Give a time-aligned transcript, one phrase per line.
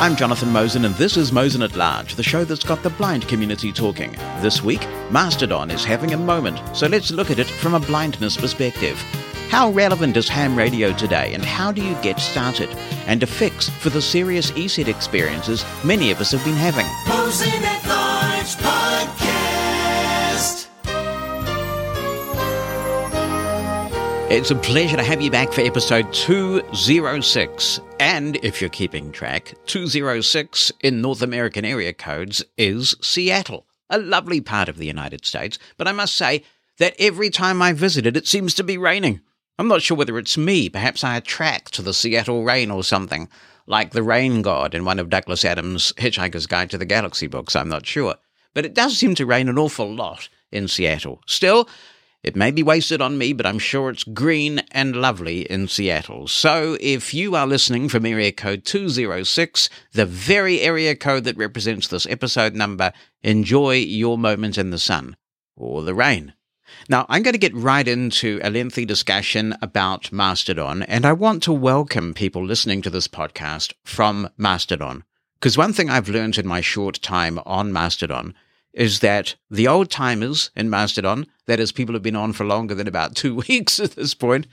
[0.00, 3.26] I'm Jonathan Mosen, and this is Mosen at Large, the show that's got the blind
[3.26, 4.12] community talking.
[4.40, 8.36] This week, Mastodon is having a moment, so let's look at it from a blindness
[8.36, 8.96] perspective.
[9.48, 12.70] How relevant is ham radio today, and how do you get started?
[13.08, 16.86] And a fix for the serious ESET experiences many of us have been having.
[24.30, 27.80] It's a pleasure to have you back for episode 206.
[27.98, 34.42] And if you're keeping track, 206 in North American area codes is Seattle, a lovely
[34.42, 35.58] part of the United States.
[35.78, 36.44] But I must say
[36.76, 39.22] that every time I visit it, it seems to be raining.
[39.58, 40.68] I'm not sure whether it's me.
[40.68, 43.30] Perhaps I attract the Seattle rain or something,
[43.66, 47.56] like the rain god in one of Douglas Adams' Hitchhiker's Guide to the Galaxy books.
[47.56, 48.16] I'm not sure.
[48.52, 51.22] But it does seem to rain an awful lot in Seattle.
[51.26, 51.66] Still,
[52.22, 56.26] it may be wasted on me, but I'm sure it's green and lovely in Seattle.
[56.26, 61.86] So if you are listening from area code 206, the very area code that represents
[61.86, 62.92] this episode number,
[63.22, 65.16] enjoy your moment in the sun
[65.56, 66.34] or the rain.
[66.88, 71.42] Now, I'm going to get right into a lengthy discussion about Mastodon, and I want
[71.44, 75.04] to welcome people listening to this podcast from Mastodon.
[75.38, 78.34] Because one thing I've learned in my short time on Mastodon
[78.72, 82.74] is that the old timers in Mastodon, that is, people who've been on for longer
[82.74, 84.46] than about two weeks at this point,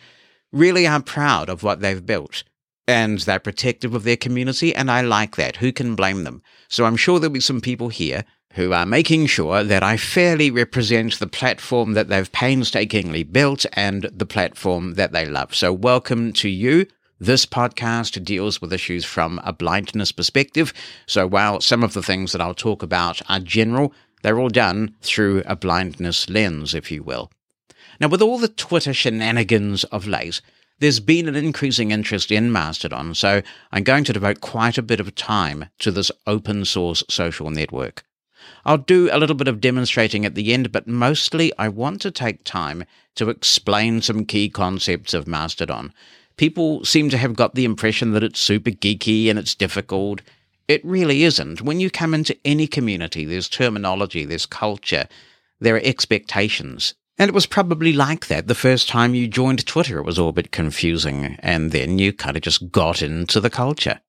[0.52, 2.44] really are proud of what they've built.
[2.88, 5.58] And they're protective of their community, and I like that.
[5.58, 6.44] Who can blame them?
[6.70, 10.50] So I'm sure there'll be some people here who are making sure that I fairly
[10.50, 15.54] represent the platform that they've painstakingly built and the platform that they love.
[15.54, 16.86] So welcome to you.
[17.20, 20.74] This podcast deals with issues from a blindness perspective.
[21.06, 23.94] So while some of the things that I'll talk about are general,
[24.26, 27.32] they're all done through a blindness lens, if you will.
[28.00, 30.42] Now, with all the Twitter shenanigans of late,
[30.80, 35.00] there's been an increasing interest in Mastodon, so I'm going to devote quite a bit
[35.00, 38.04] of time to this open source social network.
[38.66, 42.10] I'll do a little bit of demonstrating at the end, but mostly I want to
[42.10, 42.84] take time
[43.18, 45.94] to explain some key concepts of Mastodon.
[46.36, 50.22] People seem to have got the impression that it's super geeky and it's difficult.
[50.68, 51.62] It really isn't.
[51.62, 55.08] When you come into any community, there's terminology, there's culture,
[55.60, 56.96] there are expectations.
[57.18, 60.00] And it was probably like that the first time you joined Twitter.
[60.00, 63.50] It was all a bit confusing, and then you kind of just got into the
[63.50, 64.02] culture.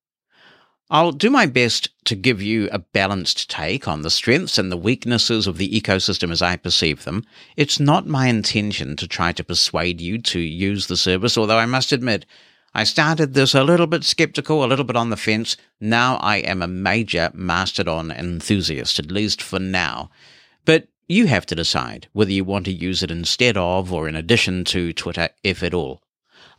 [0.89, 4.77] I'll do my best to give you a balanced take on the strengths and the
[4.77, 7.25] weaknesses of the ecosystem as I perceive them.
[7.57, 11.65] It's not my intention to try to persuade you to use the service, although I
[11.65, 12.25] must admit,
[12.77, 15.57] I started this a little bit skeptical, a little bit on the fence.
[15.81, 20.11] Now I am a major Mastodon enthusiast, at least for now.
[20.63, 24.15] But you have to decide whether you want to use it instead of or in
[24.15, 26.03] addition to Twitter, if at all.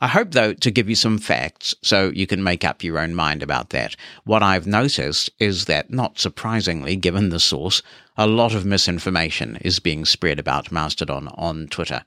[0.01, 3.15] I hope, though, to give you some facts so you can make up your own
[3.15, 3.95] mind about that.
[4.25, 7.81] What I've noticed is that, not surprisingly, given the source,
[8.17, 12.05] a lot of misinformation is being spread about Mastodon on Twitter.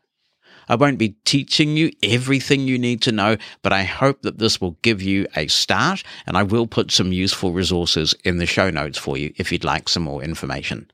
[0.71, 4.61] I won't be teaching you everything you need to know, but I hope that this
[4.61, 8.69] will give you a start, and I will put some useful resources in the show
[8.69, 10.89] notes for you if you'd like some more information.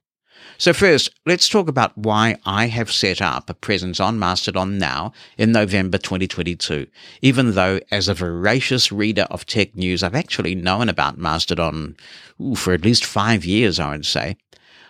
[0.58, 5.14] So first, let's talk about why I have set up a presence on Mastodon now
[5.38, 6.88] in November 2022,
[7.22, 11.96] even though as a voracious reader of tech news, I've actually known about Mastodon
[12.42, 14.38] ooh, for at least five years, I would say.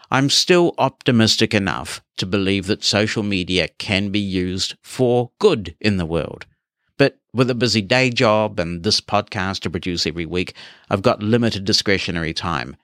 [0.09, 5.97] I'm still optimistic enough to believe that social media can be used for good in
[5.97, 6.45] the world.
[6.97, 10.53] But with a busy day job and this podcast to produce every week,
[10.89, 12.77] I've got limited discretionary time.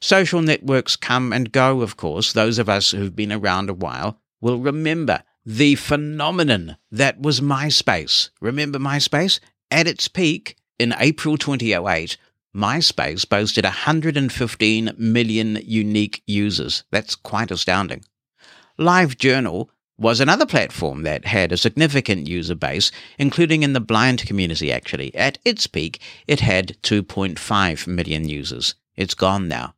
[0.00, 2.32] Social networks come and go, of course.
[2.32, 8.30] Those of us who've been around a while will remember the phenomenon that was MySpace.
[8.40, 9.40] Remember MySpace?
[9.70, 12.16] At its peak in April 2008,
[12.54, 16.84] MySpace boasted 115 million unique users.
[16.90, 18.04] That's quite astounding.
[18.78, 19.68] LiveJournal
[19.98, 25.14] was another platform that had a significant user base, including in the blind community, actually.
[25.14, 28.74] At its peak, it had 2.5 million users.
[28.96, 29.74] It's gone now.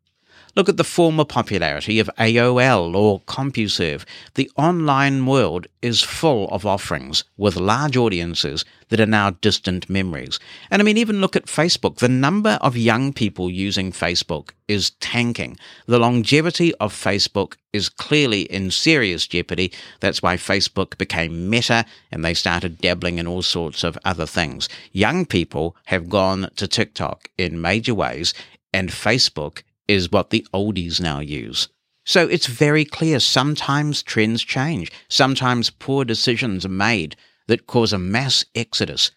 [0.55, 4.05] Look at the former popularity of AOL or CompuServe.
[4.35, 10.39] The online world is full of offerings with large audiences that are now distant memories.
[10.71, 11.97] And I mean, even look at Facebook.
[11.97, 15.57] The number of young people using Facebook is tanking.
[15.87, 19.73] The longevity of Facebook is clearly in serious jeopardy.
[20.01, 24.69] That's why Facebook became Meta and they started dabbling in all sorts of other things.
[24.93, 28.35] Young people have gone to TikTok in major ways
[28.75, 31.69] and Facebook is what the oldies now use.
[32.05, 37.99] So it's very clear sometimes trends change, sometimes poor decisions are made that cause a
[37.99, 39.13] mass exodus.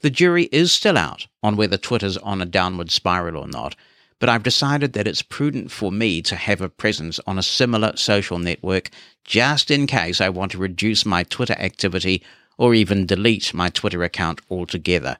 [0.00, 3.74] The jury is still out on whether Twitter's on a downward spiral or not,
[4.20, 7.96] but I've decided that it's prudent for me to have a presence on a similar
[7.96, 8.90] social network
[9.24, 12.22] just in case I want to reduce my Twitter activity
[12.56, 15.18] or even delete my Twitter account altogether.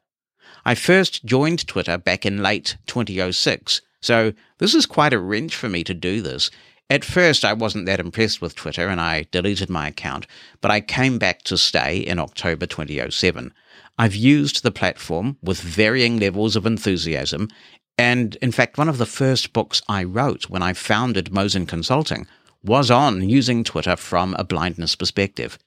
[0.65, 5.69] I first joined Twitter back in late 2006, so this is quite a wrench for
[5.69, 6.51] me to do this.
[6.91, 10.27] At first, I wasn't that impressed with Twitter and I deleted my account,
[10.61, 13.53] but I came back to stay in October 2007.
[13.99, 17.49] I've used the platform with varying levels of enthusiasm,
[17.99, 22.27] and in fact, one of the first books I wrote when I founded Mosen Consulting
[22.63, 25.59] was on using Twitter from a blindness perspective.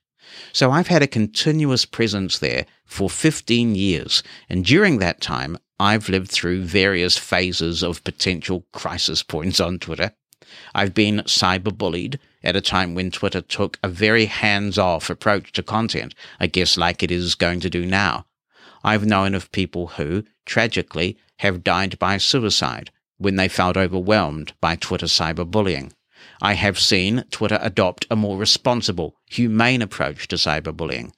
[0.54, 6.10] So I've had a continuous presence there for 15 years, and during that time, I've
[6.10, 10.12] lived through various phases of potential crisis points on Twitter.
[10.76, 15.64] I've been cyberbullied at a time when Twitter took a very hands off approach to
[15.64, 18.28] content, I guess like it is going to do now.
[18.84, 24.76] I've known of people who, tragically, have died by suicide when they felt overwhelmed by
[24.76, 25.94] Twitter cyberbullying.
[26.44, 31.12] I have seen Twitter adopt a more responsible, humane approach to cyberbullying.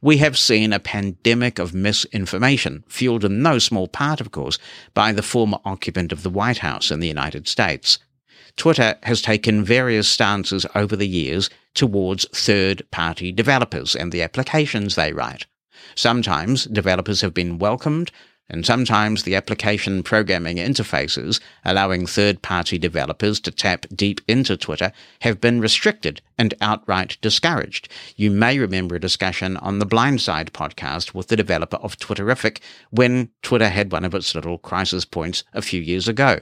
[0.00, 4.58] We have seen a pandemic of misinformation, fueled in no small part, of course,
[4.94, 7.98] by the former occupant of the White House in the United States.
[8.56, 14.94] Twitter has taken various stances over the years towards third party developers and the applications
[14.94, 15.46] they write.
[15.94, 18.10] Sometimes developers have been welcomed,
[18.48, 24.92] and sometimes the application programming interfaces allowing third party developers to tap deep into Twitter
[25.20, 27.88] have been restricted and outright discouraged.
[28.16, 32.60] You may remember a discussion on the Blindside podcast with the developer of Twitterrific
[32.90, 36.40] when Twitter had one of its little crisis points a few years ago.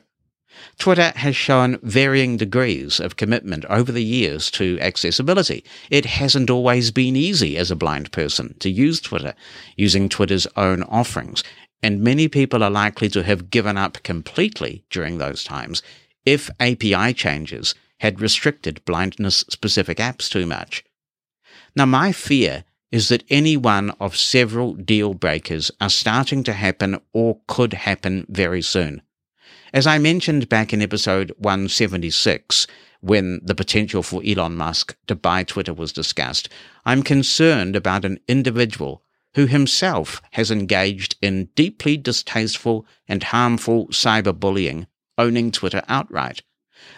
[0.79, 5.65] Twitter has shown varying degrees of commitment over the years to accessibility.
[5.91, 9.35] It hasn't always been easy as a blind person to use Twitter,
[9.77, 11.43] using Twitter's own offerings,
[11.85, 15.83] and many people are likely to have given up completely during those times
[16.25, 20.83] if API changes had restricted blindness specific apps too much.
[21.77, 26.99] Now, my fear is that any one of several deal breakers are starting to happen
[27.13, 29.03] or could happen very soon.
[29.75, 32.67] As I mentioned back in episode 176,
[33.01, 36.49] when the potential for Elon Musk to buy Twitter was discussed,
[36.87, 39.04] I'm concerned about an individual
[39.35, 44.87] who himself has engaged in deeply distasteful and harmful cyberbullying,
[45.19, 46.43] owning Twitter outright.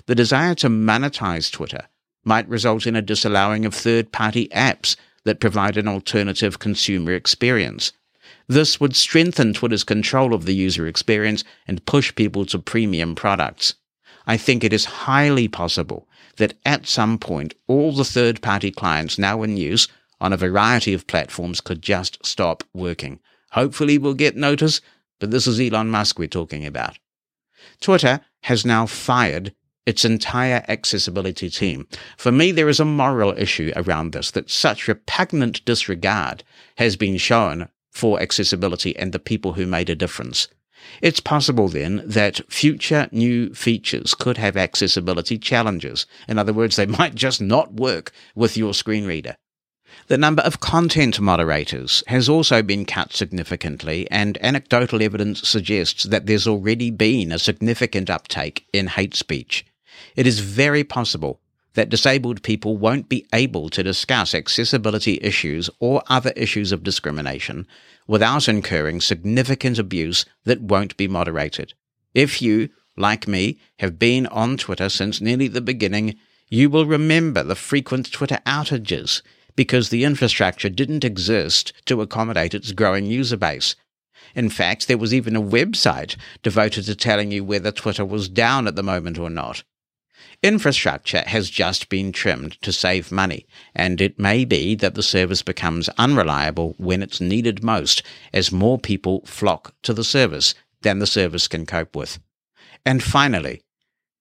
[0.07, 1.89] The desire to monetize Twitter
[2.25, 7.93] might result in a disallowing of third party apps that provide an alternative consumer experience.
[8.49, 13.75] This would strengthen Twitter's control of the user experience and push people to premium products.
[14.27, 19.19] I think it is highly possible that at some point all the third party clients
[19.19, 19.89] now in use
[20.21, 23.21] on a variety of platforms could just stop working.
[23.53, 24.81] Hopefully we'll get notice,
[25.21, 26.99] but this is Elon Musk we're talking about.
[27.81, 29.55] Twitter has now fired
[29.87, 31.87] its entire accessibility team.
[32.17, 36.43] For me, there is a moral issue around this that such repugnant disregard
[36.77, 40.49] has been shown for accessibility and the people who made a difference.
[41.01, 46.07] It's possible then that future new features could have accessibility challenges.
[46.29, 49.37] In other words, they might just not work with your screen reader.
[50.09, 56.27] The number of content moderators has also been cut significantly, and anecdotal evidence suggests that
[56.27, 59.67] there's already been a significant uptake in hate speech.
[60.15, 61.41] It is very possible
[61.75, 67.67] that disabled people won't be able to discuss accessibility issues or other issues of discrimination
[68.07, 71.75] without incurring significant abuse that won't be moderated.
[72.15, 76.15] If you, like me, have been on Twitter since nearly the beginning,
[76.49, 79.21] you will remember the frequent Twitter outages
[79.57, 83.75] because the infrastructure didn't exist to accommodate its growing user base.
[84.35, 88.67] In fact, there was even a website devoted to telling you whether Twitter was down
[88.67, 89.65] at the moment or not.
[90.43, 95.43] Infrastructure has just been trimmed to save money, and it may be that the service
[95.43, 101.07] becomes unreliable when it's needed most as more people flock to the service than the
[101.07, 102.19] service can cope with.
[102.85, 103.63] And finally,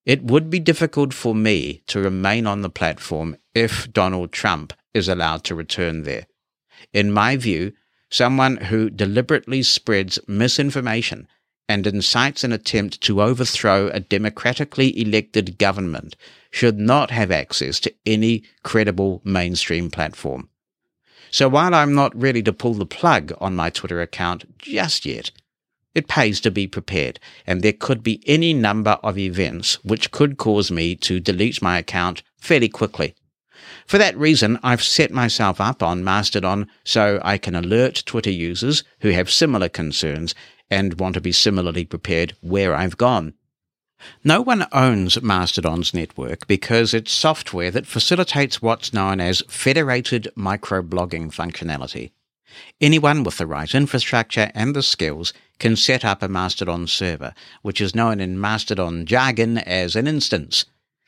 [0.06, 5.08] it would be difficult for me to remain on the platform if Donald Trump is
[5.08, 6.25] allowed to return there.
[6.94, 7.74] In my view,
[8.10, 11.28] someone who deliberately spreads misinformation
[11.68, 16.16] and incites an attempt to overthrow a democratically elected government
[16.52, 20.50] should not have access to any credible mainstream platform.
[21.32, 25.32] So while I'm not ready to pull the plug on my Twitter account just yet,
[25.94, 30.38] it pays to be prepared, and there could be any number of events which could
[30.38, 33.16] cause me to delete my account fairly quickly.
[33.86, 38.84] For that reason, I've set myself up on Mastodon so I can alert Twitter users
[39.01, 40.34] who have similar concerns
[40.72, 43.36] and want to be similarly prepared where I've gone.
[44.24, 51.34] No one owns Mastodon's network because it's software that facilitates what's known as federated microblogging
[51.34, 52.12] functionality.
[52.82, 57.82] Anyone with the right infrastructure and the skills can set up a Mastodon server, which
[57.82, 60.65] is known in Mastodon jargon as an instance.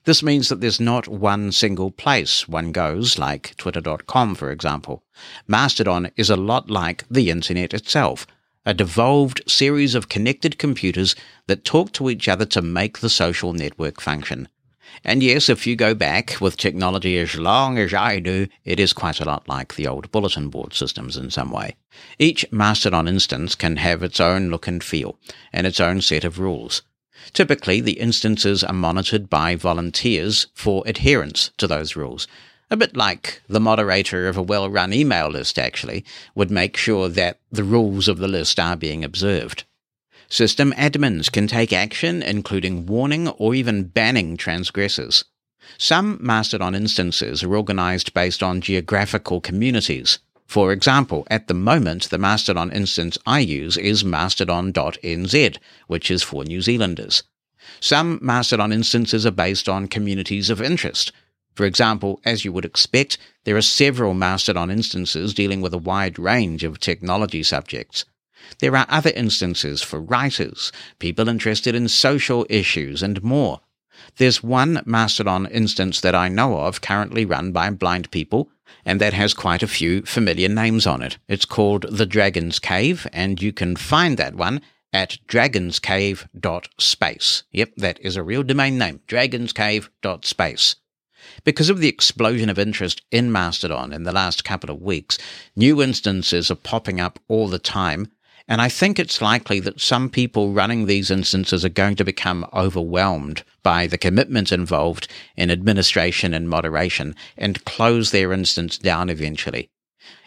[0.07, 5.03] This means that there's not one single place one goes, like Twitter.com, for example.
[5.47, 8.25] Mastodon is a lot like the internet itself
[8.65, 11.13] a devolved series of connected computers
[11.47, 14.47] that talk to each other to make the social network function.
[15.03, 18.93] And yes, if you go back with technology as long as I do, it is
[18.93, 21.75] quite a lot like the old bulletin board systems in some way.
[22.17, 25.19] Each Mastodon instance can have its own look and feel,
[25.51, 26.83] and its own set of rules.
[27.33, 32.27] Typically, the instances are monitored by volunteers for adherence to those rules,
[32.69, 36.03] a bit like the moderator of a well run email list, actually,
[36.35, 39.63] would make sure that the rules of the list are being observed.
[40.29, 45.23] System admins can take action, including warning or even banning transgressors.
[45.77, 50.19] Some Mastodon instances are organized based on geographical communities.
[50.47, 56.43] For example, at the moment, the Mastodon instance I use is mastodon.nz, which is for
[56.43, 57.23] New Zealanders.
[57.79, 61.11] Some Mastodon instances are based on communities of interest,
[61.57, 66.19] for example, as you would expect, there are several Mastodon instances dealing with a wide
[66.19, 68.05] range of technology subjects.
[68.59, 73.61] There are other instances for writers, people interested in social issues, and more.
[74.17, 78.49] There's one Mastodon instance that I know of currently run by blind people,
[78.85, 81.17] and that has quite a few familiar names on it.
[81.27, 84.61] It's called The Dragon's Cave, and you can find that one
[84.93, 87.43] at dragonscave.space.
[87.51, 90.75] Yep, that is a real domain name, dragonscave.space.
[91.43, 95.17] Because of the explosion of interest in Mastodon in the last couple of weeks,
[95.55, 98.11] new instances are popping up all the time.
[98.47, 102.45] And I think it's likely that some people running these instances are going to become
[102.53, 109.69] overwhelmed by the commitment involved in administration and moderation and close their instance down eventually.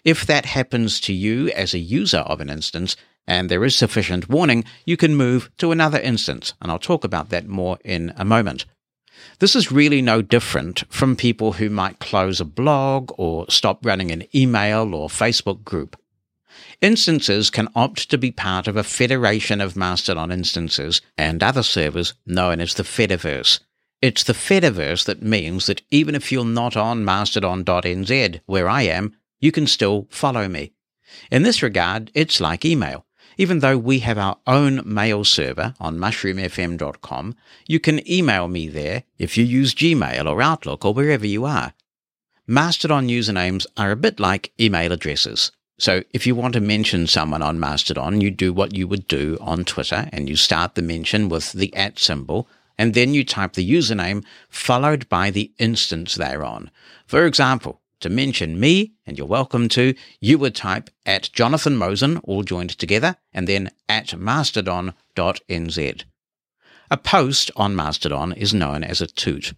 [0.04, 2.96] If that happens to you as a user of an instance,
[3.26, 7.30] and there is sufficient warning, you can move to another instance, and I'll talk about
[7.30, 8.66] that more in a moment.
[9.38, 14.10] This is really no different from people who might close a blog or stop running
[14.10, 15.99] an email or Facebook group.
[16.80, 22.14] Instances can opt to be part of a federation of Mastodon instances and other servers
[22.26, 23.60] known as the Fediverse.
[24.02, 29.14] It's the Fediverse that means that even if you're not on mastodon.nz, where I am,
[29.40, 30.72] you can still follow me.
[31.30, 33.04] In this regard, it's like email.
[33.36, 39.04] Even though we have our own mail server on mushroomfm.com, you can email me there
[39.18, 41.72] if you use Gmail or Outlook or wherever you are.
[42.46, 45.52] Mastodon usernames are a bit like email addresses.
[45.80, 49.38] So if you want to mention someone on Mastodon, you do what you would do
[49.40, 52.46] on Twitter and you start the mention with the at symbol
[52.76, 56.70] and then you type the username followed by the instance they're on.
[57.06, 62.18] For example, to mention me, and you're welcome to, you would type at Jonathan Mosen,
[62.24, 66.04] all joined together, and then at mastodon.nz.
[66.90, 69.54] A post on Mastodon is known as a toot.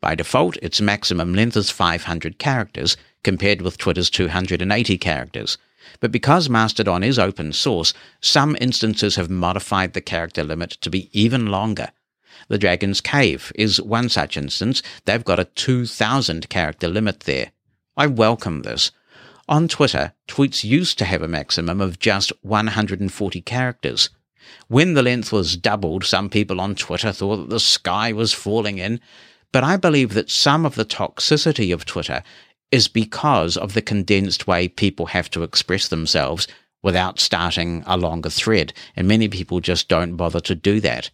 [0.00, 5.58] By default, its maximum length is 500 characters, compared with Twitter's 280 characters.
[6.00, 11.08] But because Mastodon is open source, some instances have modified the character limit to be
[11.12, 11.90] even longer.
[12.48, 14.82] The Dragon's Cave is one such instance.
[15.04, 17.52] They've got a 2,000 character limit there.
[17.96, 18.90] I welcome this.
[19.48, 24.10] On Twitter, tweets used to have a maximum of just 140 characters.
[24.68, 28.78] When the length was doubled, some people on Twitter thought that the sky was falling
[28.78, 29.00] in,
[29.52, 32.22] but I believe that some of the toxicity of Twitter
[32.74, 36.48] is because of the condensed way people have to express themselves
[36.82, 41.08] without starting a longer thread, and many people just don't bother to do that.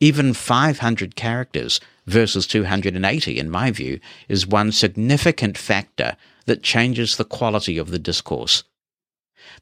[0.00, 7.24] Even 500 characters versus 280, in my view, is one significant factor that changes the
[7.26, 8.64] quality of the discourse.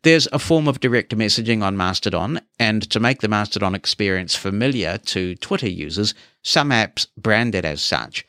[0.03, 4.97] There's a form of direct messaging on Mastodon, and to make the Mastodon experience familiar
[5.07, 8.25] to Twitter users, some apps brand it as such.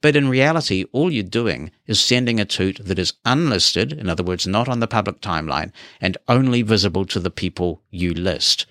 [0.00, 4.22] But in reality, all you're doing is sending a toot that is unlisted, in other
[4.22, 8.66] words, not on the public timeline, and only visible to the people you list.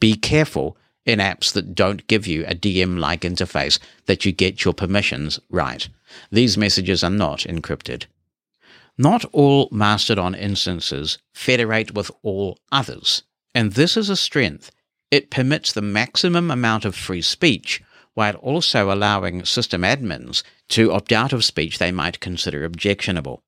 [0.00, 4.64] Be careful in apps that don't give you a DM like interface that you get
[4.64, 5.88] your permissions right.
[6.30, 8.06] These messages are not encrypted.
[8.96, 13.22] Not all Mastodon instances federate with all others,
[13.54, 14.70] and this is a strength.
[15.10, 17.82] It permits the maximum amount of free speech
[18.14, 23.42] while also allowing system admins to opt out of speech they might consider objectionable.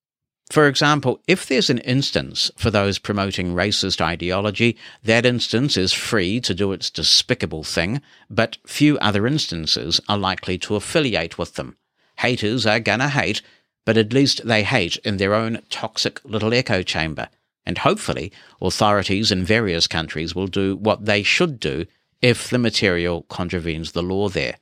[0.50, 6.38] For example, if there's an instance for those promoting racist ideology, that instance is free
[6.40, 11.76] to do its despicable thing, but few other instances are likely to affiliate with them.
[12.18, 13.40] Haters are gonna hate,
[13.87, 17.28] but at least they hate in their own toxic little echo chamber.
[17.66, 18.30] And hopefully,
[18.61, 21.87] authorities in various countries will do what they should do
[22.25, 24.57] if the material contravenes the law there.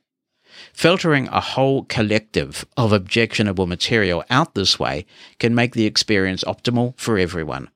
[0.72, 5.06] Filtering a whole collective of objectionable material out this way
[5.38, 7.70] can make the experience optimal for everyone.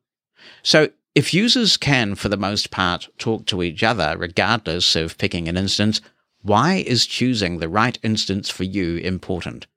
[0.64, 5.46] So, if users can, for the most part, talk to each other regardless of picking
[5.46, 6.00] an instance,
[6.42, 9.68] why is choosing the right instance for you important?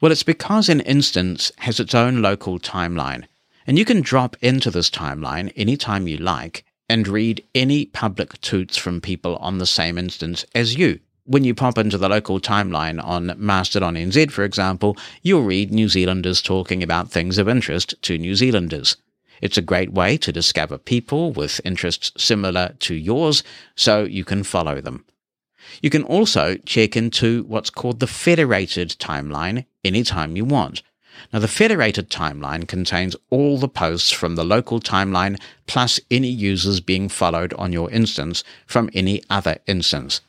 [0.00, 3.26] Well, it's because an instance has its own local timeline,
[3.66, 8.76] and you can drop into this timeline anytime you like and read any public toots
[8.76, 13.00] from people on the same instance as you when you pop into the local timeline
[13.04, 18.18] on Mastodon NZ, for example, you'll read New Zealanders talking about things of interest to
[18.18, 18.96] New Zealanders.
[19.40, 23.44] It's a great way to discover people with interests similar to yours
[23.76, 25.04] so you can follow them.
[25.80, 30.82] You can also check into what's called the federated timeline anytime you want.
[31.32, 36.80] Now, the federated timeline contains all the posts from the local timeline plus any users
[36.80, 40.20] being followed on your instance from any other instance.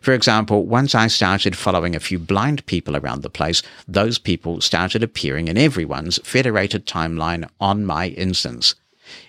[0.00, 4.60] For example, once I started following a few blind people around the place, those people
[4.60, 8.74] started appearing in everyone's federated timeline on my instance.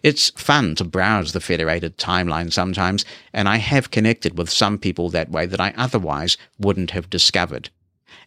[0.02, 5.10] It's fun to browse the federated timeline sometimes, and I have connected with some people
[5.10, 7.70] that way that I otherwise wouldn't have discovered.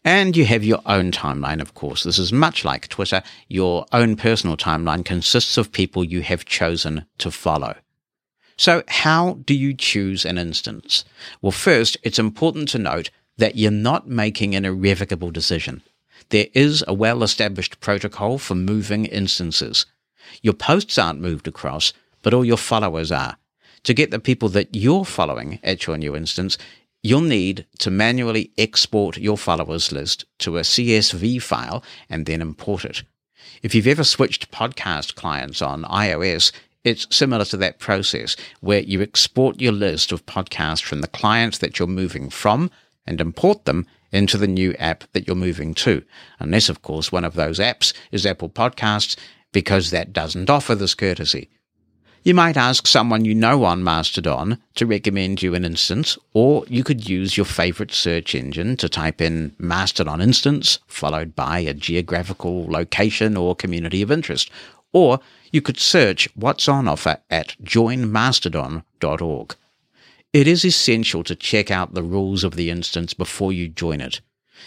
[0.04, 2.04] And you have your own timeline, of course.
[2.04, 3.22] This is much like Twitter.
[3.48, 7.76] Your own personal timeline consists of people you have chosen to follow.
[8.56, 11.04] So, how do you choose an instance?
[11.40, 15.82] Well, first, it's important to note that you're not making an irrevocable decision.
[16.28, 19.86] There is a well established protocol for moving instances.
[20.42, 23.36] Your posts aren't moved across, but all your followers are.
[23.84, 26.58] To get the people that you're following at your new instance,
[27.02, 32.84] you'll need to manually export your followers list to a CSV file and then import
[32.84, 33.02] it.
[33.62, 36.52] If you've ever switched podcast clients on iOS,
[36.84, 41.58] it's similar to that process where you export your list of podcasts from the clients
[41.58, 42.70] that you're moving from
[43.06, 46.02] and import them into the new app that you're moving to.
[46.38, 49.16] Unless, of course, one of those apps is Apple Podcasts,
[49.52, 51.48] because that doesn't offer this courtesy.
[52.22, 56.84] You might ask someone you know on Mastodon to recommend you an instance, or you
[56.84, 62.66] could use your favorite search engine to type in Mastodon instance, followed by a geographical
[62.66, 64.50] location or community of interest,
[64.92, 65.18] or
[65.50, 69.56] you could search what's on offer at joinmastodon.org.
[70.34, 74.20] It is essential to check out the rules of the instance before you join it.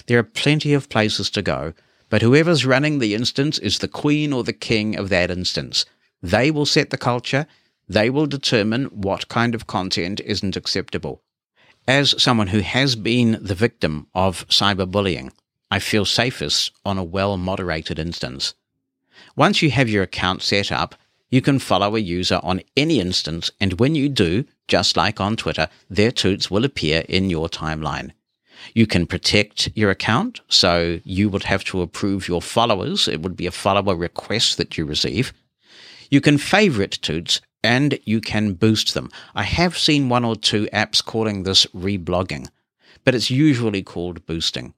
[0.08, 1.74] There are plenty of places to go,
[2.10, 5.86] but whoever's running the instance is the queen or the king of that instance.
[6.24, 7.46] They will set the culture,
[7.88, 11.22] they will determine what kind of content isn't acceptable.
[11.86, 15.34] As someone who has been the victim of cyberbullying,
[15.70, 18.54] I feel safest on a well moderated instance.
[19.36, 20.96] Once you have your account set up,
[21.30, 25.36] you can follow a user on any instance, and when you do, just like on
[25.36, 28.12] Twitter, their toots will appear in your timeline.
[28.74, 33.08] You can protect your account, so you would have to approve your followers.
[33.08, 35.34] It would be a follower request that you receive.
[36.14, 39.10] You can favorite toots and you can boost them.
[39.34, 42.50] I have seen one or two apps calling this reblogging,
[43.04, 44.76] but it's usually called boosting.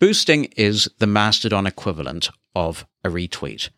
[0.00, 3.68] Boosting is the Mastodon equivalent of a retweet.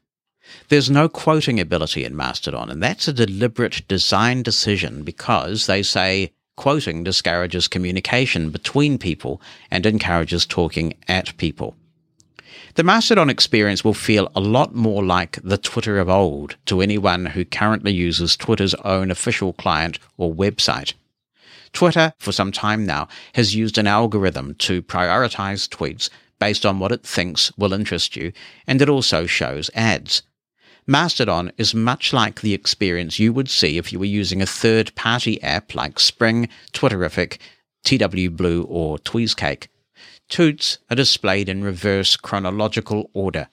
[0.70, 6.33] There's no quoting ability in Mastodon, and that's a deliberate design decision because they say
[6.57, 11.77] quoting discourages communication between people and encourages talking at people.
[12.75, 17.27] The Mastodon experience will feel a lot more like the Twitter of old to anyone
[17.27, 20.95] who currently uses Twitter's own official client or website.
[21.73, 26.09] Twitter, for some time now, has used an algorithm to prioritize tweets
[26.39, 28.33] based on what it thinks will interest you,
[28.67, 30.23] and it also shows ads.
[30.87, 34.95] Mastodon is much like the experience you would see if you were using a third
[34.95, 37.39] party app like Spring, Twitterrific,
[37.85, 39.67] TW Blue, or TweeseCake.
[40.29, 43.49] Toots are displayed in reverse chronological order,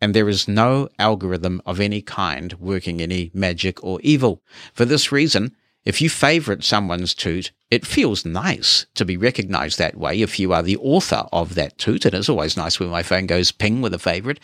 [0.00, 4.42] and there is no algorithm of any kind working any magic or evil.
[4.74, 9.96] For this reason, if you favorite someone's toot, it feels nice to be recognized that
[9.96, 12.04] way if you are the author of that toot.
[12.04, 14.40] And it's always nice when my phone goes ping with a favorite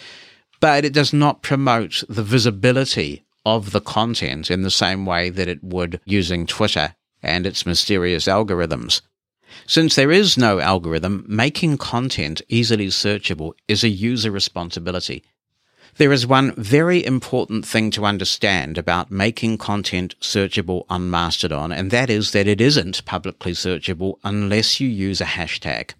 [0.62, 5.49] but it does not promote the visibility of the content in the same way that
[5.49, 9.03] it would using Twitter and its mysterious algorithms.
[9.67, 15.23] Since there is no algorithm, making content easily searchable is a user responsibility.
[15.97, 21.91] There is one very important thing to understand about making content searchable on Mastodon, and
[21.91, 25.93] that is that it isn't publicly searchable unless you use a hashtag.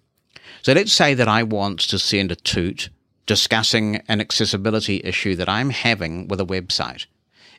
[0.63, 2.89] So let's say that I want to send a toot
[3.25, 7.05] discussing an accessibility issue that I'm having with a website.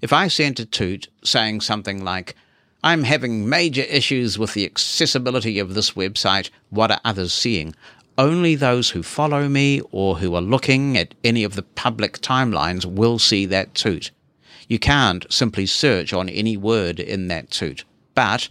[0.03, 2.35] If I sent a toot saying something like,
[2.85, 7.75] I'm having major issues with the accessibility of this website, what are others seeing?
[8.17, 12.85] only those who follow me or who are looking at any of the public timelines
[12.85, 14.11] will see that toot.
[14.69, 17.85] You can't simply search on any word in that toot.
[18.15, 18.49] But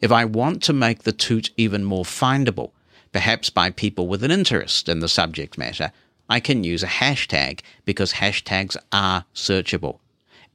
[0.00, 2.72] if I want to make the toot even more findable,
[3.12, 5.92] perhaps by people with an interest in the subject matter,
[6.28, 9.98] I can use a hashtag because hashtags are searchable.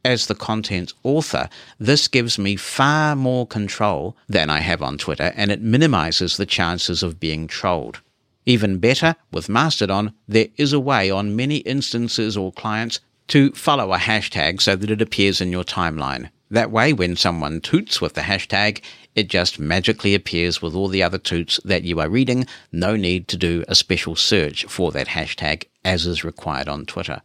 [0.06, 5.34] As the content author, this gives me far more control than I have on Twitter
[5.36, 8.02] and it minimizes the chances of being trolled.
[8.46, 13.94] Even better, with Mastodon, there is a way on many instances or clients to follow
[13.94, 16.30] a hashtag so that it appears in your timeline.
[16.50, 18.82] That way, when someone toots with the hashtag,
[19.16, 22.46] it just magically appears with all the other toots that you are reading.
[22.72, 27.22] No need to do a special search for that hashtag as is required on Twitter.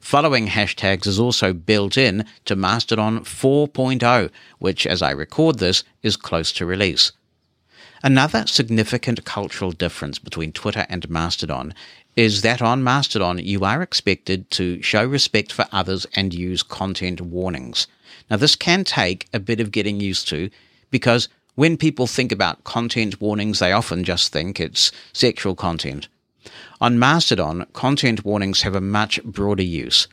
[0.00, 6.16] Following hashtags is also built in to Mastodon 4.0, which, as I record this, is
[6.16, 7.12] close to release.
[8.02, 11.74] Another significant cultural difference between Twitter and Mastodon
[12.16, 17.20] is that on Mastodon you are expected to show respect for others and use content
[17.20, 17.86] warnings.
[18.30, 20.48] Now, this can take a bit of getting used to
[20.90, 26.08] because when people think about content warnings, they often just think it's sexual content.
[26.82, 30.08] On Mastodon, content warnings have a much broader use.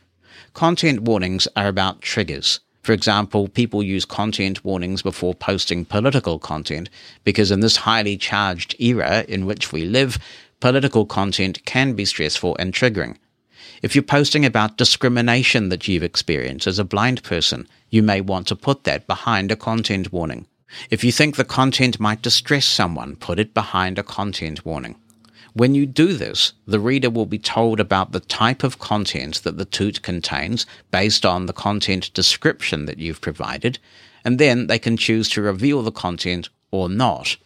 [0.52, 2.60] Content warnings are about triggers.
[2.82, 6.90] For example, people use content warnings before posting political content
[7.24, 10.18] because in this highly charged era in which we live,
[10.60, 13.16] political content can be stressful and triggering.
[13.80, 18.46] If you're posting about discrimination that you've experienced as a blind person, you may want
[18.48, 20.46] to put that behind a content warning.
[20.90, 24.96] If you think the content might distress someone, put it behind a content warning.
[25.58, 29.58] When you do this, the reader will be told about the type of content that
[29.58, 33.80] the toot contains based on the content description that you've provided,
[34.24, 37.36] and then they can choose to reveal the content or not.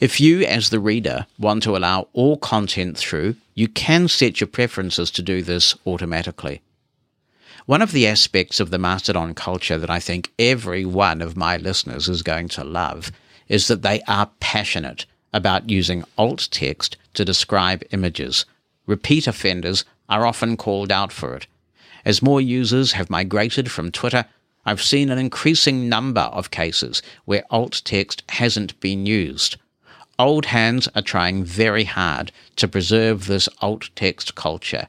[0.00, 4.48] If you, as the reader, want to allow all content through, you can set your
[4.48, 6.62] preferences to do this automatically.
[7.66, 11.58] One of the aspects of the Mastodon culture that I think every one of my
[11.58, 13.12] listeners is going to love
[13.46, 18.44] is that they are passionate about using alt text to describe images.
[18.86, 21.46] Repeat offenders are often called out for it.
[22.04, 24.26] As more users have migrated from Twitter,
[24.64, 29.56] I've seen an increasing number of cases where alt text hasn't been used.
[30.18, 34.88] Old hands are trying very hard to preserve this alt text culture.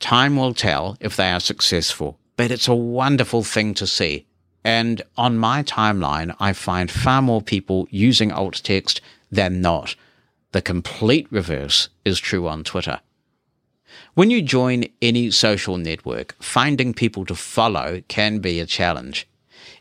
[0.00, 4.26] Time will tell if they are successful, but it's a wonderful thing to see.
[4.64, 9.94] And on my timeline, I find far more people using alt text than not.
[10.52, 13.00] The complete reverse is true on Twitter.
[14.14, 19.26] When you join any social network, finding people to follow can be a challenge.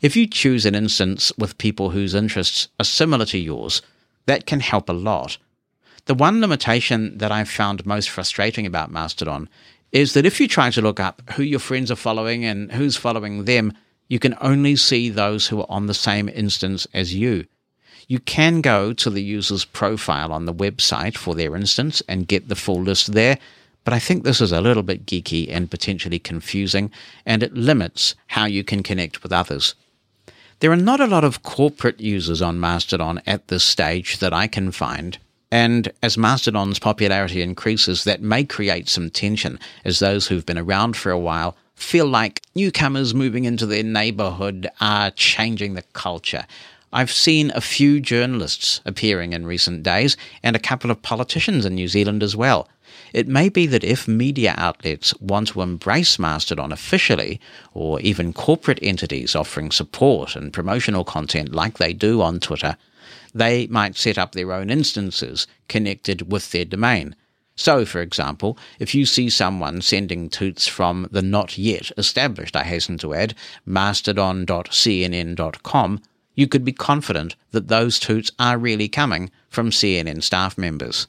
[0.02, 3.82] If you choose an instance with people whose interests are similar to yours,
[4.26, 5.38] that can help a lot.
[6.06, 9.50] The one limitation that I've found most frustrating about Mastodon
[9.92, 12.96] is that if you try to look up who your friends are following and who's
[12.96, 13.74] following them,
[14.08, 17.46] you can only see those who are on the same instance as you.
[18.10, 22.48] You can go to the user's profile on the website for their instance and get
[22.48, 23.38] the full list there,
[23.84, 26.90] but I think this is a little bit geeky and potentially confusing,
[27.26, 29.76] and it limits how you can connect with others.
[30.60, 34.48] There are not a lot of corporate users on Mastodon at this stage that I
[34.48, 35.18] can find,
[35.52, 40.96] and as Mastodon's popularity increases, that may create some tension as those who've been around
[40.96, 46.46] for a while feel like newcomers moving into their neighborhood are changing the culture.
[46.98, 51.76] I've seen a few journalists appearing in recent days and a couple of politicians in
[51.76, 52.68] New Zealand as well.
[53.14, 57.40] It may be that if media outlets want to embrace Mastodon officially,
[57.76, 62.78] or even corporate entities offering support and promotional content like they do on Twitter,
[63.32, 67.16] they might set up their own instances connected with their domain.
[67.56, 72.64] So, for example, if you see someone sending toots from the not yet established, I
[72.64, 73.36] hasten to add,
[73.68, 76.02] mastodon.cnn.com,
[76.38, 81.08] you could be confident that those toots are really coming from CNN staff members.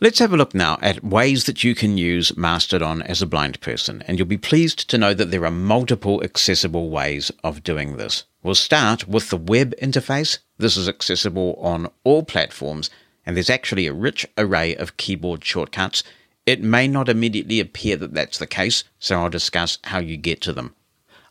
[0.00, 3.60] Let's have a look now at ways that you can use Mastodon as a blind
[3.60, 7.96] person, and you'll be pleased to know that there are multiple accessible ways of doing
[7.96, 8.24] this.
[8.42, 10.38] We'll start with the web interface.
[10.58, 12.90] This is accessible on all platforms,
[13.24, 16.02] and there's actually a rich array of keyboard shortcuts.
[16.44, 20.40] It may not immediately appear that that's the case, so I'll discuss how you get
[20.42, 20.74] to them.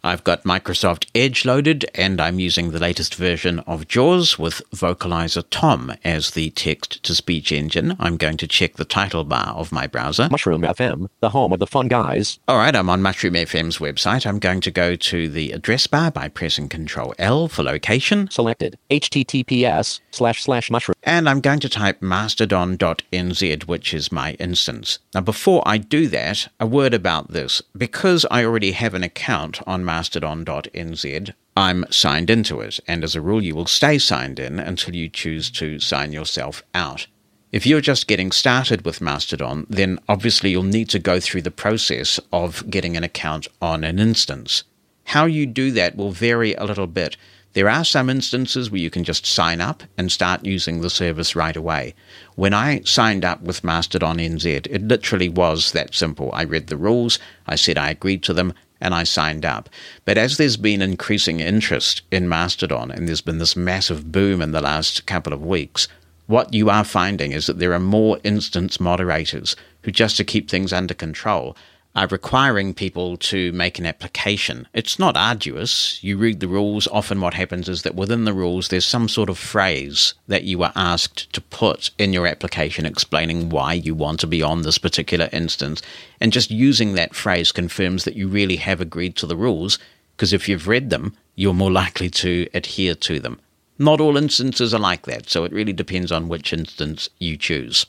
[0.01, 5.43] I've got Microsoft Edge loaded and I'm using the latest version of JAWS with Vocalizer
[5.49, 7.97] Tom as the text to speech engine.
[7.99, 10.29] I'm going to check the title bar of my browser.
[10.31, 12.39] Mushroom FM, the home of the fun guys.
[12.47, 14.25] All right, I'm on Mushroom FM's website.
[14.25, 18.29] I'm going to go to the address bar by pressing Control L for location.
[18.31, 18.77] Selected.
[18.89, 20.95] HTTPS slash slash mushroom.
[21.03, 24.99] And I'm going to type mastodon.nz, which is my instance.
[25.13, 27.61] Now, before I do that, a word about this.
[27.75, 33.21] Because I already have an account on mastodon.nz, I'm signed into it, and as a
[33.21, 37.07] rule, you will stay signed in until you choose to sign yourself out.
[37.51, 41.59] If you're just getting started with Mastodon, then obviously you'll need to go through the
[41.65, 44.63] process of getting an account on an instance.
[45.05, 47.17] How you do that will vary a little bit.
[47.53, 51.35] There are some instances where you can just sign up and start using the service
[51.35, 51.95] right away.
[52.35, 56.29] When I signed up with Mastodon NZ, it literally was that simple.
[56.31, 59.69] I read the rules, I said I agreed to them, and I signed up.
[60.05, 64.51] But as there's been increasing interest in Mastodon, and there's been this massive boom in
[64.51, 65.87] the last couple of weeks,
[66.27, 70.49] what you are finding is that there are more instance moderators who, just to keep
[70.49, 71.57] things under control,
[71.95, 74.67] are requiring people to make an application.
[74.73, 76.03] It's not arduous.
[76.03, 76.87] You read the rules.
[76.87, 80.61] Often, what happens is that within the rules, there's some sort of phrase that you
[80.63, 84.77] are asked to put in your application explaining why you want to be on this
[84.77, 85.81] particular instance.
[86.21, 89.79] And just using that phrase confirms that you really have agreed to the rules,
[90.15, 93.39] because if you've read them, you're more likely to adhere to them.
[93.79, 97.85] Not all instances are like that, so it really depends on which instance you choose.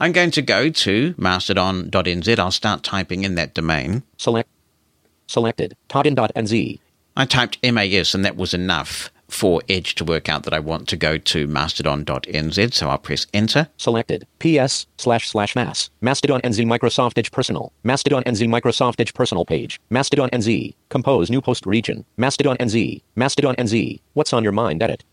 [0.00, 2.38] I'm going to go to mastodon.nz.
[2.38, 4.04] I'll start typing in that domain.
[4.16, 4.48] Select.
[5.26, 5.76] Selected.
[5.88, 6.78] Todin.nz.
[7.16, 10.88] I typed MAS and that was enough for Edge to work out that I want
[10.88, 13.68] to go to mastodon.nz, so I'll press enter.
[13.76, 14.26] Selected.
[14.38, 15.90] PS slash slash mass.
[16.00, 17.72] Mastodon NZ Microsoft Edge Personal.
[17.82, 19.80] Mastodon NZ Microsoft Edge Personal page.
[19.90, 20.74] Mastodon NZ.
[20.88, 22.04] Compose new post region.
[22.16, 23.02] Mastodon NZ.
[23.16, 24.00] Mastodon NZ.
[24.14, 24.82] What's on your mind?
[24.82, 25.04] Edit.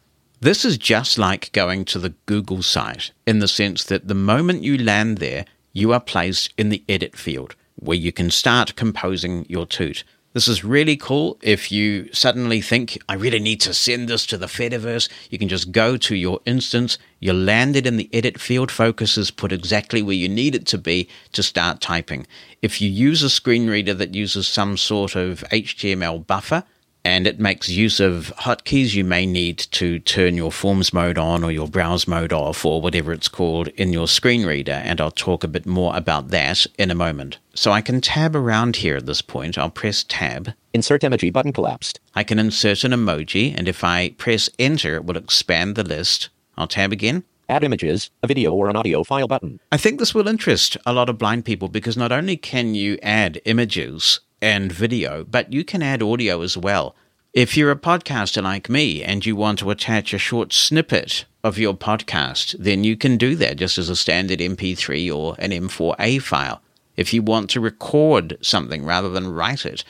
[0.45, 4.61] This is just like going to the Google site in the sense that the moment
[4.61, 9.47] you land there, you are placed in the edit field where you can start composing
[9.49, 10.03] your toot.
[10.33, 11.39] This is really cool.
[11.41, 15.47] If you suddenly think, I really need to send this to the Fediverse, you can
[15.47, 19.51] just go to your instance, you land it in the edit field, focus is put
[19.51, 22.27] exactly where you need it to be to start typing.
[22.61, 26.65] If you use a screen reader that uses some sort of HTML buffer,
[27.05, 28.95] and it makes use of hotkeys.
[28.95, 32.81] You may need to turn your forms mode on or your browse mode off or
[32.81, 36.65] whatever it's called in your screen reader, and I'll talk a bit more about that
[36.79, 37.37] in a moment.
[37.53, 39.57] So I can tab around here at this point.
[39.57, 40.53] I'll press tab.
[40.73, 41.99] Insert emoji button collapsed.
[42.15, 46.29] I can insert an emoji, and if I press enter, it will expand the list.
[46.57, 47.23] I'll tab again.
[47.47, 49.59] Add images, a video or an audio file button.
[49.71, 52.97] I think this will interest a lot of blind people because not only can you
[53.03, 56.95] add images and video, but you can add audio as well.
[57.33, 61.57] If you're a podcaster like me and you want to attach a short snippet of
[61.57, 66.21] your podcast, then you can do that just as a standard MP3 or an M4A
[66.21, 66.61] file.
[66.95, 69.83] If you want to record something rather than write it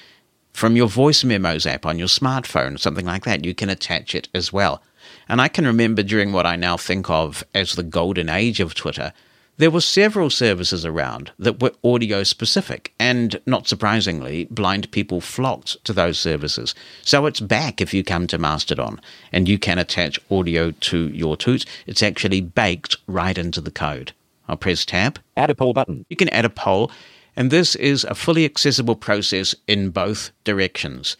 [0.54, 4.30] from your voice memos app on your smartphone, something like that, you can attach it
[4.34, 4.82] as well.
[5.28, 8.74] And I can remember during what I now think of as the golden age of
[8.74, 9.12] Twitter,
[9.58, 15.84] there were several services around that were audio specific, and not surprisingly, blind people flocked
[15.86, 16.76] to those services.
[17.02, 19.00] So it's back if you come to Mastodon
[19.32, 21.66] and you can attach audio to your toot.
[21.88, 24.12] It's actually baked right into the code.
[24.48, 25.20] I'll press tab.
[25.38, 26.06] Add a poll button.
[26.10, 26.92] You can add a poll,
[27.36, 31.18] and this is a fully accessible process in both directions.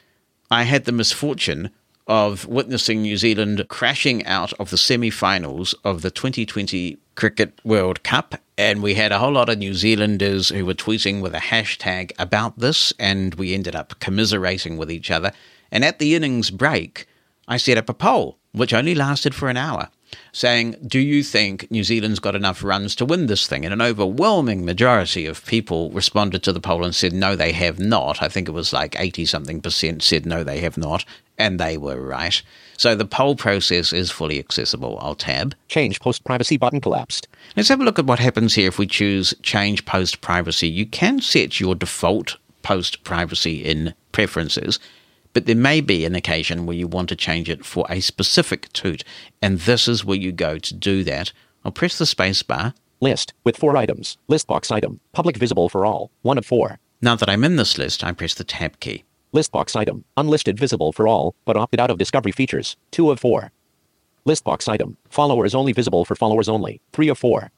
[0.52, 1.72] I had the misfortune
[2.08, 8.04] of witnessing New Zealand crashing out of the semi finals of the 2020 Cricket World
[8.04, 8.36] Cup.
[8.58, 12.12] And we had a whole lot of New Zealanders who were tweeting with a hashtag
[12.20, 15.32] about this, and we ended up commiserating with each other.
[15.72, 17.08] And at the innings break,
[17.48, 19.90] I set up a poll, which only lasted for an hour,
[20.36, 23.64] saying, Do you think New Zealand's got enough runs to win this thing?
[23.64, 27.80] And an overwhelming majority of people responded to the poll and said, No, they have
[27.80, 28.22] not.
[28.22, 31.06] I think it was like 80 something percent said, No, they have not.
[31.38, 32.42] And they were right.
[32.78, 35.00] So the poll process is fully accessible.
[35.02, 35.56] I'll tab.
[35.70, 37.30] Change post privacy button collapsed.
[37.56, 40.68] Let's have a look at what happens here if we choose change post privacy.
[40.68, 44.80] You can set your default post privacy in preferences,
[45.36, 48.72] but there may be an occasion where you want to change it for a specific
[48.72, 49.04] toot,
[49.42, 51.34] and this is where you go to do that.
[51.66, 52.74] I'll press the space bar.
[53.02, 54.18] List with four items.
[54.30, 55.02] List box item.
[55.12, 56.10] Public visible for all.
[56.22, 56.80] One of four.
[57.02, 59.04] Now that I'm in this list, I press the tab key.
[59.34, 60.06] List box item.
[60.16, 62.78] Unlisted visible for all, but opted out of discovery features.
[62.92, 63.52] Two of four.
[64.24, 64.96] List box item.
[65.10, 66.80] Followers only visible for followers only.
[66.94, 67.52] Three of four.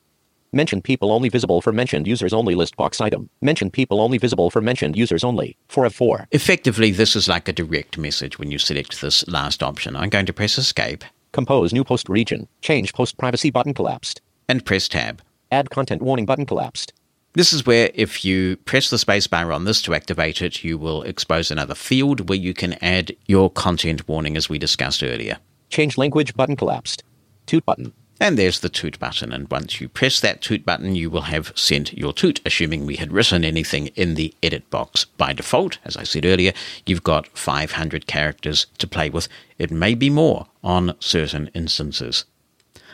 [0.54, 3.30] Mentioned people only visible for mentioned users only list box item.
[3.42, 5.58] Mention people only visible for mentioned users only.
[5.68, 6.28] 4 of 4.
[6.32, 9.96] Effectively, this is like a direct message when you select this last option.
[9.96, 12.48] I'm going to press escape Compose new post region.
[12.62, 14.22] Change post privacy button collapsed.
[14.50, 15.22] and press tab.
[15.52, 16.94] Add content warning button collapsed.
[17.34, 21.04] This is where if you press the spacebar on this to activate it, you will
[21.04, 25.38] expose another field where you can add your content warning as we discussed earlier.
[25.70, 27.04] Change language button collapsed.
[27.46, 27.94] Toot button.
[28.19, 31.53] And there's the toot button, and once you press that toot button, you will have
[31.56, 35.06] sent your toot, assuming we had written anything in the edit box.
[35.06, 36.53] By default, as I said earlier,
[36.86, 39.27] you've got 500 characters to play with.
[39.60, 42.25] It may be more on certain instances.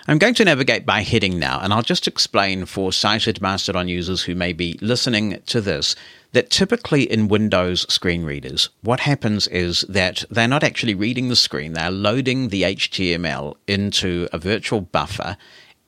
[0.06, 4.24] I'm going to navigate by heading now, and I'll just explain for sighted Mastodon users
[4.24, 5.96] who may be listening to this
[6.34, 11.38] that typically in Windows screen readers, what happens is that they're not actually reading the
[11.38, 15.38] screen, they're loading the HTML into a virtual buffer,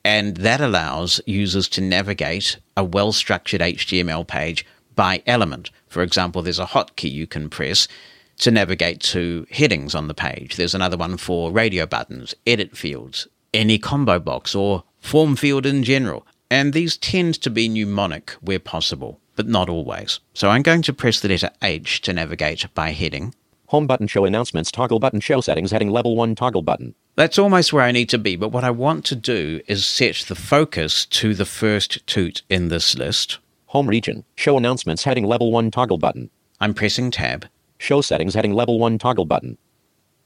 [0.05, 5.71] and that allows users to navigate a well structured HTML page by element.
[5.89, 7.89] For example, there's a hotkey you can press
[8.37, 10.55] to navigate to headings on the page.
[10.55, 15.83] There's another one for radio buttons, edit fields, any combo box, or form field in
[15.83, 16.25] general.
[16.49, 20.19] And these tend to be mnemonic where possible, but not always.
[20.33, 23.33] So I'm going to press the letter H to navigate by heading.
[23.69, 26.93] Home button show announcements toggle button show settings heading level 1 toggle button.
[27.15, 30.25] That's almost where I need to be, but what I want to do is set
[30.27, 33.39] the focus to the first toot in this list.
[33.67, 34.23] Home region.
[34.35, 36.29] Show announcements heading level 1 toggle button.
[36.59, 37.47] I'm pressing tab.
[37.79, 39.57] Show settings heading level 1 toggle button.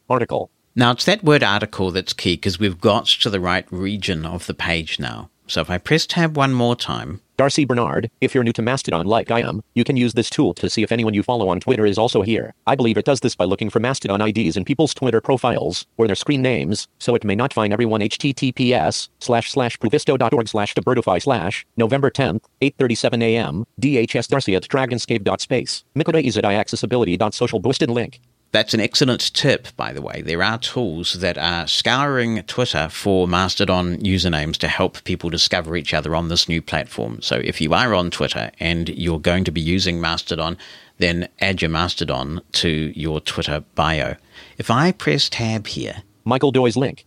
[0.09, 0.51] Article.
[0.79, 4.47] Now, it's that word article that's key because we've got to the right region of
[4.47, 5.29] the page now.
[5.45, 9.05] So if I press tab one more time, Darcy Bernard, if you're new to Mastodon
[9.05, 11.59] like I am, you can use this tool to see if anyone you follow on
[11.59, 12.53] Twitter is also here.
[12.65, 16.07] I believe it does this by looking for Mastodon IDs in people's Twitter profiles, or
[16.07, 21.21] their screen names, so it may not find everyone https slash slash pruvisto.org slash debirdify
[21.21, 28.21] slash November 10th, 8.37 a.m., DHS Darcy at dragonscape.space, Mikoda is at iaccessibility.social boosted link.
[28.51, 30.23] That's an excellent tip, by the way.
[30.23, 35.93] There are tools that are scouring Twitter for Mastodon usernames to help people discover each
[35.93, 37.21] other on this new platform.
[37.21, 40.57] So if you are on Twitter and you're going to be using Mastodon,
[40.97, 44.15] then add your Mastodon to your Twitter bio.
[44.57, 47.05] If I press tab here, Michael Doy's link.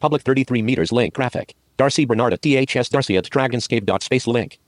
[0.00, 1.54] Public 33 meters link graphic.
[1.78, 4.58] Darcy Bernard at DHS Darcy at dragonscape.space link.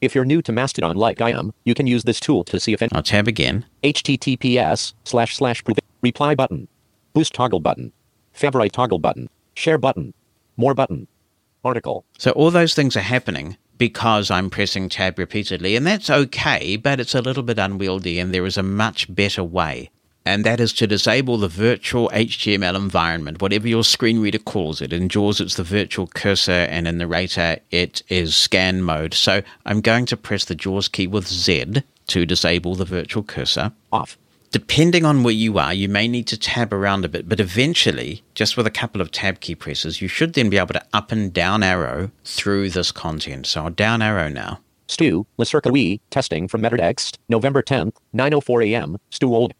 [0.00, 2.72] If you're new to Mastodon like I am, you can use this tool to see
[2.72, 3.66] if any I'll tab again.
[3.84, 5.62] https slash slash
[6.00, 6.68] reply button,
[7.12, 7.92] boost toggle button,
[8.32, 10.14] favorite toggle button, share button,
[10.56, 11.06] more button,
[11.62, 12.06] article.
[12.16, 16.98] So all those things are happening because I'm pressing tab repeatedly, and that's okay, but
[16.98, 19.90] it's a little bit unwieldy, and there is a much better way.
[20.24, 24.92] And that is to disable the virtual HTML environment, whatever your screen reader calls it.
[24.92, 29.14] In JAWS, it's the virtual cursor, and in Narrator, it is scan mode.
[29.14, 33.72] So I'm going to press the JAWS key with Z to disable the virtual cursor.
[33.92, 34.18] Off.
[34.52, 38.24] Depending on where you are, you may need to tab around a bit, but eventually,
[38.34, 41.12] just with a couple of tab key presses, you should then be able to up
[41.12, 43.46] and down arrow through this content.
[43.46, 44.58] So I'll down arrow now.
[44.88, 49.54] Stu, Lacirca testing from Metatext, November 10th, 9.04 a.m., Stu Old.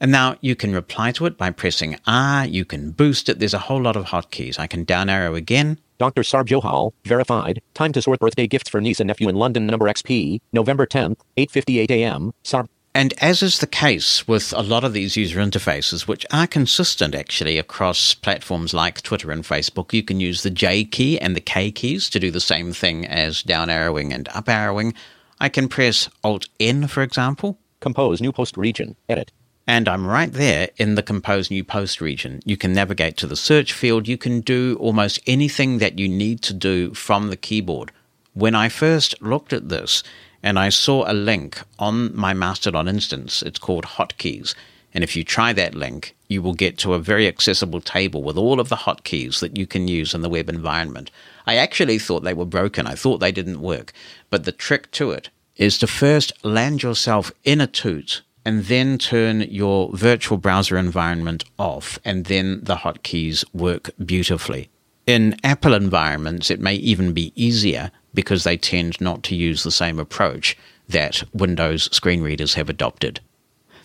[0.00, 3.38] And now you can reply to it by pressing R, you can boost it.
[3.38, 4.58] There's a whole lot of hotkeys.
[4.58, 5.78] I can down arrow again.
[5.98, 6.22] Dr.
[6.22, 9.86] Sarb Johal, verified, time to sort birthday gifts for niece and nephew in London number
[9.86, 12.68] XP, November 10th, 8.58 a.m., Sarb.
[12.94, 17.14] And as is the case with a lot of these user interfaces, which are consistent
[17.14, 21.40] actually across platforms like Twitter and Facebook, you can use the J key and the
[21.40, 24.94] K keys to do the same thing as down arrowing and up arrowing.
[25.40, 29.30] I can press Alt N, for example, Compose new post region, edit.
[29.68, 32.40] And I'm right there in the Compose New Post region.
[32.46, 34.08] You can navigate to the search field.
[34.08, 37.92] You can do almost anything that you need to do from the keyboard.
[38.32, 40.02] When I first looked at this
[40.42, 44.54] and I saw a link on my Mastodon instance, it's called Hotkeys.
[44.94, 48.38] And if you try that link, you will get to a very accessible table with
[48.38, 51.10] all of the hotkeys that you can use in the web environment.
[51.46, 52.86] I actually thought they were broken.
[52.86, 53.92] I thought they didn't work.
[54.30, 58.96] But the trick to it is to first land yourself in a toot and then
[58.96, 64.70] turn your virtual browser environment off, and then the hotkeys work beautifully.
[65.06, 69.70] In Apple environments, it may even be easier because they tend not to use the
[69.70, 70.56] same approach
[70.88, 73.20] that Windows screen readers have adopted.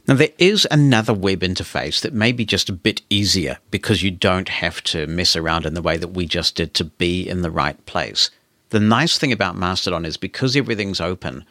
[0.07, 4.11] Now, there is another web interface that may be just a bit easier because you
[4.11, 7.41] don't have to mess around in the way that we just did to be in
[7.41, 8.31] the right place.
[8.69, 11.43] The nice thing about Mastodon is because everything's open,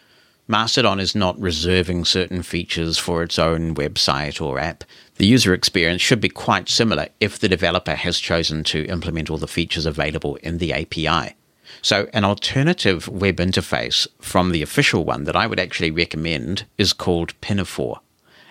[0.53, 4.84] Mastodon is not reserving certain features for its own website or app.
[5.16, 9.38] The user experience should be quite similar if the developer has chosen to implement all
[9.38, 11.36] the features available in the API.
[11.80, 16.92] So, an alternative web interface from the official one that I would actually recommend is
[16.92, 18.00] called Pinafore.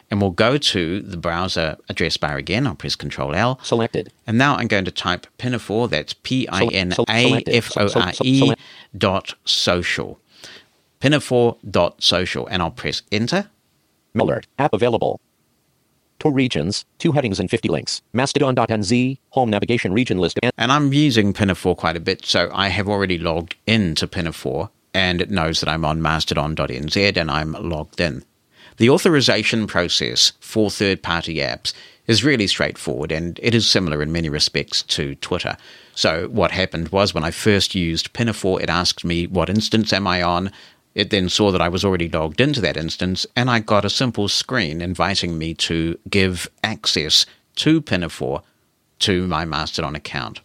[0.09, 2.65] And we'll go to the browser address bar again.
[2.65, 3.59] I'll press Control L.
[3.61, 4.11] Selected.
[4.25, 5.87] And now I'm going to type Pinafore.
[5.87, 8.53] That's P I N A F O R E
[8.97, 10.19] dot social.
[11.01, 12.47] Pinafore dot social.
[12.47, 13.49] And I'll press Enter.
[14.15, 14.47] Alert.
[14.57, 15.19] App available.
[16.19, 18.01] Tour regions, two headings and 50 links.
[18.13, 20.39] Mastodon.nz, home navigation region list.
[20.43, 24.69] And And I'm using Pinafore quite a bit, so I have already logged into Pinafore
[24.93, 28.23] and it knows that I'm on mastodon.nz and I'm logged in.
[28.77, 31.73] The authorization process for third party apps
[32.07, 35.57] is really straightforward and it is similar in many respects to Twitter.
[35.93, 40.07] So, what happened was when I first used Pinafore, it asked me what instance am
[40.07, 40.51] I on.
[40.93, 43.89] It then saw that I was already logged into that instance, and I got a
[43.89, 47.25] simple screen inviting me to give access
[47.57, 48.41] to Pinafore
[48.99, 50.41] to my Mastodon account.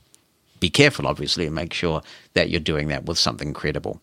[0.60, 2.02] Be careful, obviously, and make sure
[2.34, 4.00] that you're doing that with something credible.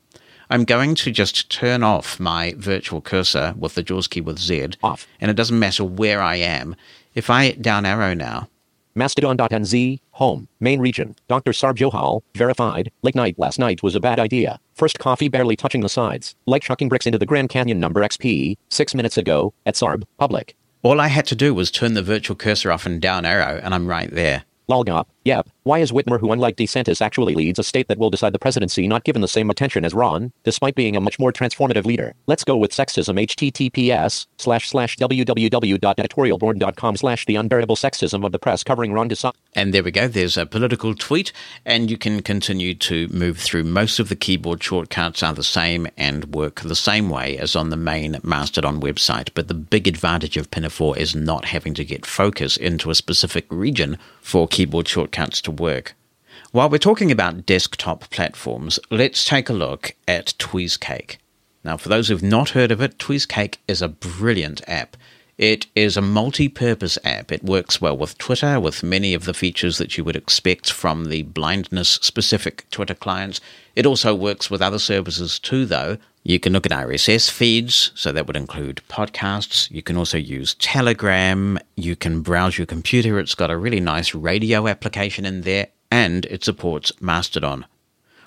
[0.50, 4.68] I'm going to just turn off my virtual cursor with the JAWS key with Z,
[4.84, 5.08] Off.
[5.20, 6.76] and it doesn't matter where I am.
[7.16, 8.50] If I down arrow now,
[8.96, 11.16] Mastodon.nz, home, main region.
[11.28, 11.52] Dr.
[11.52, 12.92] Sarb Johal, verified.
[13.02, 14.60] Late night last night was a bad idea.
[14.74, 16.36] First coffee barely touching the sides.
[16.46, 20.56] Like chucking bricks into the Grand Canyon number XP, six minutes ago, at Sarb, public.
[20.82, 23.74] all I had to do was turn the virtual cursor off and down arrow, and
[23.74, 24.44] I'm right there.
[24.70, 25.48] Lolgop, yep.
[25.64, 28.86] Why is Whitmer, who unlike DeSantis actually leads a state that will decide the presidency,
[28.86, 32.16] not given the same attention as Ron, despite being a much more transformative leader?
[32.28, 33.18] Let's go with sexism.
[33.24, 39.36] HTTPS slash slash www.editorialboard.com slash the unbearable sexism of the press covering Ron DeSantis.
[39.56, 41.32] And there we go, there's a political tweet,
[41.66, 43.64] and you can continue to move through.
[43.64, 47.70] Most of the keyboard shortcuts are the same and work the same way as on
[47.70, 49.30] the main Mastodon website.
[49.34, 53.46] But the big advantage of Pinafore is not having to get focus into a specific
[53.50, 55.96] region for keyboard shortcuts to work.
[56.52, 61.18] While we're talking about desktop platforms, let's take a look at TweeseCake.
[61.64, 64.98] Now, for those who've not heard of it, TweeseCake is a brilliant app.
[65.38, 67.32] It is a multi purpose app.
[67.32, 71.06] It works well with Twitter, with many of the features that you would expect from
[71.06, 73.42] the blindness specific Twitter clients.
[73.76, 75.98] It also works with other services too, though.
[76.24, 79.70] You can look at RSS feeds, so that would include podcasts.
[79.72, 81.60] You can also use Telegram.
[81.76, 83.20] You can browse your computer.
[83.20, 87.66] It's got a really nice radio application in there, and it supports Mastodon.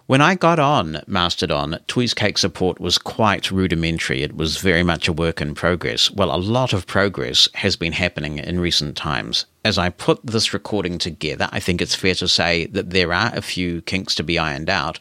[0.07, 4.22] When I got on Mastodon, TweeseCake support was quite rudimentary.
[4.22, 6.12] It was very much a work in progress.
[6.12, 9.46] Well, a lot of progress has been happening in recent times.
[9.64, 13.32] As I put this recording together, I think it's fair to say that there are
[13.34, 15.00] a few kinks to be ironed out,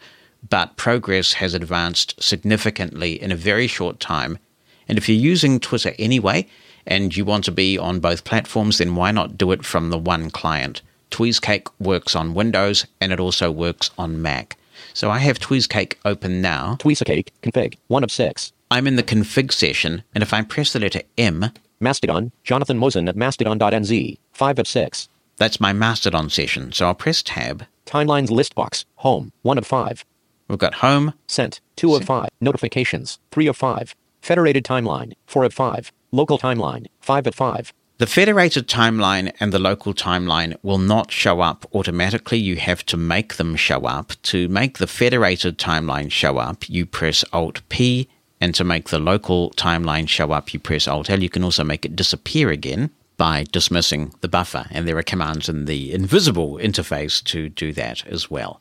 [0.49, 4.39] but progress has advanced significantly in a very short time.
[4.87, 6.47] And if you're using Twitter anyway,
[6.87, 9.99] and you want to be on both platforms, then why not do it from the
[9.99, 10.81] one client?
[11.11, 14.57] TweeseCake works on Windows and it also works on Mac.
[14.95, 16.77] So I have TweeseCake open now.
[16.79, 18.53] TweeseCake, config, 1 of 6.
[18.71, 23.09] I'm in the config session, and if I press the letter M, Mastodon, Jonathan Mosen
[23.09, 25.09] at mastodon.nz, 5 of 6.
[25.35, 26.71] that's my Mastodon session.
[26.71, 27.65] So I'll press Tab.
[27.85, 30.05] Timelines list box, home, 1 of 5.
[30.47, 32.29] We've got Home, Sent, 2 of 5.
[32.39, 33.95] Notifications, 3 of 5.
[34.21, 35.91] Federated timeline, 4 of 5.
[36.13, 37.73] Local timeline, 5 of 5.
[37.97, 42.37] The federated timeline and the local timeline will not show up automatically.
[42.37, 44.11] You have to make them show up.
[44.23, 48.09] To make the federated timeline show up, you press Alt P,
[48.41, 51.23] and to make the local timeline show up, you press Alt L.
[51.23, 55.47] You can also make it disappear again by dismissing the buffer, and there are commands
[55.47, 58.59] in the invisible interface to do that as well.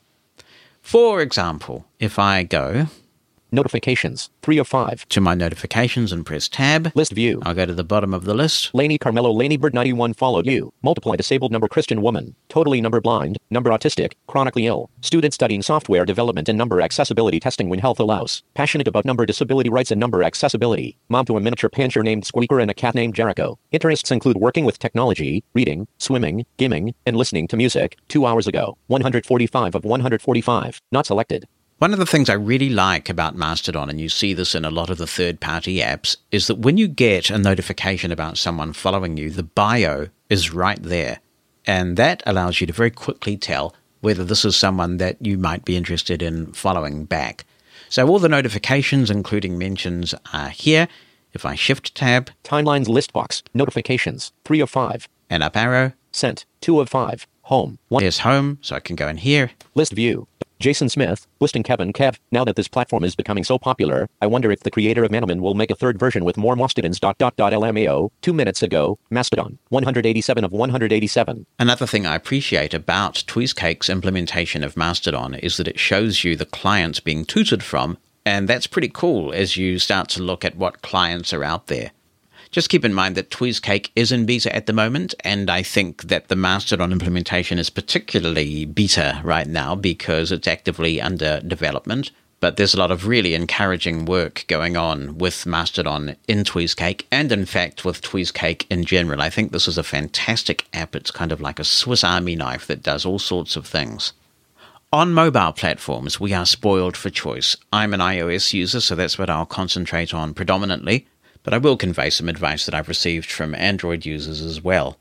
[0.80, 2.86] For example, if I go
[3.54, 5.08] Notifications, 3 of 5.
[5.10, 7.40] to my notifications and press Tab, List view.
[7.44, 8.74] I'll go to the bottom of the list.
[8.74, 10.72] Laney Carmelo Laney Bird 91 followed you.
[10.82, 12.34] Multiply disabled number Christian woman.
[12.48, 13.38] Totally number blind.
[13.50, 14.14] Number autistic.
[14.26, 14.90] Chronically ill.
[15.02, 18.42] Student studying software development and number accessibility testing when health allows.
[18.54, 20.98] Passionate about number disability rights and number accessibility.
[21.08, 23.56] Mom to a miniature pancher named Squeaker and a cat named Jericho.
[23.70, 27.98] Interests include working with technology, reading, swimming, gaming, and listening to music.
[28.08, 28.76] Two hours ago.
[28.88, 30.82] 145 of 145.
[30.90, 31.46] Not selected.
[31.78, 34.70] One of the things I really like about Mastodon, and you see this in a
[34.70, 38.72] lot of the third party apps, is that when you get a notification about someone
[38.72, 41.18] following you, the bio is right there.
[41.66, 45.64] And that allows you to very quickly tell whether this is someone that you might
[45.64, 47.44] be interested in following back.
[47.88, 50.86] So all the notifications, including mentions, are here.
[51.32, 53.42] If I shift tab Timelines list box.
[53.52, 54.32] Notifications.
[54.44, 55.08] 3 of 5.
[55.28, 56.44] and up arrow, Sent.
[56.60, 57.26] 2 of 5.
[57.44, 57.78] Home.
[57.88, 58.02] One.
[58.02, 59.50] There's home, so I can go in here.
[59.74, 60.26] List view.
[60.60, 62.16] Jason Smith, listing Kevin Kev.
[62.32, 65.40] Now that this platform is becoming so popular, I wonder if the creator of Manoman
[65.40, 66.98] will make a third version with more Mastodons.
[66.98, 68.10] Dot dot dot LMAO.
[68.22, 69.58] Two minutes ago, Mastodon.
[69.68, 71.44] 187 of 187.
[71.58, 76.46] Another thing I appreciate about TweeseCake's implementation of Mastodon is that it shows you the
[76.46, 80.80] clients being tutored from, and that's pretty cool as you start to look at what
[80.80, 81.90] clients are out there.
[82.54, 86.04] Just keep in mind that TweeseCake is in beta at the moment, and I think
[86.04, 92.12] that the Mastodon implementation is particularly beta right now because it's actively under development.
[92.38, 97.32] But there's a lot of really encouraging work going on with Mastodon in TweeseCake, and
[97.32, 99.20] in fact with TweeseCake in general.
[99.20, 100.94] I think this is a fantastic app.
[100.94, 104.12] It's kind of like a Swiss Army knife that does all sorts of things.
[104.92, 107.56] On mobile platforms, we are spoiled for choice.
[107.72, 111.08] I'm an iOS user, so that's what I'll concentrate on predominantly
[111.44, 114.98] but I will convey some advice that I've received from Android users as well.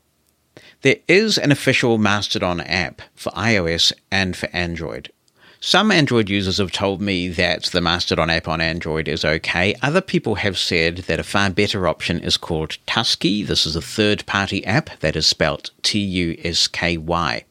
[0.82, 5.10] There is an official Mastodon app for iOS and for Android.
[5.58, 9.74] Some Android users have told me that the Mastodon app on Android is okay.
[9.80, 13.42] Other people have said that a far better option is called Tusky.
[13.42, 17.44] This is a third party app that is spelt T U S K Y.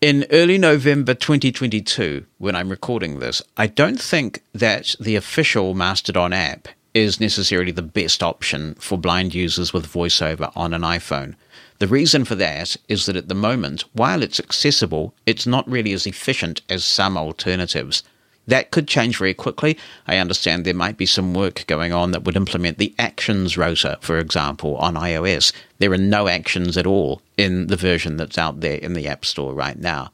[0.00, 6.32] In early November 2022, when I'm recording this, I don't think that the official Mastodon
[6.32, 11.34] app is necessarily the best option for blind users with VoiceOver on an iPhone.
[11.78, 15.92] The reason for that is that at the moment, while it's accessible, it's not really
[15.92, 18.02] as efficient as some alternatives.
[18.48, 19.78] That could change very quickly.
[20.06, 23.96] I understand there might be some work going on that would implement the actions rotor,
[24.00, 25.52] for example, on iOS.
[25.78, 29.24] There are no actions at all in the version that's out there in the App
[29.24, 30.10] Store right now.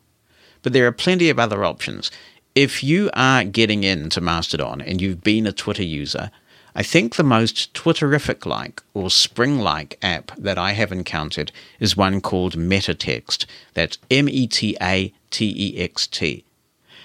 [0.62, 2.10] But there are plenty of other options.
[2.54, 6.30] If you are getting into Mastodon and you've been a Twitter user,
[6.76, 11.96] I think the most Twitterrific like or Spring like app that I have encountered is
[11.96, 13.46] one called Metatext.
[13.74, 16.44] That's M E T A T E X T.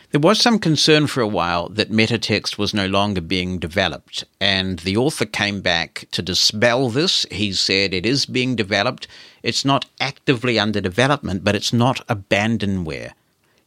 [0.10, 4.80] There was some concern for a while that Metatext was no longer being developed, and
[4.80, 7.28] the author came back to dispel this.
[7.30, 9.08] He said it is being developed.
[9.44, 13.12] It's not actively under development, but it's not abandonware.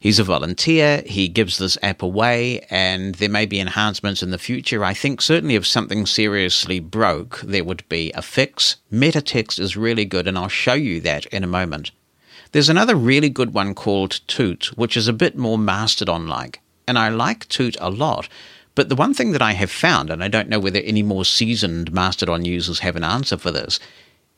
[0.03, 4.37] He's a volunteer, he gives this app away, and there may be enhancements in the
[4.37, 4.83] future.
[4.83, 8.75] I think certainly if something seriously broke, there would be a fix.
[8.91, 11.91] Metatext is really good, and I'll show you that in a moment.
[12.51, 16.99] There's another really good one called Toot, which is a bit more Mastodon like, and
[16.99, 18.27] I like Toot a lot.
[18.75, 21.23] But the one thing that I have found, and I don't know whether any more
[21.23, 23.79] seasoned Mastodon users have an answer for this,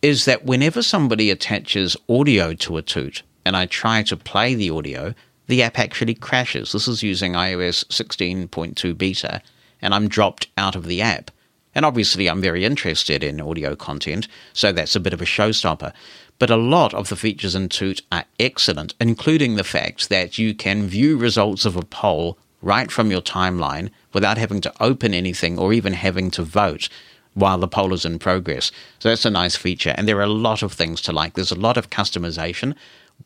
[0.04, 4.70] is that whenever somebody attaches audio to a Toot, and I try to play the
[4.70, 5.16] audio,
[5.48, 6.72] the app actually crashes.
[6.72, 9.42] This is using iOS 16.2 beta,
[9.82, 11.32] and I'm dropped out of the app.
[11.74, 15.94] And obviously, I'm very interested in audio content, so that's a bit of a showstopper.
[16.40, 20.54] But a lot of the features in Toot are excellent, including the fact that you
[20.54, 25.58] can view results of a poll right from your timeline without having to open anything
[25.60, 26.90] or even having to vote
[27.36, 28.72] while the poll is in progress.
[29.00, 29.94] So that's a nice feature.
[29.96, 31.34] And there are a lot of things to like.
[31.34, 32.74] There's a lot of customization.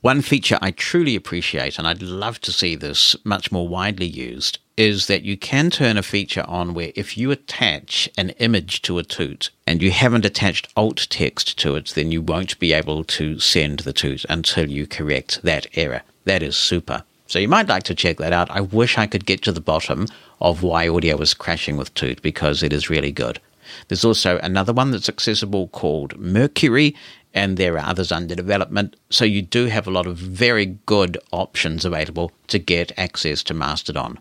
[0.01, 4.59] One feature I truly appreciate, and I'd love to see this much more widely used,
[4.77, 8.97] is that you can turn a feature on where if you attach an image to
[8.97, 13.03] a toot and you haven't attached alt text to it, then you won't be able
[13.03, 16.01] to send the toot until you correct that error.
[16.23, 17.03] That is super.
[17.27, 18.49] So you might like to check that out.
[18.49, 20.07] I wish I could get to the bottom
[20.39, 23.39] of why audio is crashing with Toot because it is really good.
[23.87, 26.95] There's also another one that's accessible called Mercury,
[27.33, 28.95] and there are others under development.
[29.09, 33.53] So you do have a lot of very good options available to get access to
[33.53, 34.19] Mastodon.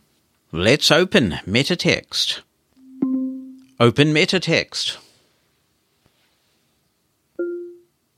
[0.52, 2.40] Let's open Metatext.
[3.80, 4.96] Open Metatext.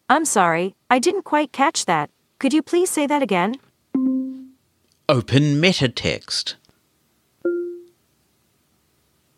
[0.08, 2.10] I'm sorry, I didn't quite catch that.
[2.38, 3.56] Could you please say that again?
[5.08, 6.54] Open Metatext.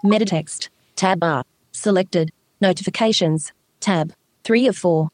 [0.05, 0.69] Metatext.
[0.97, 1.45] Tab bar.
[1.73, 2.33] Selected.
[2.61, 3.53] Notifications.
[3.81, 4.13] Tab.
[4.45, 5.09] 3 of 4.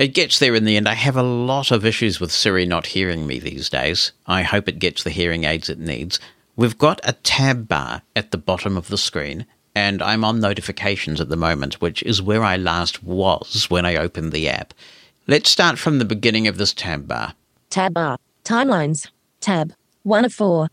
[0.00, 0.88] It gets there in the end.
[0.88, 4.12] I have a lot of issues with Siri not hearing me these days.
[4.26, 6.18] I hope it gets the hearing aids it needs.
[6.56, 9.44] We've got a tab bar at the bottom of the screen,
[9.74, 13.96] and I'm on notifications at the moment, which is where I last was when I
[13.96, 14.72] opened the app.
[15.26, 17.34] Let's start from the beginning of this tab bar.
[17.68, 18.16] Tab bar.
[18.42, 19.10] Timelines.
[19.40, 19.74] Tab.
[20.04, 20.70] 1 of 4.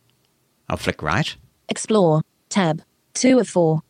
[0.69, 1.35] I'll flick right.
[1.67, 2.21] Explore.
[2.47, 2.81] Tab.
[3.15, 3.81] 2 of 4.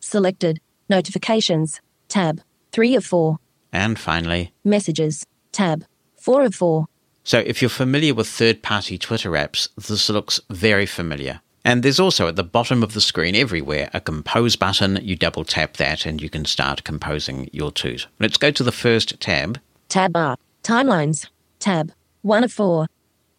[0.00, 0.60] Selected.
[0.90, 1.80] Notifications.
[2.08, 2.42] Tab.
[2.72, 3.38] 3 of 4.
[3.72, 5.26] And finally, Messages.
[5.52, 5.84] Tab.
[6.16, 6.86] 4 of 4.
[7.24, 11.40] So if you're familiar with third party Twitter apps, this looks very familiar.
[11.64, 14.98] And there's also at the bottom of the screen everywhere a compose button.
[15.02, 18.06] You double tap that and you can start composing your toot.
[18.18, 19.60] Let's go to the first tab.
[19.88, 20.36] Tab bar.
[20.62, 21.28] Timelines.
[21.58, 21.92] Tab.
[22.22, 22.86] 1 of 4.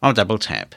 [0.04, 0.76] I'll double tap.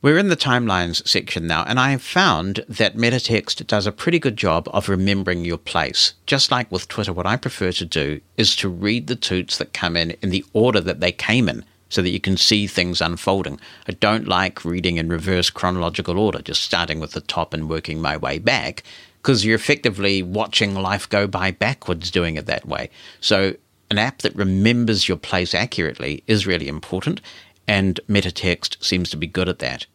[0.00, 4.20] We're in the timelines section now, and I have found that Metatext does a pretty
[4.20, 6.14] good job of remembering your place.
[6.24, 9.72] Just like with Twitter, what I prefer to do is to read the toots that
[9.72, 13.00] come in in the order that they came in so that you can see things
[13.00, 13.58] unfolding.
[13.88, 18.00] I don't like reading in reverse chronological order, just starting with the top and working
[18.00, 18.84] my way back,
[19.20, 22.88] because you're effectively watching life go by backwards doing it that way.
[23.20, 23.56] So,
[23.90, 27.22] an app that remembers your place accurately is really important,
[27.68, 29.86] and Metatext seems to be good at that.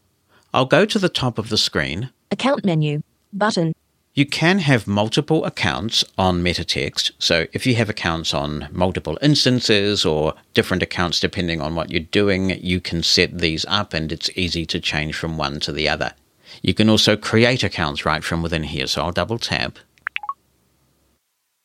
[0.54, 2.12] I'll go to the top of the screen.
[2.32, 3.02] Account menu.
[3.34, 3.74] Button.
[4.14, 7.10] You can have multiple accounts on Metatext.
[7.18, 12.02] So if you have accounts on multiple instances or different accounts depending on what you're
[12.02, 15.90] doing, you can set these up and it's easy to change from one to the
[15.90, 16.14] other.
[16.62, 18.86] You can also create accounts right from within here.
[18.86, 19.80] So I'll double tap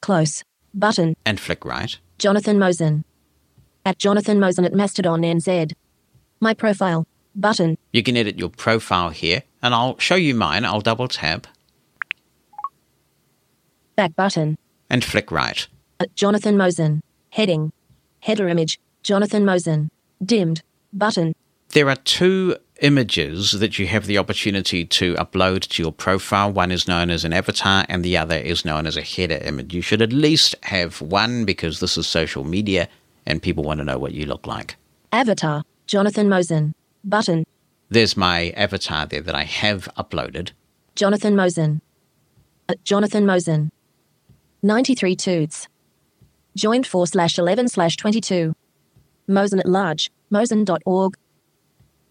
[0.01, 0.43] Close.
[0.73, 1.17] Button.
[1.27, 1.99] and flick right.
[2.19, 3.05] Jonathan Mosen.
[3.85, 5.73] At Jonathan Mosen at Mastodon NZ.
[6.41, 7.07] My profile.
[7.35, 7.77] Button.
[7.93, 10.65] You can edit your profile here and I'll show you mine.
[10.65, 11.47] I'll double tap
[13.97, 14.57] Back button.
[14.91, 15.67] and flick right.
[16.01, 17.01] At Jonathan Mosen.
[17.31, 17.73] Heading.
[18.21, 18.81] Header image.
[19.03, 19.91] Jonathan Mosen.
[20.25, 20.63] Dimmed.
[20.93, 21.35] Button.
[21.71, 26.51] There are two images that you have the opportunity to upload to your profile.
[26.51, 29.75] One is known as an avatar, and the other is known as a header image.
[29.75, 32.89] You should at least have one because this is social media
[33.27, 34.77] and people want to know what you look like.
[35.13, 35.63] Avatar.
[35.89, 36.75] Jonathan Mosen.
[37.03, 37.45] Button.
[37.89, 40.51] There's my avatar there that I have uploaded.
[40.95, 41.81] Jonathan Mosen.
[42.69, 43.71] At uh, Jonathan Mosen.
[44.63, 45.67] 93 toots.
[46.55, 48.55] Joined 4 slash 11 slash 22.
[49.27, 50.11] Mosen at large.
[50.31, 51.17] Mosen.org.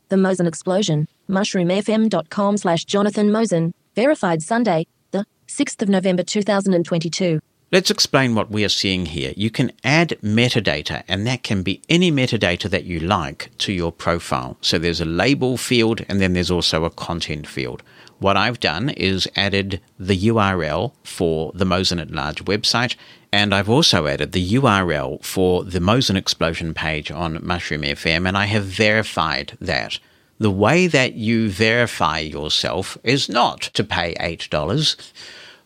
[0.09, 1.07] The Mosen Explosion.
[1.29, 3.73] MushroomFM.com slash Jonathan Mosen.
[3.95, 7.39] Verified Sunday, the 6th of November 2022.
[7.69, 9.33] Let's explain what we are seeing here.
[9.35, 13.91] You can add metadata, and that can be any metadata that you like to your
[13.91, 14.55] profile.
[14.61, 17.83] So there's a label field, and then there's also a content field.
[18.19, 22.95] What I've done is added the URL for the Mosen at Large website,
[23.33, 28.37] and I've also added the URL for the Mosen Explosion page on Mushroom FM, and
[28.37, 29.99] I have verified that.
[30.39, 34.95] The way that you verify yourself is not to pay $8.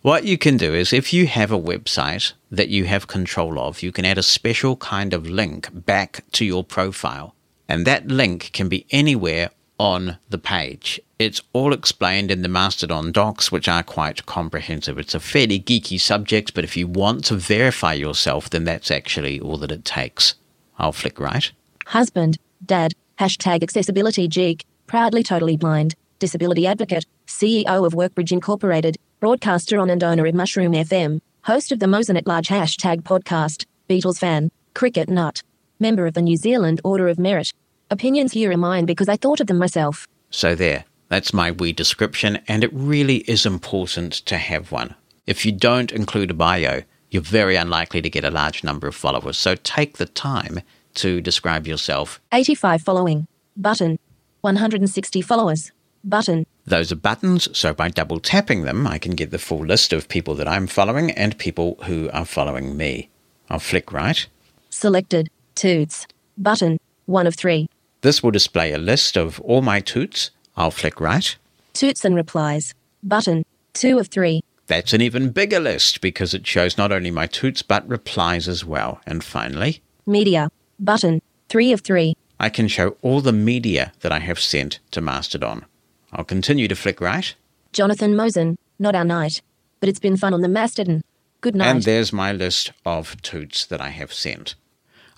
[0.02, 3.84] What you can do is if you have a website that you have control of,
[3.84, 7.36] you can add a special kind of link back to your profile.
[7.70, 11.00] And that link can be anywhere on the page.
[11.20, 14.98] It's all explained in the Mastodon docs, which are quite comprehensive.
[14.98, 19.40] It's a fairly geeky subject, but if you want to verify yourself, then that's actually
[19.40, 20.34] all that it takes.
[20.80, 21.52] I'll flick right.
[21.86, 29.78] Husband, dad, hashtag accessibility geek, proudly totally blind, disability advocate, CEO of Workbridge Incorporated, broadcaster
[29.78, 34.18] on and owner of Mushroom FM, host of the Mosen at Large hashtag podcast, Beatles
[34.18, 35.44] fan, cricket nut,
[35.80, 37.54] member of the New Zealand Order of Merit.
[37.92, 40.08] Opinions here are mine because I thought of them myself.
[40.32, 44.96] So there, that's my wee description, and it really is important to have one.
[45.28, 48.96] If you don't include a bio, you're very unlikely to get a large number of
[48.96, 49.38] followers.
[49.38, 50.62] So take the time
[50.96, 52.20] to describe yourself.
[52.34, 54.00] 85 following, button.
[54.42, 55.72] 160 followers,
[56.04, 56.48] button.
[56.66, 60.08] Those are buttons, so by double tapping them, I can get the full list of
[60.08, 63.10] people that I'm following and people who are following me.
[63.50, 64.26] I'll flick right.
[64.70, 66.08] Selected, toots,
[66.38, 66.80] button.
[67.08, 67.68] 1 of 3.
[68.02, 70.32] This will display a list of all my toots.
[70.56, 71.36] I'll flick right.
[71.74, 73.44] Toots and replies, button.
[73.74, 74.42] 2 of 3.
[74.68, 78.64] That's an even bigger list because it shows not only my toots but replies as
[78.64, 79.02] well.
[79.06, 80.50] And finally, Media,
[80.80, 81.22] button.
[81.50, 82.16] 3 of 3.
[82.40, 85.66] I can show all the media that I have sent to Mastodon.
[86.14, 87.34] I'll continue to flick right.
[87.74, 89.42] Jonathan Mosen, not our night.
[89.80, 91.04] But it's been fun on the Mastodon.
[91.42, 91.68] Good night.
[91.68, 94.54] And there's my list of toots that I have sent.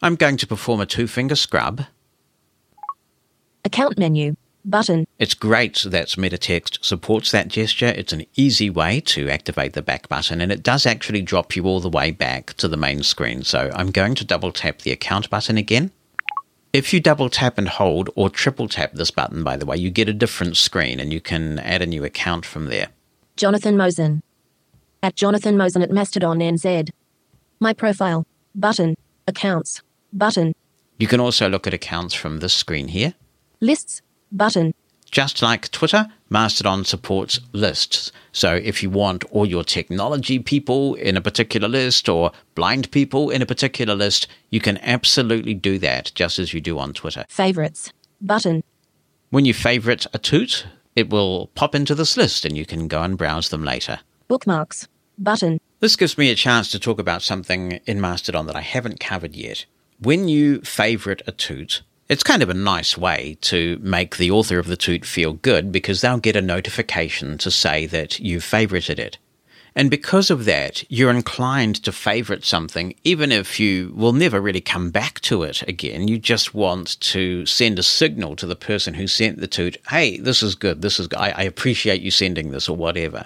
[0.01, 1.83] I'm going to perform a two finger scrub.
[3.65, 5.05] Account menu, button.
[5.19, 7.87] It's great that Metatext supports that gesture.
[7.87, 11.65] It's an easy way to activate the back button, and it does actually drop you
[11.65, 13.43] all the way back to the main screen.
[13.43, 15.91] So I'm going to double tap the account button again.
[16.73, 19.91] If you double tap and hold, or triple tap this button, by the way, you
[19.91, 22.87] get a different screen and you can add a new account from there.
[23.37, 24.23] Jonathan Mosen.
[25.03, 26.89] At Jonathan Mosen at Mastodon NZ.
[27.59, 28.95] My profile, button.
[29.27, 30.55] Accounts, button.
[30.97, 33.13] You can also look at accounts from this screen here.
[33.61, 34.01] Lists,
[34.31, 34.73] button.
[35.13, 38.11] Just like Twitter, Mastodon supports lists.
[38.31, 43.29] So if you want all your technology people in a particular list or blind people
[43.29, 47.25] in a particular list, you can absolutely do that just as you do on Twitter.
[47.29, 48.63] Favorites, button.
[49.29, 53.03] When you favorite a toot, it will pop into this list and you can go
[53.03, 53.99] and browse them later.
[54.27, 54.87] Bookmarks,
[55.19, 55.61] button.
[55.79, 59.35] This gives me a chance to talk about something in Mastodon that I haven't covered
[59.35, 59.67] yet.
[59.99, 64.59] When you favorite a toot, It's kind of a nice way to make the author
[64.59, 68.99] of the toot feel good because they'll get a notification to say that you've favorited
[68.99, 69.17] it.
[69.75, 74.61] And because of that, you're inclined to favorite something, even if you will never really
[74.61, 76.07] come back to it again.
[76.07, 80.17] You just want to send a signal to the person who sent the toot, hey,
[80.17, 81.07] this is good, this is.
[81.17, 83.25] I, I appreciate you sending this or whatever.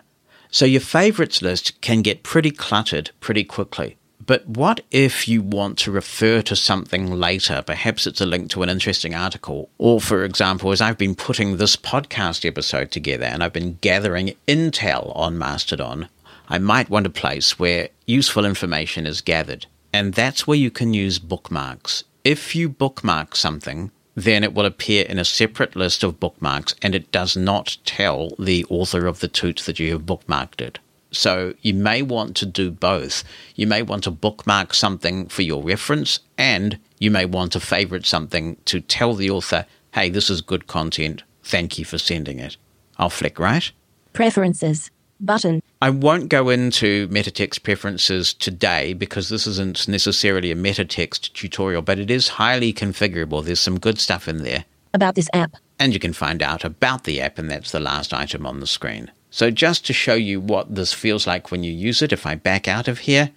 [0.50, 3.98] So your favorites list can get pretty cluttered pretty quickly.
[4.28, 7.64] But what if you want to refer to something later?
[7.66, 9.70] Perhaps it's a link to an interesting article.
[9.78, 14.36] Or, for example, as I've been putting this podcast episode together and I've been gathering
[14.46, 16.10] intel on Mastodon,
[16.50, 19.66] I might want a place where useful information is gathered.
[19.94, 22.04] And that's where you can use bookmarks.
[22.26, 26.94] If you bookmark something, then it will appear in a separate list of bookmarks and
[26.94, 30.80] it does not tell the author of the toot that you have bookmarked it.
[31.12, 33.24] So you may want to do both.
[33.56, 38.06] You may want to bookmark something for your reference and you may want to favorite
[38.06, 41.24] something to tell the author, hey, this is good content.
[41.44, 42.58] Thank you for sending it.
[42.98, 43.72] I'll flick right.
[44.14, 44.92] Preferences.
[45.20, 45.64] Button.
[45.82, 51.98] I won't go into metatext preferences today because this isn't necessarily a metatext tutorial, but
[51.98, 53.44] it is highly configurable.
[53.44, 54.66] There's some good stuff in there.
[54.94, 55.56] About this app.
[55.80, 58.68] And you can find out about the app, and that's the last item on the
[58.68, 59.12] screen.
[59.38, 62.34] So, just to show you what this feels like when you use it, if I
[62.34, 63.30] back out of here,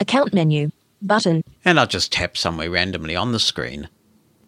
[0.00, 0.70] Account menu.
[1.00, 1.42] Button.
[1.64, 3.88] and I'll just tap somewhere randomly on the screen,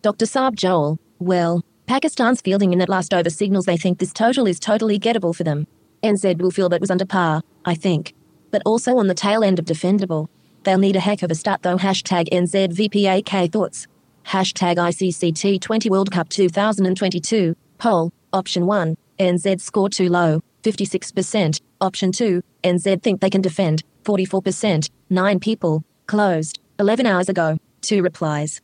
[0.02, 0.26] Dr.
[0.26, 0.98] Sarb Johal.
[1.18, 5.34] Well, Pakistan's fielding in that last over signals they think this total is totally gettable
[5.34, 5.66] for them.
[6.02, 8.12] NZ will feel that was under par, I think.
[8.50, 10.28] But also on the tail end of defendable.
[10.64, 11.78] They'll need a heck of a start though.
[11.78, 13.86] Hashtag NZVPAK thoughts.
[14.26, 17.56] Hashtag ICCT20 World Cup 2022.
[17.78, 18.12] Poll.
[18.34, 18.98] Option 1.
[19.18, 20.40] NZ score too low.
[20.62, 21.60] 56%.
[21.80, 22.42] Option 2.
[22.64, 23.82] NZ think they can defend.
[24.04, 24.90] 44%.
[25.10, 25.84] 9 people.
[26.06, 26.58] Closed.
[26.78, 27.58] 11 hours ago.
[27.82, 28.60] 2 replies.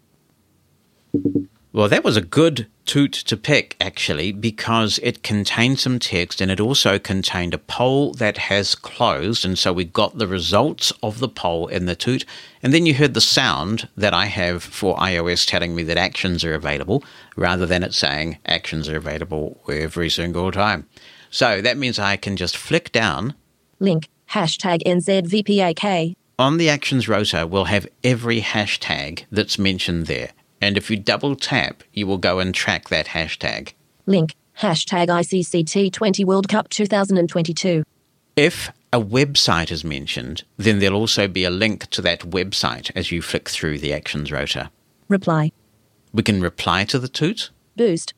[1.74, 6.50] Well, that was a good toot to pick, actually, because it contained some text and
[6.50, 9.42] it also contained a poll that has closed.
[9.46, 12.26] And so we got the results of the poll in the toot.
[12.62, 16.44] And then you heard the sound that I have for iOS telling me that actions
[16.44, 17.02] are available,
[17.36, 20.86] rather than it saying actions are available every single time.
[21.30, 23.32] So that means I can just flick down.
[23.80, 24.10] Link.
[24.32, 26.16] Hashtag NZVPAK.
[26.38, 30.32] On the actions rotor, we'll have every hashtag that's mentioned there.
[30.62, 33.72] And if you double tap, you will go and track that hashtag.
[34.06, 34.36] Link.
[34.60, 37.82] Hashtag ICCT20 World Cup 2022.
[38.36, 43.10] If a website is mentioned, then there'll also be a link to that website as
[43.10, 44.70] you flick through the actions rotor.
[45.08, 45.50] Reply.
[46.12, 48.14] We can reply to the toot, Boost.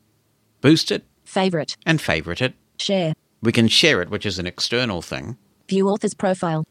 [0.61, 1.75] boost it, Favorite.
[1.85, 2.53] and favorite it.
[2.77, 3.13] Share.
[3.41, 5.37] We can share it, which is an external thing.
[5.67, 6.65] View author's profile.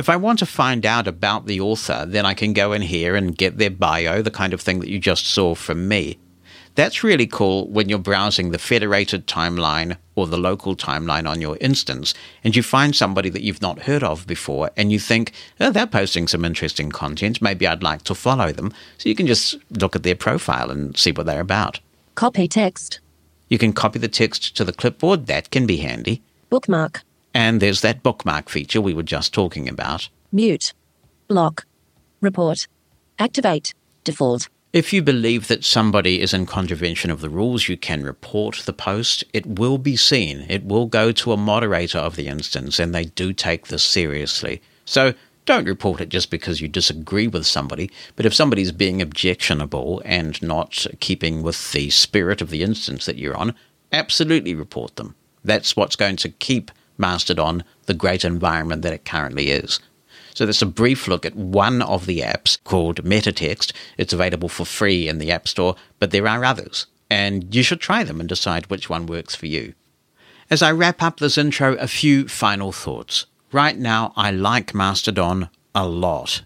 [0.00, 3.14] If I want to find out about the author, then I can go in here
[3.14, 6.18] and get their bio, the kind of thing that you just saw from me.
[6.74, 11.58] That's really cool when you're browsing the federated timeline or the local timeline on your
[11.60, 15.70] instance and you find somebody that you've not heard of before and you think, oh,
[15.70, 17.42] they're posting some interesting content.
[17.42, 18.72] Maybe I'd like to follow them.
[18.96, 21.78] So you can just look at their profile and see what they're about.
[22.14, 23.00] Copy text.
[23.48, 25.26] You can copy the text to the clipboard.
[25.26, 26.22] That can be handy.
[26.48, 27.02] Bookmark.
[27.32, 30.08] And there's that bookmark feature we were just talking about.
[30.32, 30.72] Mute.
[31.28, 31.66] Block.
[32.20, 32.66] Report.
[33.18, 33.74] Activate.
[34.04, 34.48] Default.
[34.72, 38.72] If you believe that somebody is in contravention of the rules, you can report the
[38.72, 39.24] post.
[39.32, 40.46] It will be seen.
[40.48, 44.62] It will go to a moderator of the instance, and they do take this seriously.
[44.84, 45.14] So
[45.44, 50.40] don't report it just because you disagree with somebody, but if somebody's being objectionable and
[50.40, 53.56] not keeping with the spirit of the instance that you're on,
[53.90, 55.16] absolutely report them.
[55.42, 56.70] That's what's going to keep
[57.00, 59.80] Mastodon the great environment that it currently is.
[60.34, 63.72] So that's a brief look at one of the apps called Metatext.
[63.98, 67.80] It's available for free in the App Store, but there are others, and you should
[67.80, 69.74] try them and decide which one works for you.
[70.48, 73.26] As I wrap up this intro, a few final thoughts.
[73.52, 76.42] Right now, I like Mastodon a lot.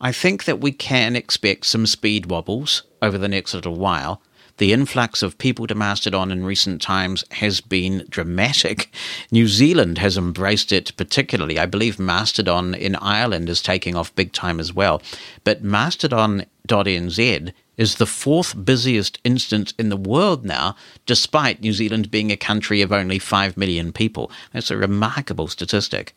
[0.00, 4.22] I think that we can expect some speed wobbles over the next little while.
[4.58, 8.92] The influx of people to Mastodon in recent times has been dramatic.
[9.30, 11.60] New Zealand has embraced it particularly.
[11.60, 15.00] I believe Mastodon in Ireland is taking off big time as well.
[15.44, 20.74] But Mastodon.nz is the fourth busiest instance in the world now,
[21.06, 24.28] despite New Zealand being a country of only 5 million people.
[24.52, 26.16] That's a remarkable statistic.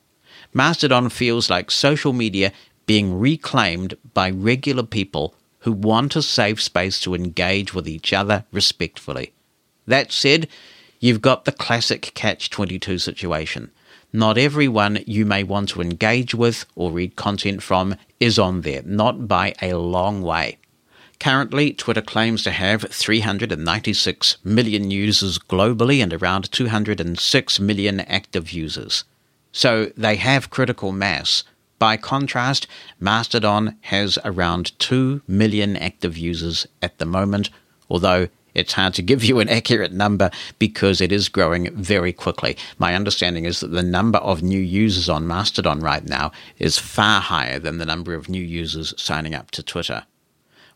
[0.52, 2.52] Mastodon feels like social media
[2.88, 8.45] being reclaimed by regular people who want a safe space to engage with each other
[8.51, 9.34] respectfully.
[9.88, 10.47] That said,
[10.99, 13.72] you've got the classic catch 22 situation.
[14.14, 18.82] Not everyone you may want to engage with or read content from is on there,
[18.84, 20.57] not by a long way.
[21.20, 29.03] Currently, Twitter claims to have 396 million users globally and around 206 million active users.
[29.51, 31.43] So they have critical mass.
[31.82, 32.68] By contrast,
[33.00, 37.50] Mastodon has around 2 million active users at the moment,
[37.90, 40.30] although it's hard to give you an accurate number
[40.60, 42.56] because it is growing very quickly.
[42.78, 47.20] My understanding is that the number of new users on Mastodon right now is far
[47.20, 50.06] higher than the number of new users signing up to Twitter.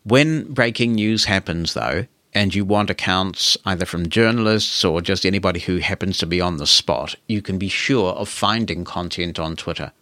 [0.02, 5.60] When breaking news happens, though, and you want accounts either from journalists or just anybody
[5.60, 9.54] who happens to be on the spot, you can be sure of finding content on
[9.54, 9.92] Twitter.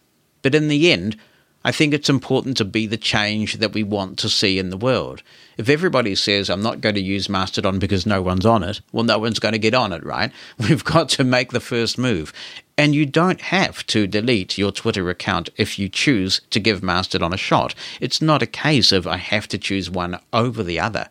[0.45, 1.17] But in the end,
[1.63, 4.77] I think it's important to be the change that we want to see in the
[4.77, 5.23] world.
[5.57, 9.03] If everybody says, I'm not going to use Mastodon because no one's on it, well,
[9.03, 10.31] no one's going to get on it, right?
[10.59, 12.31] We've got to make the first move.
[12.77, 17.33] And you don't have to delete your Twitter account if you choose to give Mastodon
[17.33, 17.73] a shot.
[17.99, 21.09] It's not a case of I have to choose one over the other.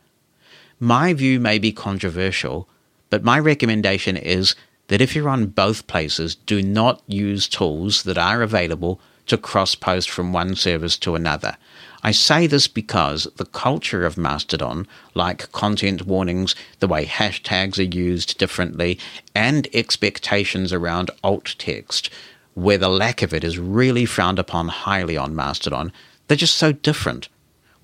[0.79, 2.69] My view may be controversial,
[3.11, 4.55] but my recommendation is
[4.87, 9.75] that if you're on both places, do not use tools that are available to cross
[9.75, 11.57] post from one service to another.
[12.03, 17.97] I say this because the culture of Mastodon, like content warnings, the way hashtags are
[17.97, 18.99] used differently,
[19.35, 22.11] and expectations around alt text,
[22.53, 25.93] where the lack of it is really frowned upon highly on Mastodon,
[26.29, 27.29] they're just so different.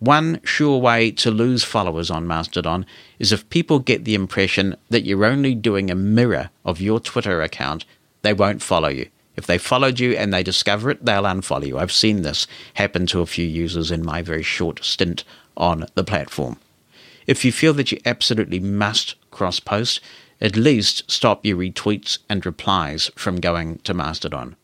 [0.00, 2.86] One sure way to lose followers on Mastodon
[3.18, 7.42] is if people get the impression that you're only doing a mirror of your Twitter
[7.42, 7.84] account,
[8.22, 9.08] they won't follow you.
[9.36, 11.78] If they followed you and they discover it, they'll unfollow you.
[11.78, 15.24] I've seen this happen to a few users in my very short stint
[15.56, 16.58] on the platform.
[17.26, 20.00] If you feel that you absolutely must cross post,
[20.40, 24.56] at least stop your retweets and replies from going to Mastodon.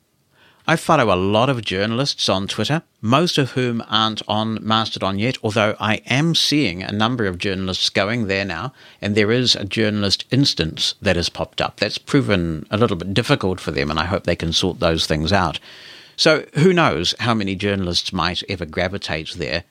[0.69, 5.39] I follow a lot of journalists on Twitter, most of whom aren't on Mastodon yet,
[5.41, 9.65] although I am seeing a number of journalists going there now, and there is a
[9.65, 11.77] journalist instance that has popped up.
[11.77, 15.07] That's proven a little bit difficult for them, and I hope they can sort those
[15.07, 15.61] things out.
[16.17, 19.63] So who knows how many journalists might ever gravitate there.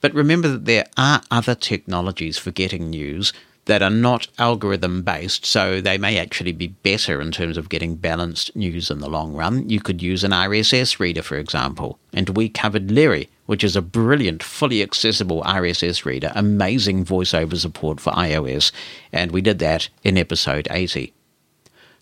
[0.00, 3.34] But remember that there are other technologies for getting news
[3.66, 7.94] that are not algorithm based, so they may actually be better in terms of getting
[7.94, 9.68] balanced news in the long run.
[9.68, 11.98] You could use an RSS reader, for example.
[12.12, 18.00] And we covered Lire, which is a brilliant, fully accessible RSS reader, amazing voiceover support
[18.00, 18.72] for iOS,
[19.12, 21.12] and we did that in episode 80.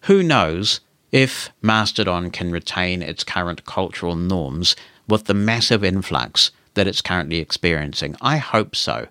[0.03, 0.81] Who knows
[1.11, 4.77] if Mastodon can retain its current cultural norms
[5.09, 8.15] with the massive influx that it's currently experiencing?
[8.21, 9.09] I hope so.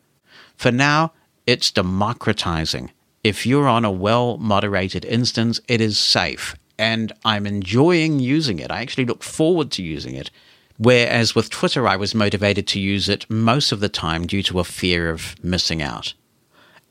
[0.56, 1.12] For now,
[1.48, 2.92] it's democratizing.
[3.24, 6.56] If you're on a well moderated instance, it is safe.
[6.78, 8.70] And I'm enjoying using it.
[8.70, 10.30] I actually look forward to using it.
[10.78, 14.60] Whereas with Twitter, I was motivated to use it most of the time due to
[14.60, 16.14] a fear of missing out.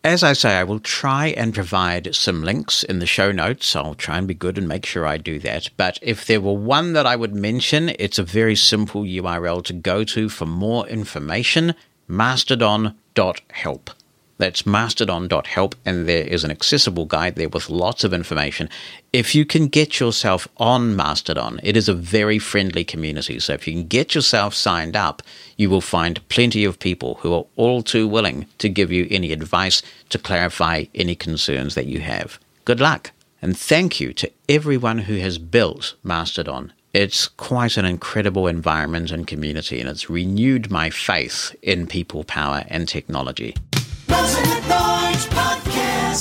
[0.02, 3.76] As I say, I will try and provide some links in the show notes.
[3.76, 5.70] I'll try and be good and make sure I do that.
[5.76, 9.72] But if there were one that I would mention, it's a very simple URL to
[9.72, 11.74] go to for more information
[12.08, 13.90] mastodon.help.
[14.38, 18.68] That's mastodon.help, and there is an accessible guide there with lots of information.
[19.12, 23.40] If you can get yourself on Mastodon, it is a very friendly community.
[23.40, 25.22] So if you can get yourself signed up,
[25.56, 29.32] you will find plenty of people who are all too willing to give you any
[29.32, 29.80] advice
[30.10, 32.38] to clarify any concerns that you have.
[32.66, 36.74] Good luck, and thank you to everyone who has built Mastodon.
[36.92, 42.64] It's quite an incredible environment and community, and it's renewed my faith in people power
[42.68, 43.54] and technology.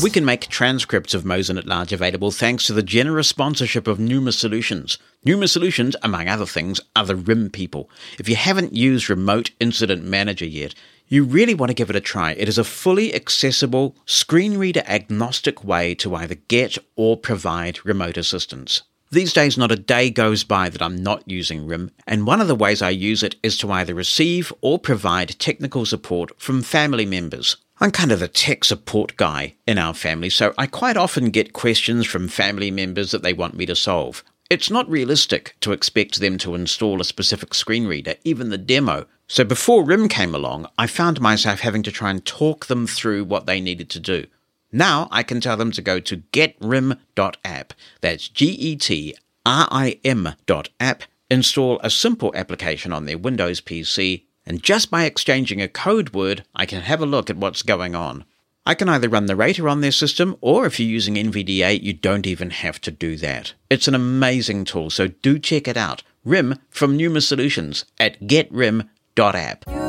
[0.03, 3.99] We can make transcripts of Mosen at Large available thanks to the generous sponsorship of
[3.99, 4.97] Pneuma Solutions.
[5.23, 7.89] Pneuma Solutions, among other things, are the RIM people.
[8.19, 10.75] If you haven't used Remote Incident Manager yet,
[11.07, 12.33] you really want to give it a try.
[12.33, 18.17] It is a fully accessible, screen reader agnostic way to either get or provide remote
[18.17, 18.81] assistance.
[19.11, 22.47] These days, not a day goes by that I'm not using RIM, and one of
[22.47, 27.05] the ways I use it is to either receive or provide technical support from family
[27.05, 27.57] members.
[27.81, 31.51] I'm kind of the tech support guy in our family, so I quite often get
[31.51, 34.23] questions from family members that they want me to solve.
[34.49, 39.07] It's not realistic to expect them to install a specific screen reader, even the demo.
[39.27, 43.25] So before RIM came along, I found myself having to try and talk them through
[43.25, 44.27] what they needed to do.
[44.71, 47.73] Now I can tell them to go to getrim.app.
[47.99, 49.15] That's G E T
[49.45, 51.03] R I M dot app.
[51.29, 56.43] Install a simple application on their Windows PC, and just by exchanging a code word,
[56.55, 58.25] I can have a look at what's going on.
[58.65, 61.93] I can either run the rater on their system, or if you're using NVDA, you
[61.93, 63.53] don't even have to do that.
[63.69, 66.01] It's an amazing tool, so do check it out.
[66.23, 69.84] RIM from Pneuma Solutions at getrim.app.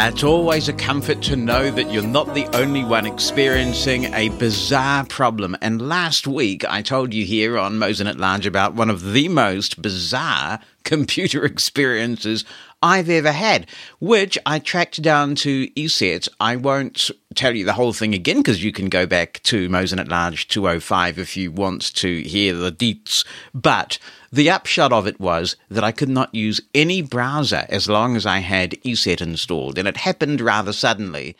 [0.00, 5.04] It's always a comfort to know that you're not the only one experiencing a bizarre
[5.04, 5.56] problem.
[5.60, 9.28] And last week, I told you here on Mosen at Large about one of the
[9.28, 12.44] most bizarre computer experiences
[12.80, 13.68] I've ever had,
[13.98, 16.28] which I tracked down to ESET.
[16.38, 19.98] I won't tell you the whole thing again because you can go back to Mosen
[19.98, 23.26] at Large 205 if you want to hear the deets.
[23.52, 23.98] But
[24.30, 28.26] the upshot of it was that I could not use any browser as long as
[28.26, 31.36] I had ESET installed, and it happened rather suddenly.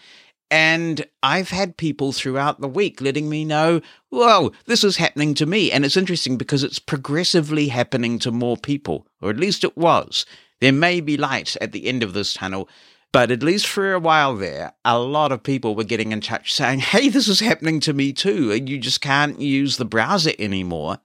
[0.50, 5.46] And I've had people throughout the week letting me know, whoa, this is happening to
[5.46, 5.70] me.
[5.70, 10.24] And it's interesting because it's progressively happening to more people, or at least it was.
[10.60, 12.68] There may be light at the end of this tunnel,
[13.12, 16.54] but at least for a while there, a lot of people were getting in touch
[16.54, 18.50] saying, hey, this is happening to me too.
[18.50, 20.98] And you just can't use the browser anymore.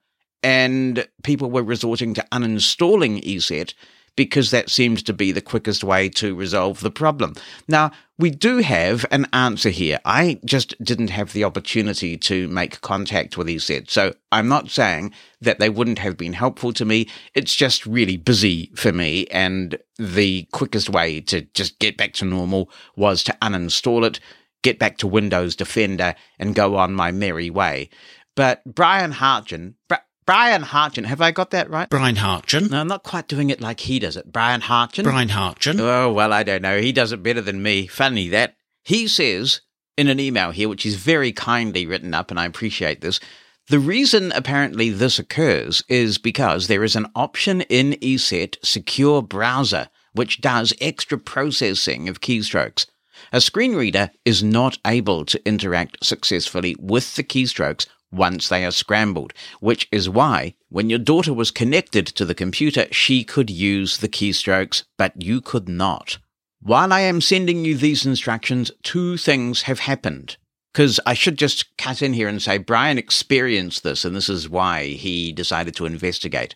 [0.43, 3.73] And people were resorting to uninstalling ESET
[4.15, 7.33] because that seems to be the quickest way to resolve the problem.
[7.67, 9.99] Now, we do have an answer here.
[10.05, 13.89] I just didn't have the opportunity to make contact with ESET.
[13.89, 17.09] So I'm not saying that they wouldn't have been helpful to me.
[17.33, 19.25] It's just really busy for me.
[19.27, 24.19] And the quickest way to just get back to normal was to uninstall it,
[24.61, 27.89] get back to Windows Defender, and go on my merry way.
[28.35, 29.75] But Brian Hartgen,
[30.25, 31.89] Brian Hartgen, have I got that right?
[31.89, 32.71] Brian Hartgen.
[32.71, 34.31] No, I'm not quite doing it like he does it.
[34.31, 35.03] Brian Hartgen.
[35.03, 35.79] Brian Hartgen.
[35.79, 36.79] Oh, well, I don't know.
[36.79, 37.87] He does it better than me.
[37.87, 38.55] Funny that.
[38.83, 39.61] He says
[39.97, 43.19] in an email here, which is very kindly written up, and I appreciate this.
[43.69, 49.89] The reason apparently this occurs is because there is an option in ESET Secure Browser
[50.13, 52.85] which does extra processing of keystrokes.
[53.31, 58.71] A screen reader is not able to interact successfully with the keystrokes once they are
[58.71, 63.97] scrambled, which is why when your daughter was connected to the computer, she could use
[63.97, 66.17] the keystrokes, but you could not.
[66.61, 70.37] While I am sending you these instructions, two things have happened.
[70.71, 74.49] Because I should just cut in here and say Brian experienced this, and this is
[74.49, 76.55] why he decided to investigate.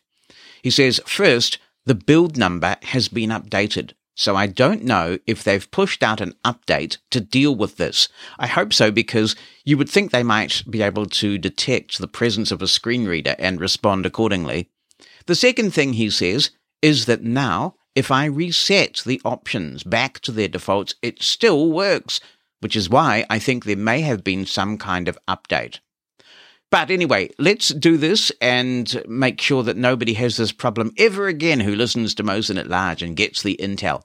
[0.63, 3.93] He says, first, the build number has been updated.
[4.17, 8.09] So I don't know if they've pushed out an update to deal with this.
[8.39, 12.51] I hope so because you would think they might be able to detect the presence
[12.51, 14.71] of a screen reader and respond accordingly.
[15.27, 16.49] The second thing he says
[16.81, 22.19] is that now, if I reset the options back to their defaults, it still works,
[22.59, 25.79] which is why I think there may have been some kind of update.
[26.69, 31.61] But anyway, let's do this and make sure that nobody has this problem ever again
[31.61, 34.03] who listens to Mosen at large and gets the intel.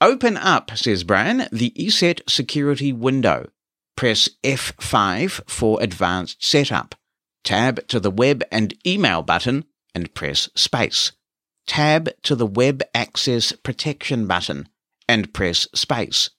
[0.00, 3.50] Open up, says Brian, the ESET security window.
[3.96, 6.94] Press F5 for advanced setup.
[7.44, 9.64] Tab to the web and email button
[9.94, 11.12] and press space.
[11.66, 14.68] Tab to the web access protection button
[15.08, 16.30] and press space.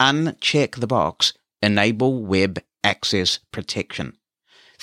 [0.00, 1.32] Uncheck the box
[1.62, 4.16] Enable Web Access Protection.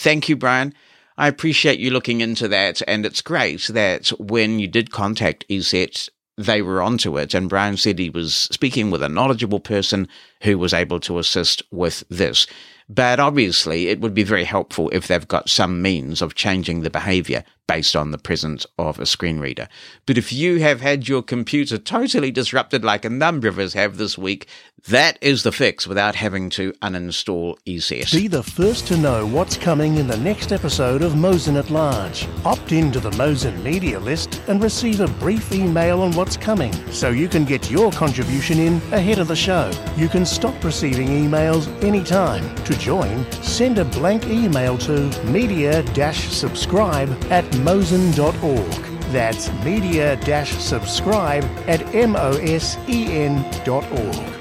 [0.01, 0.73] Thank you, Brian.
[1.15, 6.09] I appreciate you looking into that, and it's great that when you did contact ESET,
[6.39, 7.35] they were onto it.
[7.35, 10.07] And Brian said he was speaking with a knowledgeable person
[10.41, 12.47] who was able to assist with this.
[12.89, 16.89] But obviously, it would be very helpful if they've got some means of changing the
[16.89, 19.69] behavior based on the presence of a screen reader.
[20.05, 23.95] But if you have had your computer totally disrupted like a number of us have
[23.95, 24.47] this week,
[24.89, 28.11] that is the fix without having to uninstall ESET.
[28.11, 32.27] Be the first to know what's coming in the next episode of Mosen at Large.
[32.43, 37.11] Opt into the Mosen media list and receive a brief email on what's coming so
[37.11, 39.71] you can get your contribution in ahead of the show.
[39.95, 42.55] You can stop receiving emails anytime.
[42.63, 48.90] To join, send a blank email to media-subscribe at mosen.org.
[49.11, 52.71] That's media-subscribe at mosen.org.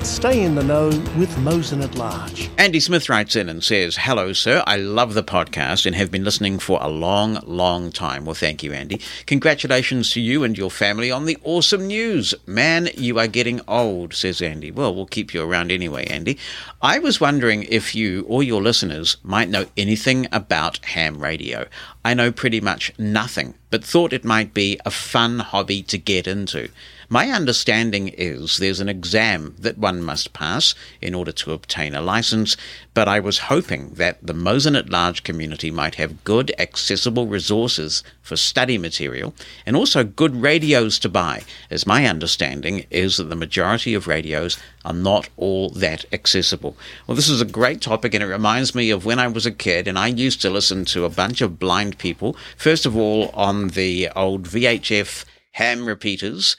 [0.05, 2.51] Stay in the know with Mosen at Large.
[2.57, 4.62] Andy Smith writes in and says, Hello, sir.
[4.66, 8.25] I love the podcast and have been listening for a long, long time.
[8.25, 9.01] Well, thank you, Andy.
[9.27, 12.33] Congratulations to you and your family on the awesome news.
[12.47, 14.71] Man, you are getting old, says Andy.
[14.71, 16.39] Well, we'll keep you around anyway, Andy.
[16.81, 21.66] I was wondering if you or your listeners might know anything about ham radio.
[22.05, 26.26] I know pretty much nothing, but thought it might be a fun hobby to get
[26.26, 26.70] into.
[27.12, 32.00] My understanding is there's an exam that one must pass in order to obtain a
[32.00, 32.56] license,
[32.94, 38.04] but I was hoping that the Mosen at Large community might have good, accessible resources
[38.22, 39.34] for study material
[39.66, 44.56] and also good radios to buy, as my understanding is that the majority of radios
[44.84, 46.76] are not all that accessible.
[47.08, 49.50] Well, this is a great topic and it reminds me of when I was a
[49.50, 53.30] kid and I used to listen to a bunch of blind people, first of all
[53.30, 56.56] on the old VHF ham repeaters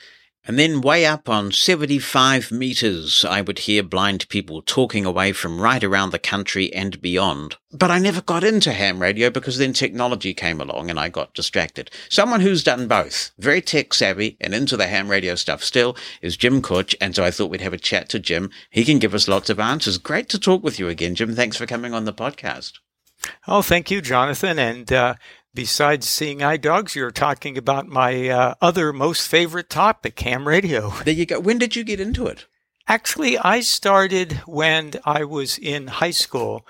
[0.47, 5.61] And then way up on 75 meters, I would hear blind people talking away from
[5.61, 7.57] right around the country and beyond.
[7.71, 11.35] But I never got into ham radio because then technology came along and I got
[11.35, 11.91] distracted.
[12.09, 16.37] Someone who's done both, very tech savvy and into the ham radio stuff still, is
[16.37, 16.95] Jim Kutsch.
[16.99, 18.49] And so I thought we'd have a chat to Jim.
[18.71, 19.99] He can give us lots of answers.
[19.99, 21.35] Great to talk with you again, Jim.
[21.35, 22.79] Thanks for coming on the podcast.
[23.47, 24.57] Oh, thank you, Jonathan.
[24.57, 25.15] And uh,
[25.53, 30.93] besides seeing eye dogs, you're talking about my uh, other most favorite topic, ham radio.
[31.03, 31.39] There you go.
[31.39, 32.45] When did you get into it?
[32.87, 36.67] Actually, I started when I was in high school.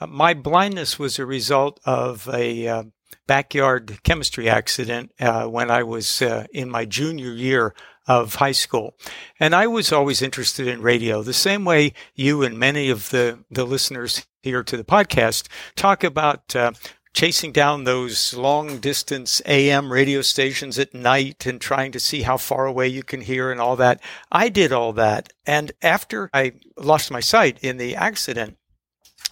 [0.00, 2.82] Uh, my blindness was a result of a uh,
[3.26, 7.74] backyard chemistry accident uh, when I was uh, in my junior year
[8.06, 8.96] of high school.
[9.40, 13.44] And I was always interested in radio, the same way you and many of the,
[13.50, 16.72] the listeners here to the podcast talk about uh,
[17.14, 22.36] chasing down those long distance AM radio stations at night and trying to see how
[22.36, 24.02] far away you can hear and all that.
[24.30, 25.32] I did all that.
[25.46, 28.58] And after I lost my sight in the accident,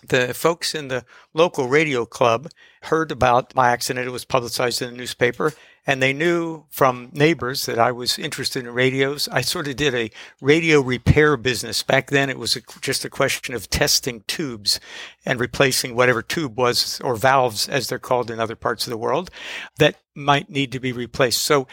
[0.06, 1.04] the folks in the
[1.34, 2.48] local radio club
[2.84, 4.06] heard about my accident.
[4.06, 5.52] It was publicized in the newspaper
[5.86, 9.28] and they knew from neighbors that I was interested in radios.
[9.28, 10.10] I sort of did a
[10.40, 11.82] radio repair business.
[11.82, 14.78] Back then, it was a, just a question of testing tubes
[15.26, 18.96] and replacing whatever tube was, or valves as they're called in other parts of the
[18.96, 19.30] world,
[19.78, 21.42] that might need to be replaced.
[21.42, 21.66] So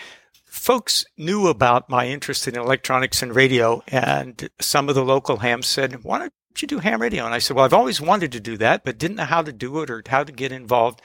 [0.45, 5.67] folks knew about my interest in electronics and radio, and some of the local hams
[5.67, 7.25] said, Why don't you do ham radio?
[7.25, 9.53] And I said, Well, I've always wanted to do that, but didn't know how to
[9.53, 10.99] do it or how to get involved.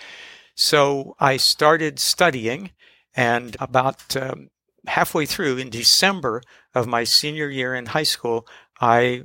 [0.54, 2.70] So I started studying
[3.16, 4.50] and about um,
[4.86, 6.42] halfway through in December
[6.74, 8.46] of my senior year in high school,
[8.80, 9.24] I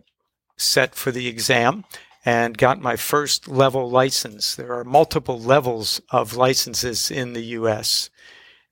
[0.57, 1.85] set for the exam
[2.25, 4.55] and got my first level license.
[4.55, 8.09] There are multiple levels of licenses in the US.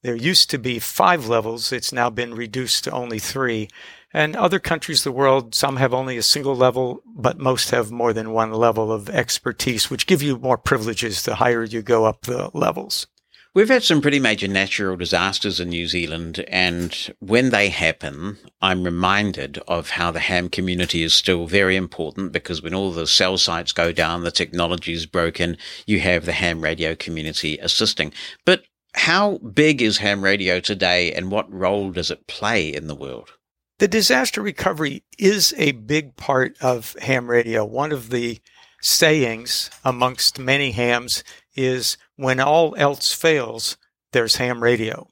[0.04, 1.72] There used to be five levels.
[1.72, 3.70] It's now been reduced to only three.
[4.14, 7.92] And other countries of the world, some have only a single level, but most have
[7.92, 12.06] more than one level of expertise, which give you more privileges the higher you go
[12.06, 13.08] up the levels.
[13.54, 18.84] We've had some pretty major natural disasters in New Zealand, and when they happen, I'm
[18.84, 23.38] reminded of how the ham community is still very important because when all the cell
[23.38, 28.14] sites go down, the technology is broken, you have the ham radio community assisting.
[28.46, 32.96] But how big is ham radio today, and what role does it play in the
[32.96, 33.32] world?
[33.80, 37.64] The disaster recovery is a big part of ham radio.
[37.64, 38.40] One of the
[38.82, 41.24] sayings amongst many hams
[41.58, 43.78] is when all else fails,
[44.14, 45.08] there's ham radio.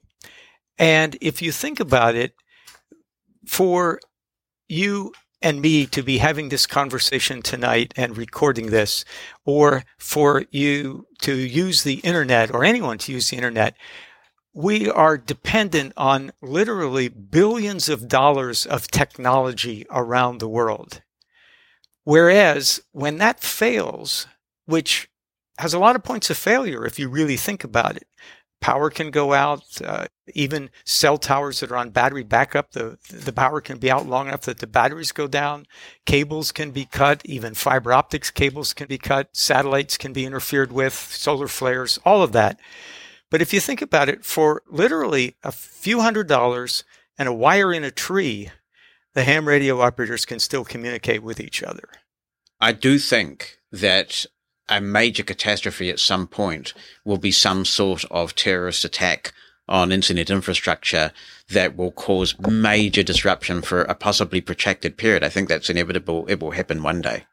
[0.77, 2.35] And if you think about it,
[3.47, 3.99] for
[4.67, 9.05] you and me to be having this conversation tonight and recording this,
[9.45, 13.75] or for you to use the internet or anyone to use the internet,
[14.53, 21.01] we are dependent on literally billions of dollars of technology around the world.
[22.05, 24.27] Whereas when that fails,
[24.65, 25.09] which
[25.57, 28.07] has a lot of points of failure if you really think about it.
[28.61, 29.63] Power can go out.
[29.83, 34.07] Uh, even cell towers that are on battery backup, the the power can be out
[34.07, 35.67] long enough that the batteries go down.
[36.05, 37.21] Cables can be cut.
[37.25, 39.29] Even fiber optics cables can be cut.
[39.33, 40.93] Satellites can be interfered with.
[40.93, 42.59] Solar flares, all of that.
[43.29, 46.83] But if you think about it, for literally a few hundred dollars
[47.17, 48.49] and a wire in a tree,
[49.13, 51.89] the ham radio operators can still communicate with each other.
[52.59, 54.25] I do think that
[54.69, 59.33] a major catastrophe at some point will be some sort of terrorist attack
[59.67, 61.11] on internet infrastructure
[61.49, 65.23] that will cause major disruption for a possibly protracted period.
[65.23, 66.25] I think that's inevitable.
[66.27, 67.25] It will happen one day.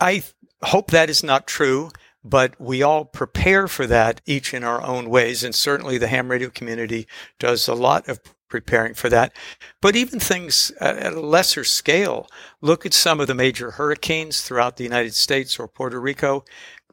[0.00, 0.22] I
[0.62, 1.90] hope that is not true,
[2.24, 5.44] but we all prepare for that each in our own ways.
[5.44, 7.06] And certainly the ham radio community
[7.38, 8.20] does a lot of
[8.50, 9.32] preparing for that.
[9.80, 12.28] But even things at a lesser scale,
[12.60, 16.44] look at some of the major hurricanes throughout the United States or Puerto Rico.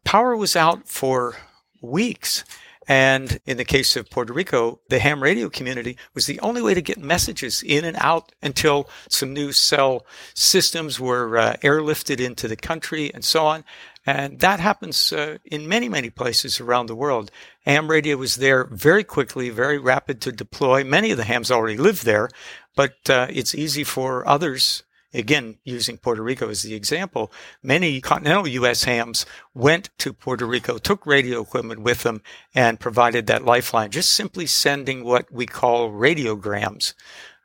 [0.06, 1.36] Power was out for
[1.82, 2.46] weeks.
[2.90, 6.74] And in the case of Puerto Rico, the ham radio community was the only way
[6.74, 12.48] to get messages in and out until some new cell systems were uh, airlifted into
[12.48, 13.66] the country and so on.
[14.08, 17.30] And that happens uh, in many, many places around the world.
[17.66, 20.86] Ham radio was there very quickly, very rapid to deploy.
[20.86, 22.30] Many of the hams already live there,
[22.74, 24.84] but uh, it's easy for others.
[25.14, 28.86] Again, using Puerto Rico as the example, many continental U.S.
[28.86, 32.22] hams went to Puerto Rico, took radio equipment with them,
[32.56, 36.94] and provided that lifeline, just simply sending what we call radiograms.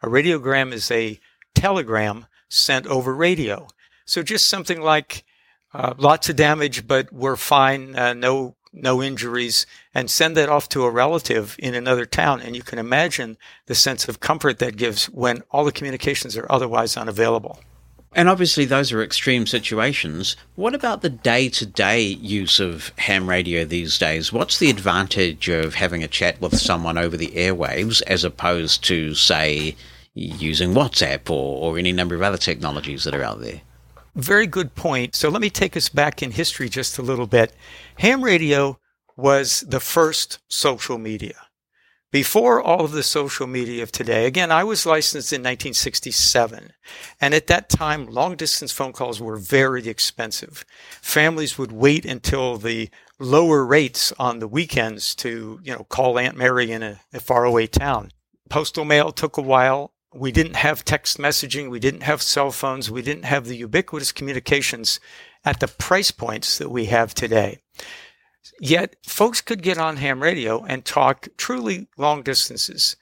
[0.01, 1.19] A radiogram is a
[1.57, 3.67] telegram sent over radio.
[4.05, 5.25] So just something like
[5.75, 7.97] uh, lots of damage, but we're fine.
[7.97, 12.41] Uh, no no injuries, and send that off to a relative in another town.
[12.41, 13.37] And you can imagine
[13.67, 17.61] the sense of comfort that gives when all the communications are otherwise unavailable.
[18.15, 20.37] And obviously, those are extreme situations.
[20.55, 24.33] What about the day to day use of ham radio these days?
[24.33, 29.15] What's the advantage of having a chat with someone over the airwaves as opposed to,
[29.15, 29.77] say,
[30.15, 33.63] using WhatsApp or, or any number of other technologies that are out there?
[34.15, 35.15] Very good point.
[35.15, 37.55] So let me take us back in history just a little bit.
[37.99, 38.79] Ham radio
[39.17, 41.37] was the first social media.
[42.11, 46.75] Before all of the social media of today, again, I was licensed in 1967.
[47.23, 50.67] And at that time, long distance phone calls were very expensive.
[51.01, 56.37] Families would wait until the lower rates on the weekends to, you know, call Aunt
[56.37, 58.11] Mary in a, a faraway town.
[58.51, 59.95] Postal mail took a while.
[60.15, 61.71] We didn't have text messaging.
[61.71, 62.91] We didn't have cell phones.
[62.91, 65.01] We didn't have the ubiquitous communications
[65.45, 67.59] at the price points that we have today.
[68.61, 72.97] Yet folks could get on ham radio and talk truly long distances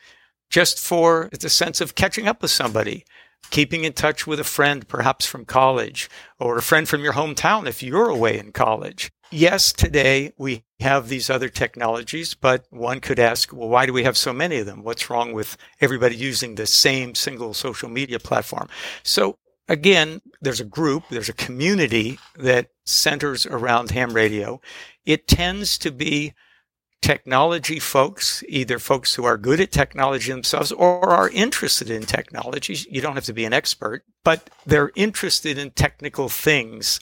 [0.50, 3.04] just for the sense of catching up with somebody,
[3.50, 7.66] keeping in touch with a friend, perhaps from college, or a friend from your hometown
[7.66, 9.10] if you're away in college.
[9.32, 14.02] Yes, today we have these other technologies, but one could ask, well, why do we
[14.02, 14.82] have so many of them?
[14.82, 18.68] What's wrong with everybody using the same single social media platform?
[19.04, 19.38] So
[19.68, 24.60] again, there's a group, there's a community that centers around ham radio.
[25.06, 26.34] It tends to be
[27.00, 32.76] technology folks, either folks who are good at technology themselves or are interested in technology.
[32.90, 36.98] You don't have to be an expert, but they're interested in technical things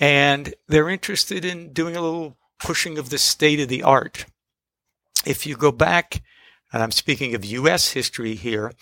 [0.00, 4.26] and they're interested in doing a little pushing of the state of the art.
[5.24, 6.22] If you go back,
[6.72, 8.72] and I'm speaking of US history here,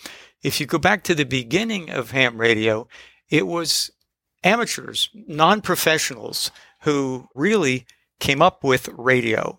[0.43, 2.87] if you go back to the beginning of ham radio,
[3.29, 3.91] it was
[4.43, 6.51] amateurs, non professionals
[6.81, 7.85] who really
[8.19, 9.57] came up with radio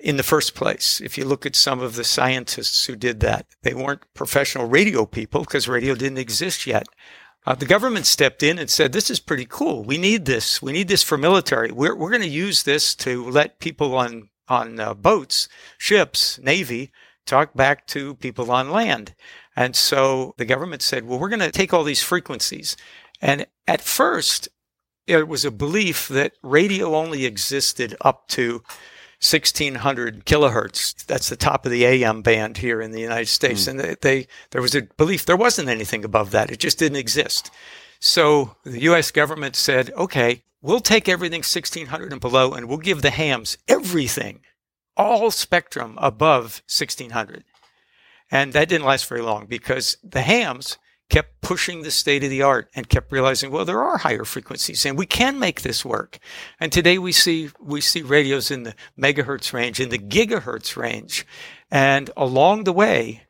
[0.00, 1.00] in the first place.
[1.00, 5.04] If you look at some of the scientists who did that, they weren't professional radio
[5.04, 6.86] people because radio didn't exist yet.
[7.46, 9.82] Uh, the government stepped in and said, This is pretty cool.
[9.82, 10.60] We need this.
[10.60, 11.72] We need this for military.
[11.72, 15.48] We're, we're going to use this to let people on, on uh, boats,
[15.78, 16.92] ships, Navy,
[17.26, 19.14] talk back to people on land.
[19.56, 22.76] And so the government said, well, we're going to take all these frequencies.
[23.20, 24.48] And at first,
[25.06, 28.62] it was a belief that radio only existed up to
[29.20, 31.04] 1600 kilohertz.
[31.04, 33.64] That's the top of the AM band here in the United States.
[33.64, 33.68] Mm.
[33.68, 36.50] And they, they, there was a belief there wasn't anything above that.
[36.50, 37.50] It just didn't exist.
[37.98, 43.02] So the US government said, okay, we'll take everything 1600 and below and we'll give
[43.02, 44.40] the hams everything,
[44.96, 47.44] all spectrum above 1600.
[48.30, 50.78] And that didn't last very long because the hams
[51.10, 54.86] kept pushing the state of the art and kept realizing, well, there are higher frequencies
[54.86, 56.18] and we can make this work.
[56.58, 61.26] And today we see, we see radios in the megahertz range, in the gigahertz range.
[61.70, 63.22] And along the way,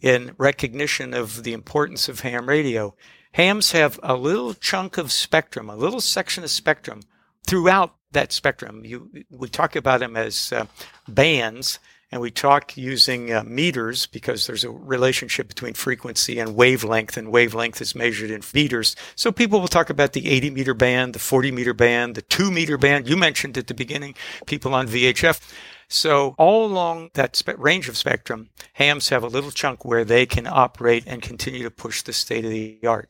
[0.00, 2.94] in recognition of the importance of ham radio,
[3.32, 7.02] hams have a little chunk of spectrum, a little section of spectrum
[7.46, 8.84] throughout that spectrum.
[8.84, 10.66] You, we talk about them as uh,
[11.08, 11.78] bands
[12.12, 17.32] and we talk using uh, meters because there's a relationship between frequency and wavelength, and
[17.32, 18.94] wavelength is measured in meters.
[19.16, 22.50] So people will talk about the 80 meter band, the 40 meter band, the 2
[22.50, 23.08] meter band.
[23.08, 24.14] You mentioned at the beginning
[24.44, 25.40] people on VHF.
[25.88, 30.26] So all along that spe- range of spectrum, hams have a little chunk where they
[30.26, 33.08] can operate and continue to push the state of the art.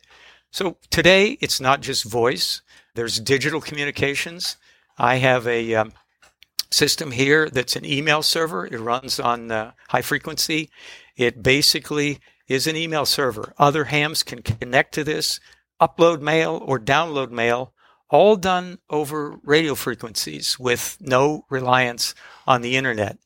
[0.53, 2.63] So today it's not just voice.
[2.95, 4.57] There's digital communications.
[4.97, 5.93] I have a um,
[6.73, 8.67] system here that's an email server.
[8.67, 10.71] It runs on uh, high frequency.
[11.17, 12.19] It basically
[12.49, 13.55] is an email server.
[13.59, 15.41] Other hams can connect to this,
[15.81, 17.73] upload mail or download mail,
[18.11, 22.15] all done over radio frequencies with no reliance
[22.47, 23.19] on the internet.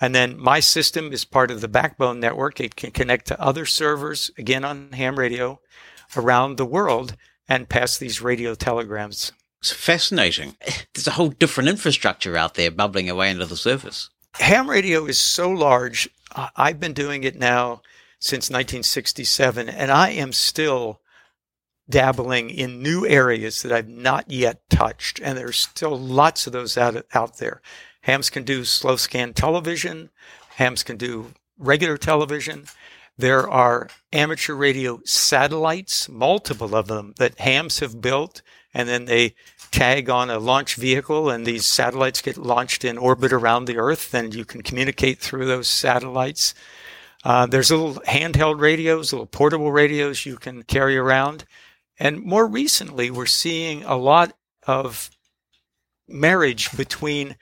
[0.00, 2.58] And then my system is part of the backbone network.
[2.60, 5.60] It can connect to other servers, again on ham radio,
[6.16, 7.16] around the world
[7.48, 9.32] and pass these radio telegrams
[9.62, 10.56] it's fascinating.
[10.92, 14.10] There's a whole different infrastructure out there bubbling away under the surface.
[14.40, 16.10] Ham radio is so large.
[16.56, 17.80] I've been doing it now
[18.18, 21.00] since 1967, and I am still
[21.88, 25.20] dabbling in new areas that I've not yet touched.
[25.22, 27.62] And there's still lots of those out, out there.
[28.00, 30.10] Hams can do slow scan television.
[30.56, 32.64] Hams can do regular television.
[33.16, 38.42] There are amateur radio satellites, multiple of them that hams have built
[38.74, 39.34] and then they
[39.70, 44.12] tag on a launch vehicle and these satellites get launched in orbit around the earth
[44.14, 46.54] and you can communicate through those satellites
[47.24, 51.44] uh, there's little handheld radios little portable radios you can carry around
[51.98, 54.34] and more recently we're seeing a lot
[54.66, 55.10] of
[56.08, 57.36] marriage between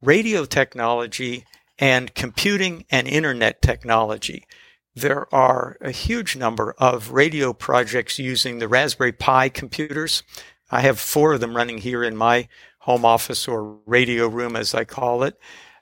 [0.00, 1.44] radio technology
[1.78, 4.46] and computing and internet technology.
[4.94, 10.22] There are a huge number of radio projects using the Raspberry Pi computers.
[10.70, 12.48] I have four of them running here in my
[12.80, 15.38] home office or radio room, as I call it.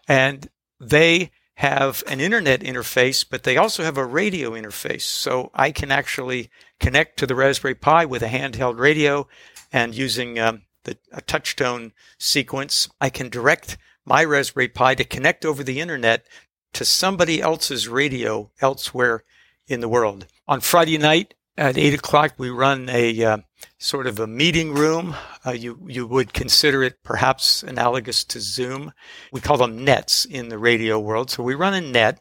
[0.09, 0.49] And
[0.81, 5.03] they have an internet interface, but they also have a radio interface.
[5.03, 9.27] So I can actually connect to the Raspberry Pi with a handheld radio
[9.73, 15.45] and using um, the a touchtone sequence, I can direct my Raspberry Pi to connect
[15.45, 16.27] over the internet
[16.73, 19.25] to somebody else's radio elsewhere
[19.67, 20.27] in the world.
[20.47, 23.39] On Friday night at eight o'clock, we run a uh,
[23.79, 25.15] sort of a meeting room.
[25.45, 28.93] Uh, you you would consider it perhaps analogous to Zoom.
[29.33, 31.31] We call them nets in the radio world.
[31.31, 32.21] So we run a net,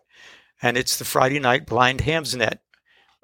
[0.62, 2.62] and it's the Friday night blind hams net.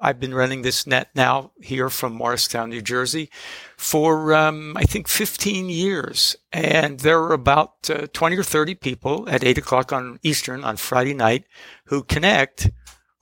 [0.04, 3.30] I've been running this net now here from Morristown, New Jersey,
[3.76, 9.28] for um, I think 15 years, and there are about uh, 20 or 30 people
[9.28, 11.44] at eight o'clock on Eastern on Friday night
[11.84, 12.72] who connect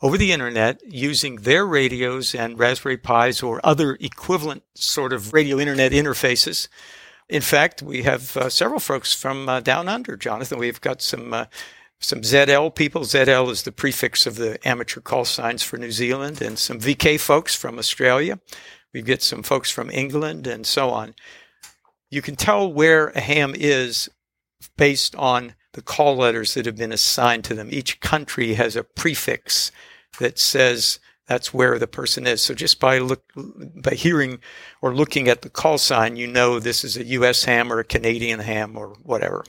[0.03, 5.59] over the internet using their radios and Raspberry Pis or other equivalent sort of radio
[5.59, 6.69] internet interfaces.
[7.29, 10.59] In fact, we have uh, several folks from uh, down under, Jonathan.
[10.59, 11.45] We've got some uh,
[12.03, 13.03] some ZL people.
[13.03, 17.21] ZL is the prefix of the amateur call signs for New Zealand, and some VK
[17.21, 18.41] folks from Australia.
[18.93, 21.15] We get some folks from England and so on.
[22.11, 24.09] You can tell where a ham is
[24.77, 27.69] based on the call letters that have been assigned to them.
[27.71, 29.71] Each country has a prefix
[30.19, 32.43] that says that's where the person is.
[32.43, 34.41] So just by look, by hearing
[34.83, 37.45] or looking at the call sign, you know this is a U.S.
[37.45, 39.45] ham or a Canadian ham or whatever.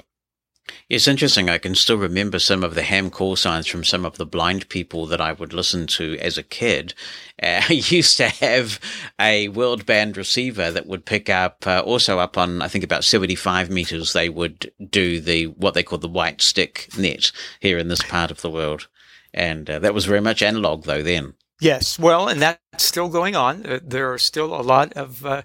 [0.89, 1.49] It's interesting.
[1.49, 4.69] I can still remember some of the ham call signs from some of the blind
[4.69, 6.93] people that I would listen to as a kid.
[7.41, 8.79] Uh, I used to have
[9.19, 13.03] a world band receiver that would pick up, uh, also up on, I think about
[13.03, 17.87] 75 meters, they would do the, what they call the white stick net here in
[17.87, 18.87] this part of the world.
[19.33, 21.35] And uh, that was very much analog though then.
[21.59, 21.99] Yes.
[21.99, 23.65] Well, and that's still going on.
[23.65, 25.43] Uh, there are still a lot of uh,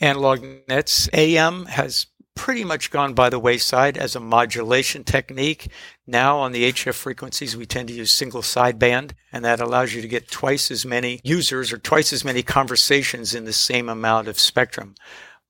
[0.00, 1.08] analog nets.
[1.12, 5.68] AM has pretty much gone by the wayside as a modulation technique.
[6.06, 10.00] Now on the HF frequencies, we tend to use single sideband, and that allows you
[10.00, 14.28] to get twice as many users or twice as many conversations in the same amount
[14.28, 14.94] of spectrum.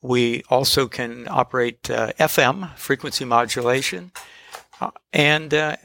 [0.02, 4.10] We also can operate uh, FM, frequency modulation,
[5.12, 5.76] and uh,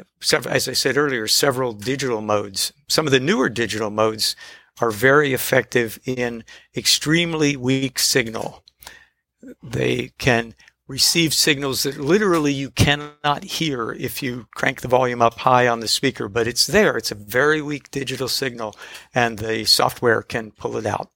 [0.48, 2.74] as I said earlier, several digital modes.
[2.88, 4.36] Some of the newer digital modes
[4.82, 6.44] are very effective in
[6.76, 8.64] extremely weak signal.
[9.64, 10.56] They can
[10.88, 15.80] receive signals that literally you cannot hear if you crank the volume up high on
[15.80, 16.96] the speaker, but it's there.
[16.98, 18.76] It's a very weak digital signal,
[19.14, 21.10] and the software can pull it out.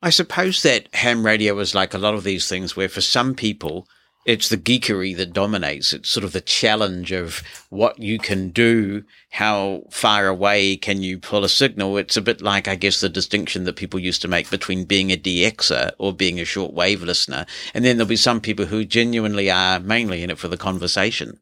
[0.00, 3.34] I suppose that ham radio is like a lot of these things where for some
[3.34, 3.88] people,
[4.24, 5.92] it's the geekery that dominates.
[5.92, 9.04] It's sort of the challenge of what you can do.
[9.30, 11.96] How far away can you pull a signal?
[11.96, 15.10] It's a bit like, I guess, the distinction that people used to make between being
[15.10, 17.46] a DXer or being a shortwave listener.
[17.72, 21.40] And then there'll be some people who genuinely are mainly in it for the conversation.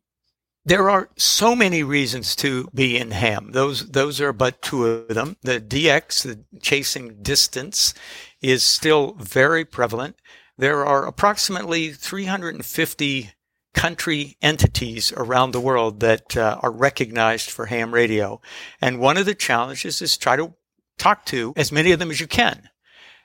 [0.65, 3.51] There are so many reasons to be in ham.
[3.53, 5.37] Those those are but two of them.
[5.43, 7.95] The DX, the chasing distance,
[8.43, 10.17] is still very prevalent
[10.59, 13.31] there are approximately 350
[13.75, 18.41] country entities around the world that uh, are recognized for ham radio.
[18.81, 20.55] And one of the challenges is try to
[20.99, 22.71] talk to as many of them as you can.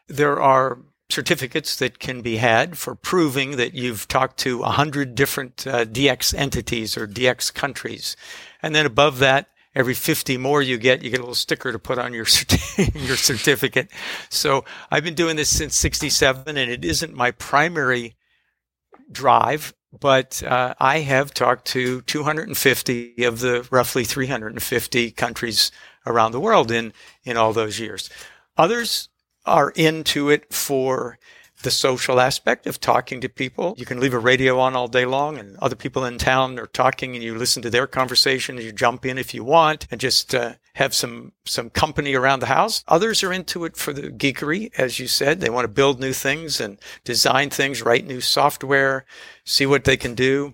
[0.07, 0.79] There are
[1.09, 6.33] certificates that can be had for proving that you've talked to 100 different uh, DX
[6.33, 8.15] entities or DX countries.
[8.61, 11.79] And then above that, every 50 more you get, you get a little sticker to
[11.79, 12.25] put on your,
[12.93, 13.89] your certificate.
[14.29, 18.15] So I've been doing this since 67 and it isn't my primary
[19.11, 25.71] drive, but uh, I have talked to 250 of the roughly 350 countries
[26.05, 26.93] around the world in,
[27.23, 28.09] in all those years.
[28.57, 29.09] Others
[29.45, 31.17] are into it for
[31.63, 33.75] the social aspect of talking to people.
[33.77, 36.67] You can leave a radio on all day long and other people in town are
[36.67, 40.33] talking and you listen to their conversation you jump in if you want and just
[40.35, 42.83] uh, have some, some company around the house.
[42.87, 45.39] Others are into it for the geekery, as you said.
[45.39, 49.05] They want to build new things and design things, write new software,
[49.45, 50.53] see what they can do.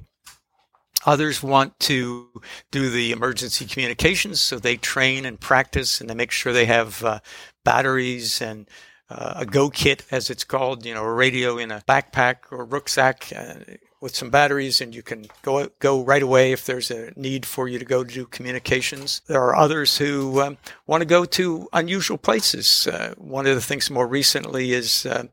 [1.05, 2.27] Others want to
[2.71, 7.03] do the emergency communications, so they train and practice and they make sure they have
[7.03, 7.19] uh,
[7.63, 8.67] batteries and
[9.09, 12.65] uh, a go kit, as it's called, you know, a radio in a backpack or
[12.65, 13.55] rucksack uh,
[14.01, 17.67] with some batteries, and you can go go right away if there's a need for
[17.67, 19.21] you to go to do communications.
[19.27, 22.88] There are others who um, want to go to unusual places.
[22.88, 25.25] Uh, one of the things more recently is uh,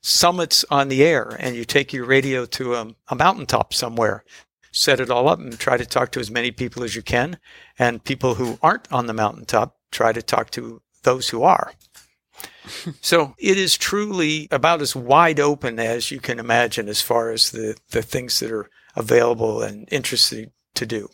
[0.00, 4.24] summits on the air, and you take your radio to a, a mountaintop somewhere
[4.72, 7.38] set it all up and try to talk to as many people as you can.
[7.78, 11.72] And people who aren't on the mountaintop, try to talk to those who are.
[13.00, 17.50] so it is truly about as wide open as you can imagine as far as
[17.50, 21.08] the, the things that are available and interesting to do.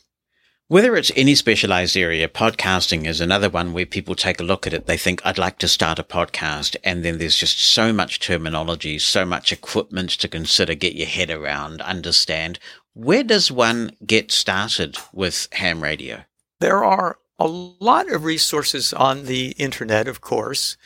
[0.69, 4.73] Whether it's any specialized area, podcasting is another one where people take a look at
[4.73, 4.87] it.
[4.87, 6.75] They think, I'd like to start a podcast.
[6.83, 11.31] And then there's just so much terminology, so much equipment to consider, get your head
[11.31, 12.59] around, understand.
[12.95, 16.25] Where does one get started with ham radio?
[16.59, 20.77] There are a lot of resources on the internet, of course.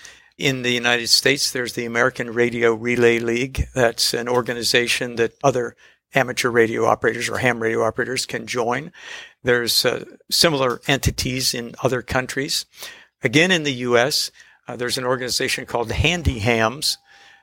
[0.40, 3.68] In the United States, there's the American Radio Relay League.
[3.74, 5.76] That's an organization that other
[6.14, 8.90] amateur radio operators or ham radio operators can join.
[9.42, 12.64] There's uh, similar entities in other countries.
[13.22, 14.30] Again, in the U.S.,
[14.66, 16.96] uh, there's an organization called Handihams.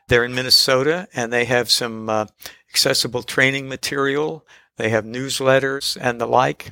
[0.08, 2.26] They're in Minnesota and they have some uh,
[2.72, 4.44] accessible training material.
[4.78, 6.72] They have newsletters and the like.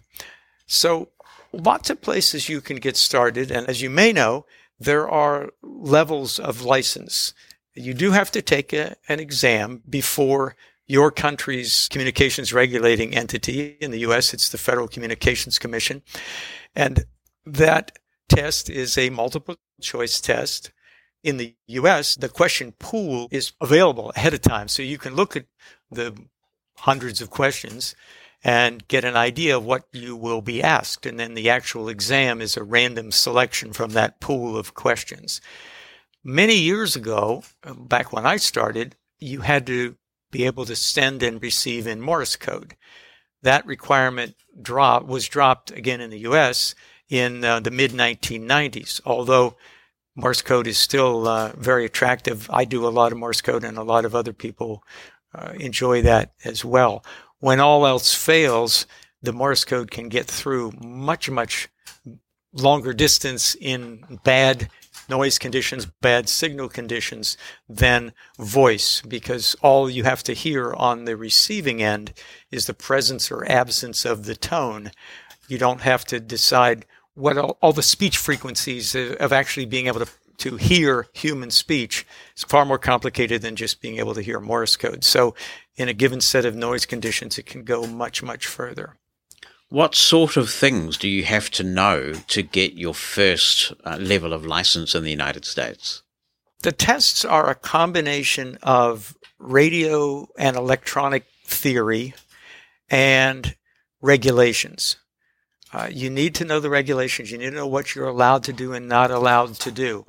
[0.66, 1.10] So
[1.54, 3.52] lots of places you can get started.
[3.52, 4.48] And as you may know,
[4.80, 7.34] there are levels of license.
[7.74, 10.56] You do have to take a, an exam before
[10.88, 13.78] your country's communications regulating entity.
[13.82, 16.04] In the US, it's the Federal Communications Commission.
[16.76, 17.06] And
[17.46, 17.98] that
[18.30, 20.72] test is a multiple choice test.
[21.24, 24.68] In the US, the question pool is available ahead of time.
[24.68, 25.46] So you can look at
[25.90, 26.16] the
[26.78, 27.96] hundreds of questions
[28.46, 31.08] and get an idea of what you will be asked.
[31.08, 35.42] And then the actual exam is a random selection from that pool of questions.
[36.24, 37.44] Many years ago,
[37.76, 39.96] back when I started, you had to
[40.32, 42.76] be able to send and receive in Morse code.
[43.42, 46.76] That requirement drop was dropped again in the U.S.
[47.10, 49.02] in uh, the mid 1990s.
[49.06, 49.56] Although
[50.16, 53.80] Morse code is still uh, very attractive, I do a lot of Morse code, and
[53.80, 54.84] a lot of other people
[55.34, 57.04] uh, enjoy that as well.
[57.46, 58.88] When all else fails,
[59.22, 61.70] the Morse code can get through much much
[62.54, 64.68] longer distance in bad
[65.08, 67.38] noise conditions, bad signal conditions
[67.70, 72.14] than voice because all you have to hear on the receiving end
[72.50, 74.90] is the presence or absence of the tone.
[75.48, 80.04] You don't have to decide what all, all the speech frequencies of actually being able
[80.04, 82.06] to to hear human speech
[82.36, 85.04] is far more complicated than just being able to hear Morse code.
[85.04, 85.36] So,
[85.78, 88.98] in a given set of noise conditions, it can go much, much further.
[89.70, 94.32] What sort of things do you have to know to get your first uh, level
[94.32, 96.04] of license in the United States?
[96.62, 102.14] The tests are a combination of radio and electronic theory
[102.90, 103.56] and
[104.02, 104.98] regulations.
[105.74, 107.32] Uh, you need to know the regulations.
[107.32, 110.06] You need to know what you're allowed to do and not allowed to do.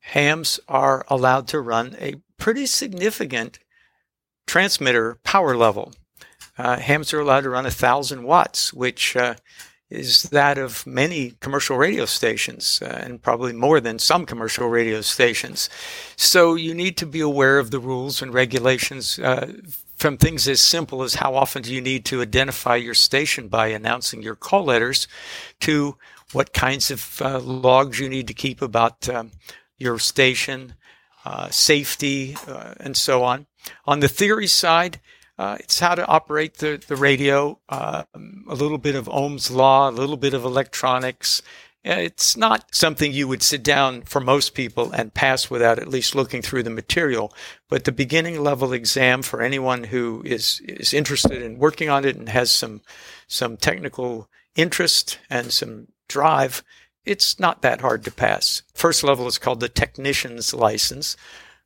[0.00, 3.58] Hams are allowed to run a pretty significant
[4.52, 5.94] transmitter power level.
[6.58, 9.34] Uh, hams are allowed to run 1,000 watts, which uh,
[9.88, 15.00] is that of many commercial radio stations uh, and probably more than some commercial radio
[15.00, 15.70] stations.
[16.16, 19.54] So you need to be aware of the rules and regulations uh,
[19.96, 23.68] from things as simple as how often do you need to identify your station by
[23.68, 25.08] announcing your call letters
[25.60, 25.96] to
[26.32, 29.30] what kinds of uh, logs you need to keep about um,
[29.78, 30.74] your station,
[31.24, 32.36] uh, safety,
[32.78, 33.46] and so on.
[33.84, 35.00] On the theory side,
[35.38, 39.88] uh, it's how to operate the, the radio, uh, a little bit of Ohm's law,
[39.88, 41.42] a little bit of electronics.
[41.84, 46.14] It's not something you would sit down for most people and pass without at least
[46.14, 47.34] looking through the material.
[47.68, 52.14] But the beginning level exam for anyone who is, is interested in working on it
[52.14, 52.82] and has some,
[53.26, 56.62] some technical interest and some drive,
[57.04, 58.62] it's not that hard to pass.
[58.74, 61.16] First level is called the technician's license.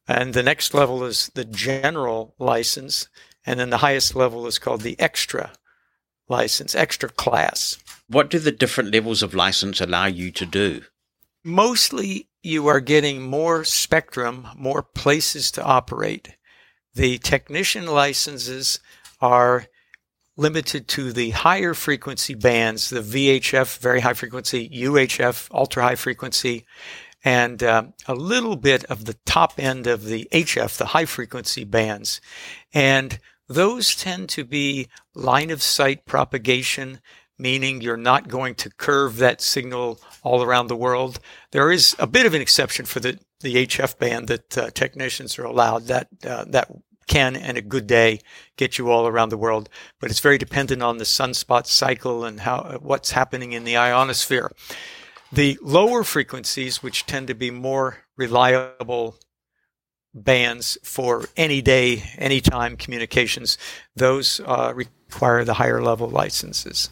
[0.08, 3.08] And the next level is the general license.
[3.44, 5.52] And then the highest level is called the extra
[6.28, 7.78] license, extra class.
[8.08, 10.82] What do the different levels of license allow you to do?
[11.44, 16.36] Mostly you are getting more spectrum, more places to operate.
[16.94, 18.80] The technician licenses
[19.20, 19.66] are
[20.36, 26.64] limited to the higher frequency bands, the VHF, very high frequency, UHF, ultra high frequency,
[27.26, 31.64] and uh, a little bit of the top end of the HF, the high frequency
[31.64, 32.20] bands.
[32.72, 37.00] And those tend to be line of sight propagation,
[37.36, 41.18] meaning you're not going to curve that signal all around the world.
[41.50, 45.36] There is a bit of an exception for the, the HF band that uh, technicians
[45.36, 46.70] are allowed that, uh, that
[47.08, 48.20] can, and a good day,
[48.56, 49.68] get you all around the world.
[49.98, 54.52] But it's very dependent on the sunspot cycle and how, what's happening in the ionosphere.
[55.32, 59.18] The lower frequencies, which tend to be more reliable
[60.14, 63.58] bands for any day, anytime communications,
[63.94, 66.90] those uh, require the higher level licenses.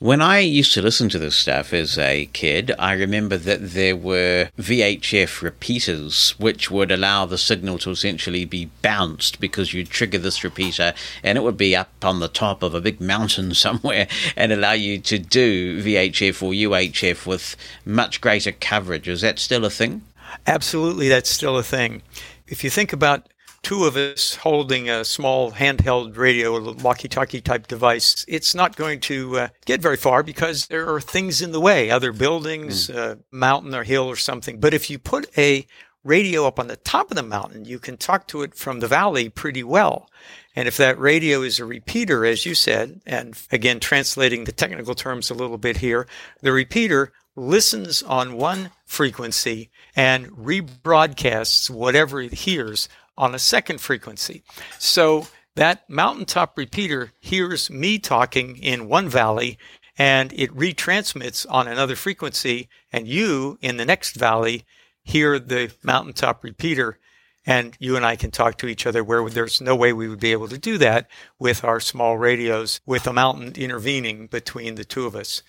[0.00, 3.96] When I used to listen to this stuff as a kid, I remember that there
[3.96, 10.18] were VHF repeaters which would allow the signal to essentially be bounced because you'd trigger
[10.18, 10.94] this repeater
[11.24, 14.06] and it would be up on the top of a big mountain somewhere
[14.36, 19.08] and allow you to do VHF or UHF with much greater coverage.
[19.08, 20.02] Is that still a thing?
[20.46, 22.02] Absolutely, that's still a thing.
[22.46, 23.26] If you think about
[23.62, 29.00] two of us holding a small handheld radio, a walkie-talkie type device, it's not going
[29.00, 32.96] to uh, get very far because there are things in the way, other buildings, mm.
[32.96, 34.60] uh, mountain or hill or something.
[34.60, 35.66] But if you put a
[36.04, 38.88] radio up on the top of the mountain, you can talk to it from the
[38.88, 40.08] valley pretty well.
[40.56, 44.94] And if that radio is a repeater, as you said, and again, translating the technical
[44.94, 46.08] terms a little bit here,
[46.40, 54.42] the repeater listens on one frequency and rebroadcasts whatever it hears on a second frequency.
[54.78, 55.26] So
[55.56, 59.58] that mountaintop repeater hears me talking in one valley
[59.98, 64.64] and it retransmits on another frequency, and you in the next valley
[65.02, 67.00] hear the mountaintop repeater,
[67.44, 70.20] and you and I can talk to each other where there's no way we would
[70.20, 71.08] be able to do that
[71.40, 75.42] with our small radios with a mountain intervening between the two of us.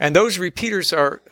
[0.00, 1.22] And those repeaters are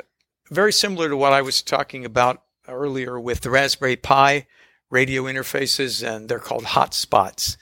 [0.50, 4.46] very similar to what I was talking about earlier with the Raspberry Pi
[4.90, 7.56] radio interfaces, and they're called hotspots.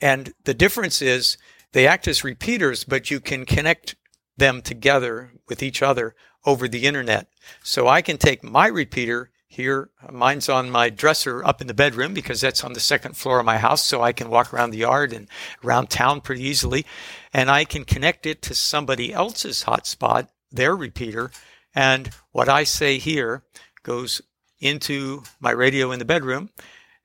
[0.00, 1.38] And the difference is
[1.72, 3.96] they act as repeaters, but you can connect
[4.36, 7.28] them together with each other over the internet.
[7.62, 12.12] So I can take my repeater here, mine's on my dresser up in the bedroom
[12.12, 14.78] because that's on the second floor of my house, so I can walk around the
[14.78, 15.28] yard and
[15.64, 16.84] around town pretty easily.
[17.32, 21.30] And I can connect it to somebody else's hotspot, their repeater,
[21.74, 23.44] and what I say here
[23.82, 24.20] goes
[24.60, 26.50] into my radio in the bedroom,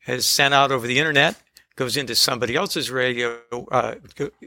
[0.08, 1.36] is sent out over the internet,
[1.76, 3.40] goes into somebody else's radio
[3.72, 3.96] uh,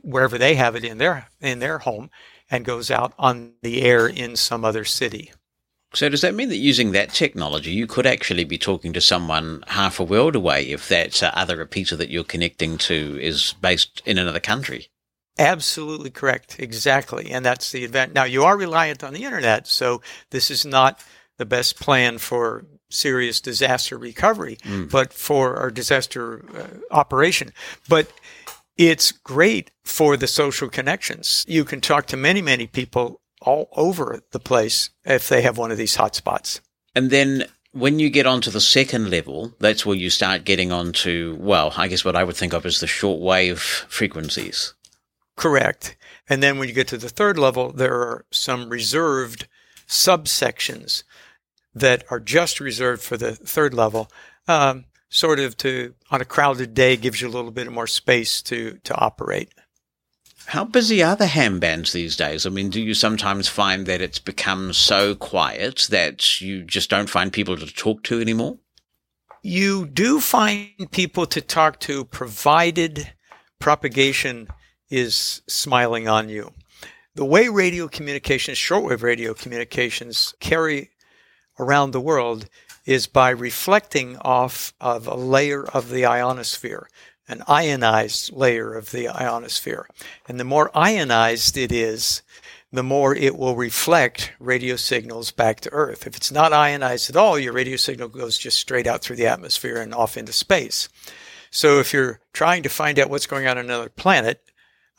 [0.03, 2.11] wherever they have it in their in their home,
[2.51, 5.33] and goes out on the air in some other city.
[5.95, 9.63] So does that mean that using that technology, you could actually be talking to someone
[9.67, 14.03] half a world away if that uh, other repeater that you're connecting to is based
[14.07, 14.89] in another country?
[15.39, 16.57] Absolutely correct.
[16.59, 17.31] Exactly.
[17.31, 18.15] And that's the event.
[18.15, 20.01] Now, you are reliant on the internet, so
[20.31, 21.03] this is not
[21.37, 24.91] the best plan for serious disaster recovery, mm.
[24.91, 27.53] but for our disaster uh, operation.
[27.89, 28.13] But
[28.77, 31.45] it's great for the social connections.
[31.49, 35.71] You can talk to many, many people all over the place if they have one
[35.71, 36.61] of these hotspots.
[36.95, 41.37] And then when you get onto the second level, that's where you start getting onto,
[41.41, 44.75] well, I guess what I would think of as the shortwave frequencies.
[45.37, 45.97] Correct.
[46.29, 49.49] And then when you get to the third level, there are some reserved
[49.89, 51.03] subsections
[51.75, 54.11] that are just reserved for the third level.
[54.49, 58.43] Um, sort of to on a crowded day gives you a little bit more space
[58.43, 59.53] to to operate.
[60.47, 62.47] How busy are the ham bands these days?
[62.47, 67.09] I mean, do you sometimes find that it's become so quiet that you just don't
[67.09, 68.59] find people to talk to anymore?
[69.43, 73.13] You do find people to talk to, provided
[73.61, 74.49] propagation
[74.91, 76.53] is smiling on you.
[77.15, 80.91] The way radio communications, shortwave radio communications, carry
[81.59, 82.49] around the world
[82.85, 86.89] is by reflecting off of a layer of the ionosphere,
[87.29, 89.87] an ionized layer of the ionosphere.
[90.29, 92.23] And the more ionized it is,
[92.73, 96.07] the more it will reflect radio signals back to Earth.
[96.07, 99.27] If it's not ionized at all, your radio signal goes just straight out through the
[99.27, 100.89] atmosphere and off into space.
[101.51, 104.43] So if you're trying to find out what's going on on another planet,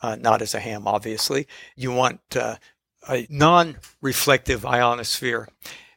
[0.00, 1.48] uh, not as a ham, obviously.
[1.76, 2.56] You want uh,
[3.08, 5.48] a non reflective ionosphere.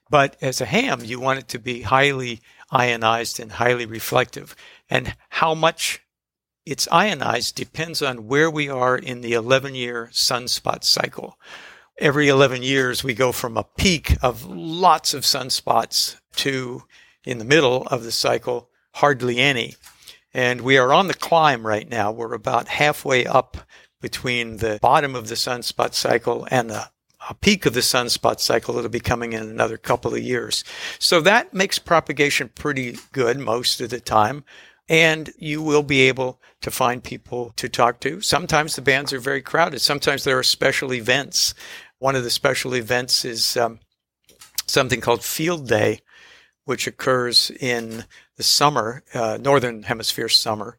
[0.10, 4.56] But as a ham, you want it to be highly ionized and highly reflective.
[4.90, 6.02] And how much
[6.66, 11.40] it's ionized depends on where we are in the 11 year sunspot cycle.
[11.98, 16.84] Every 11 years, we go from a peak of lots of sunspots to
[17.24, 19.76] in the middle of the cycle, hardly any.
[20.34, 22.12] And we are on the climb right now.
[22.12, 23.58] We're about halfway up
[24.02, 26.90] between the bottom of the sunspot cycle and the
[27.34, 30.64] peak of the sunspot cycle that'll be coming in another couple of years.
[31.00, 34.44] So that makes propagation pretty good most of the time.
[34.90, 38.22] And you will be able to find people to talk to.
[38.22, 39.82] Sometimes the bands are very crowded.
[39.82, 41.54] Sometimes there are special events.
[42.00, 43.80] One of the special events is um,
[44.66, 46.00] something called Field Day,
[46.64, 48.06] which occurs in
[48.38, 50.78] the summer, uh, Northern Hemisphere summer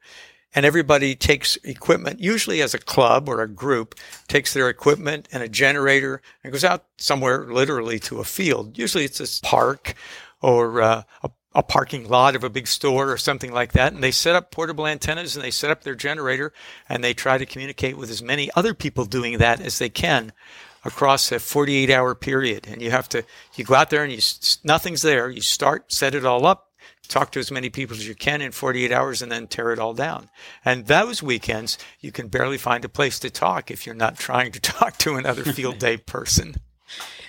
[0.54, 3.94] and everybody takes equipment, usually as a club or a group,
[4.28, 8.78] takes their equipment and a generator and goes out somewhere, literally to a field.
[8.78, 9.94] Usually it's a park
[10.40, 13.92] or uh, a a parking lot of a big store or something like that.
[13.92, 16.52] And they set up portable antennas and they set up their generator
[16.88, 20.32] and they try to communicate with as many other people doing that as they can
[20.84, 22.68] across a 48 hour period.
[22.68, 23.24] And you have to,
[23.56, 24.20] you go out there and you,
[24.62, 25.30] nothing's there.
[25.30, 26.67] You start, set it all up,
[27.08, 29.78] talk to as many people as you can in 48 hours and then tear it
[29.78, 30.28] all down.
[30.64, 34.52] And those weekends, you can barely find a place to talk if you're not trying
[34.52, 36.56] to talk to another field day person.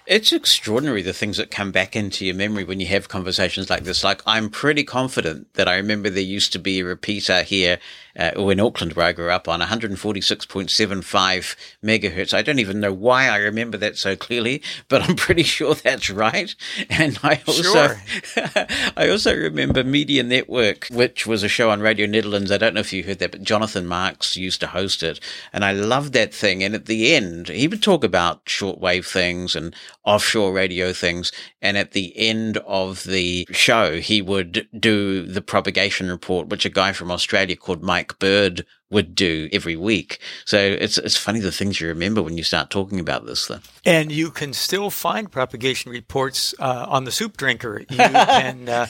[0.06, 3.84] It's extraordinary the things that come back into your memory when you have conversations like
[3.84, 4.04] this.
[4.04, 7.78] Like, I'm pretty confident that I remember there used to be a repeater here
[8.20, 12.34] uh, or in Auckland where I grew up on 146.75 megahertz.
[12.34, 16.10] I don't even know why I remember that so clearly, but I'm pretty sure that's
[16.10, 16.54] right.
[16.90, 18.02] And I also, sure.
[18.98, 22.52] I also remember Media Network, which was a show on Radio Netherlands.
[22.52, 25.22] I don't know if you heard that, but Jonathan Marks used to host it.
[25.54, 26.62] And I loved that thing.
[26.62, 29.74] And at the end, he would talk about shortwave things and
[30.04, 31.32] offshore radio things.
[31.62, 36.70] And at the end of the show, he would do the propagation report, which a
[36.70, 40.20] guy from Australia called Mike Bird would do every week.
[40.46, 43.62] So it's it's funny the things you remember when you start talking about this Then,
[43.86, 47.80] And you can still find propagation reports uh, on the Soup Drinker.
[47.90, 48.88] You can uh,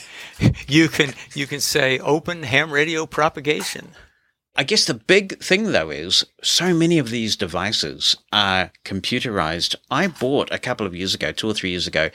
[0.67, 3.89] you can you can say open ham radio propagation.
[4.55, 9.75] I guess the big thing though is so many of these devices are computerized.
[9.89, 12.09] I bought a couple of years ago, two or three years ago,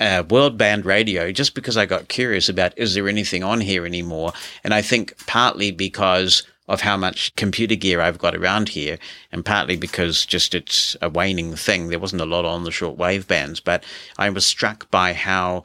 [0.00, 3.86] a world band radio just because I got curious about is there anything on here
[3.86, 4.32] anymore?
[4.62, 8.98] And I think partly because of how much computer gear I've got around here,
[9.30, 11.88] and partly because just it's a waning thing.
[11.88, 13.84] There wasn't a lot on the short wave bands, but
[14.18, 15.62] I was struck by how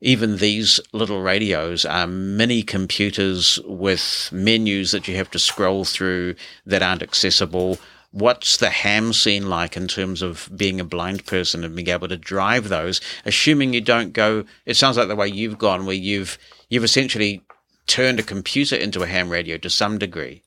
[0.00, 6.36] even these little radios are mini computers with menus that you have to scroll through
[6.64, 7.78] that aren't accessible.
[8.16, 12.08] What's the ham scene like in terms of being a blind person and being able
[12.08, 15.94] to drive those, assuming you don't go, it sounds like the way you've gone where
[15.94, 16.38] you've,
[16.70, 17.42] you've essentially
[17.86, 20.42] turned a computer into a ham radio to some degree.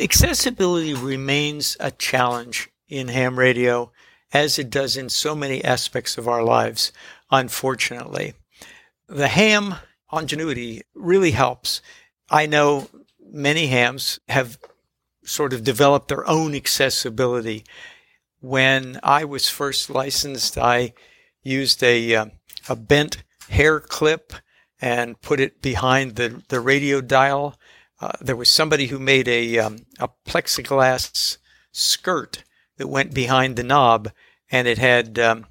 [0.00, 3.92] Accessibility remains a challenge in ham radio
[4.32, 6.92] as it does in so many aspects of our lives,
[7.30, 8.32] unfortunately
[9.12, 9.74] the ham
[10.12, 11.80] Ongenuity really helps.
[12.30, 12.88] I know
[13.30, 14.58] many hams have
[15.24, 17.64] sort of developed their own accessibility.
[18.40, 20.94] When I was first licensed, I
[21.42, 22.26] used a, uh,
[22.68, 24.32] a bent hair clip
[24.80, 27.58] and put it behind the, the radio dial.
[28.00, 31.38] Uh, there was somebody who made a, um, a plexiglass
[31.70, 32.42] skirt
[32.78, 34.10] that went behind the knob
[34.50, 35.46] and it had um,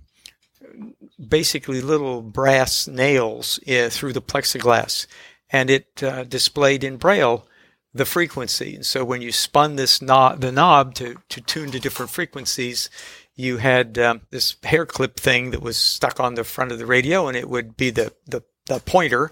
[1.27, 5.07] basically little brass nails uh, through the plexiglass,
[5.49, 7.45] and it uh, displayed in braille
[7.93, 8.75] the frequency.
[8.75, 12.89] And so when you spun this knob, the knob to, to tune to different frequencies,
[13.35, 16.85] you had um, this hair clip thing that was stuck on the front of the
[16.85, 19.29] radio, and it would be the, the, the pointer.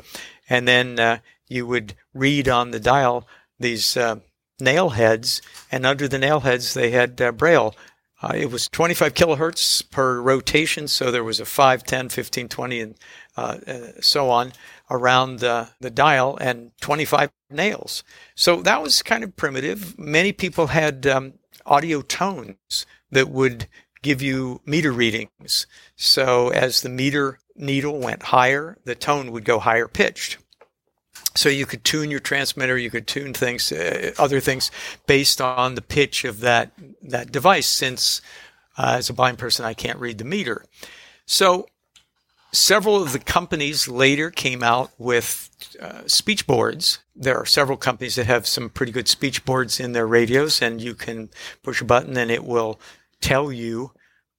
[0.50, 3.28] And then uh, you would read on the dial
[3.60, 4.18] these uh,
[4.60, 5.42] nail heads,
[5.72, 7.76] and under the nail heads, they had uh, braille
[8.22, 12.80] uh, it was 25 kilohertz per rotation, so there was a 5, 10, 15, 20,
[12.80, 12.96] and
[13.38, 14.52] uh, uh, so on
[14.90, 18.04] around the, the dial, and 25 nails.
[18.36, 19.98] So that was kind of primitive.
[19.98, 21.34] Many people had um,
[21.66, 23.68] audio tones that would
[24.02, 25.66] give you meter readings.
[25.96, 30.38] So as the meter needle went higher, the tone would go higher pitched.
[31.40, 34.72] So you could tune your transmitter, you could tune things, uh, other things
[35.08, 37.66] based on the pitch of that that device.
[37.66, 38.22] Since
[38.78, 40.66] uh, as a blind person, I can't read the meter.
[41.26, 41.68] So
[42.52, 45.50] several of the companies later came out with
[45.82, 47.00] uh, speech boards.
[47.16, 50.82] There are several companies that have some pretty good speech boards in their radios, and
[50.82, 51.30] you can
[51.64, 52.82] push a button and it will
[53.22, 53.92] tell you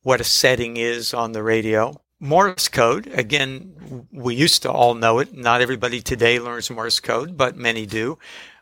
[0.02, 1.98] what a setting is on the radio.
[2.22, 5.34] Morse code, again, we used to all know it.
[5.34, 8.18] Not everybody today learns Morse code, but many do.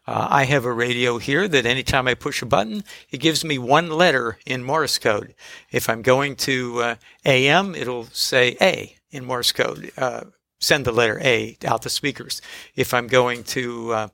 [0.06, 3.58] Uh, I have a radio here that anytime I push a button, it gives me
[3.58, 5.34] one letter in Morse code.
[5.72, 6.94] If I'm going to uh,
[7.24, 9.90] AM, it'll say A in Morse code.
[9.98, 10.26] Uh,
[10.60, 12.40] send the letter A out the speakers.
[12.76, 14.08] If I'm going to uh,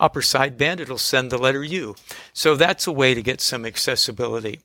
[0.00, 1.94] upper sideband, it'll send the letter U.
[2.32, 4.60] So that's a way to get some accessibility.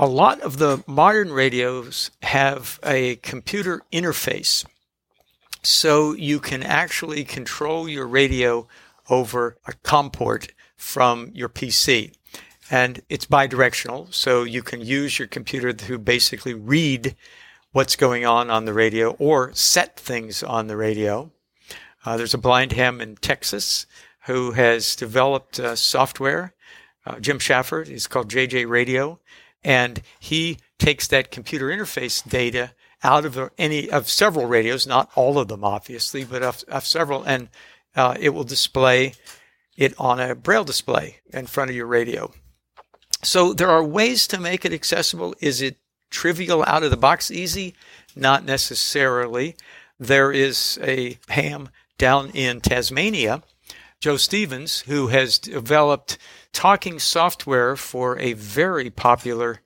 [0.00, 4.64] A lot of the modern radios have a computer interface.
[5.64, 8.68] So you can actually control your radio
[9.10, 12.14] over a COM port from your PC.
[12.70, 17.16] And it's bidirectional, so you can use your computer to basically read
[17.72, 21.32] what's going on on the radio or set things on the radio.
[22.04, 23.86] Uh, there's a blind ham in Texas
[24.26, 26.54] who has developed uh, software.
[27.04, 29.18] Uh, Jim Shafford is called JJ Radio,
[29.64, 32.72] and he takes that computer interface data
[33.02, 37.22] out of any of several radios, not all of them, obviously, but of, of several,
[37.22, 37.48] and
[37.94, 39.14] uh, it will display
[39.76, 42.32] it on a braille display in front of your radio.
[43.22, 45.34] So there are ways to make it accessible.
[45.40, 45.76] Is it
[46.10, 47.74] trivial out of the box easy?
[48.16, 49.56] Not necessarily.
[49.98, 53.42] There is a ham down in Tasmania,
[54.00, 56.18] Joe Stevens, who has developed
[56.52, 59.60] talking software for a very popular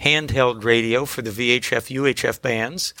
[0.00, 2.94] handheld radio for the VHF UHF bands.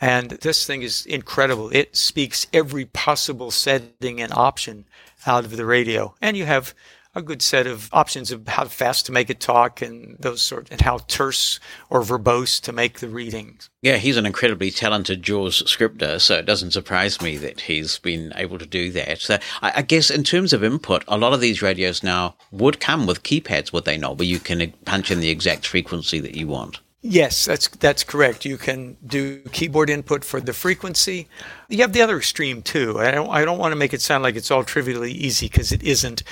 [0.00, 1.70] And this thing is incredible.
[1.70, 4.86] It speaks every possible setting and option
[5.26, 6.14] out of the radio.
[6.20, 6.74] And you have
[7.14, 10.68] a good set of options of how fast to make it talk and those sort
[10.70, 11.58] and how terse
[11.90, 13.70] or verbose to make the readings.
[13.82, 18.32] Yeah, he's an incredibly talented JAWS scripter, so it doesn't surprise me that he's been
[18.36, 19.20] able to do that.
[19.20, 22.80] So I, I guess in terms of input, a lot of these radios now would
[22.80, 26.36] come with keypads, would they not, where you can punch in the exact frequency that
[26.36, 26.80] you want.
[27.00, 28.44] Yes, that's that's correct.
[28.44, 31.28] You can do keyboard input for the frequency.
[31.68, 32.98] You have the other extreme too.
[32.98, 35.70] I don't I don't want to make it sound like it's all trivially easy because
[35.70, 36.24] it isn't.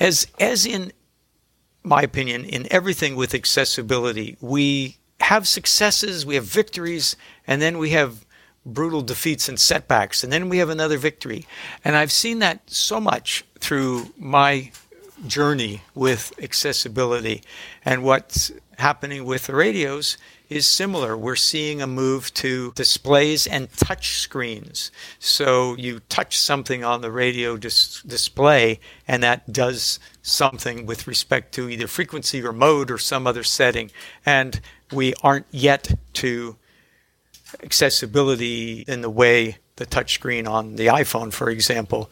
[0.00, 0.92] As as in
[1.82, 7.16] my opinion, in everything with accessibility, we have successes, we have victories,
[7.46, 8.24] and then we have
[8.66, 11.46] brutal defeats and setbacks, and then we have another victory.
[11.84, 14.72] And I've seen that so much through my
[15.26, 17.42] journey with accessibility.
[17.84, 20.16] And what's happening with the radios
[20.50, 21.16] is similar.
[21.16, 24.90] We're seeing a move to displays and touch screens.
[25.20, 31.54] So you touch something on the radio dis- display, and that does something with respect
[31.54, 33.92] to either frequency or mode or some other setting.
[34.26, 34.60] And
[34.92, 36.56] we aren't yet to
[37.62, 42.10] accessibility in the way the touchscreen on the iPhone, for example,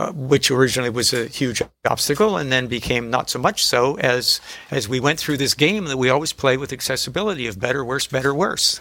[0.00, 4.40] Uh, which originally was a huge obstacle and then became not so much so as
[4.70, 8.06] as we went through this game that we always play with accessibility of better, worse,
[8.06, 8.80] better, worse.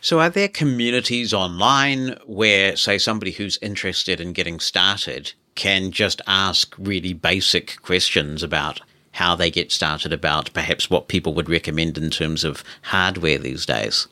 [0.00, 6.22] So, are there communities online where, say, somebody who's interested in getting started can just
[6.28, 8.80] ask really basic questions about
[9.10, 13.66] how they get started, about perhaps what people would recommend in terms of hardware these
[13.66, 14.06] days?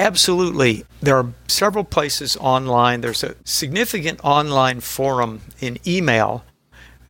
[0.00, 0.84] Absolutely.
[1.00, 3.02] There are several places online.
[3.02, 6.42] There's a significant online forum in email.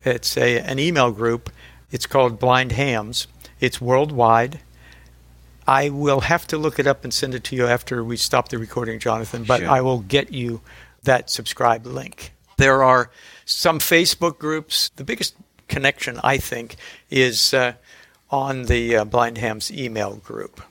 [0.03, 1.49] It's a, an email group.
[1.89, 3.27] It's called Blind Hams.
[3.61, 4.59] It's worldwide.
[5.65, 8.49] I will have to look it up and send it to you after we stop
[8.49, 9.69] the recording, Jonathan, but Sure.
[9.69, 10.61] I will get you
[11.03, 12.33] that subscribe link.
[12.57, 13.09] There are
[13.45, 14.89] some Facebook groups.
[14.97, 15.35] The biggest
[15.69, 16.75] connection, I think,
[17.09, 17.73] is uh,
[18.29, 20.61] on the uh, Blind Hams email group.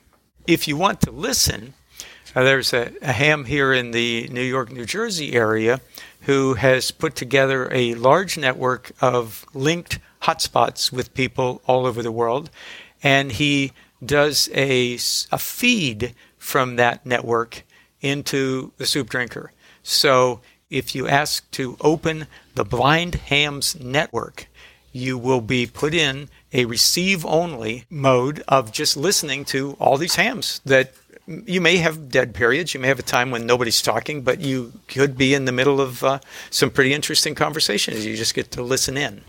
[0.45, 1.73] If you want to listen,
[2.35, 5.81] uh, there's a, a ham here in the New York, New Jersey area
[6.21, 12.11] who has put together a large network of linked hotspots with people all over the
[12.11, 12.49] world.
[13.01, 13.71] And he
[14.03, 17.63] does a feed from that network
[18.01, 19.51] into the soup drinker.
[19.83, 24.47] So if you ask to open the Blind Hams network,
[24.91, 30.15] you will be put in a receive only mode of just listening to all these
[30.15, 30.93] hams that
[31.45, 32.73] you may have dead periods.
[32.73, 35.81] You may have a time when nobody's talking, but you could be in the middle
[35.81, 38.05] of uh, some pretty interesting conversations.
[38.05, 39.21] You just get to listen in.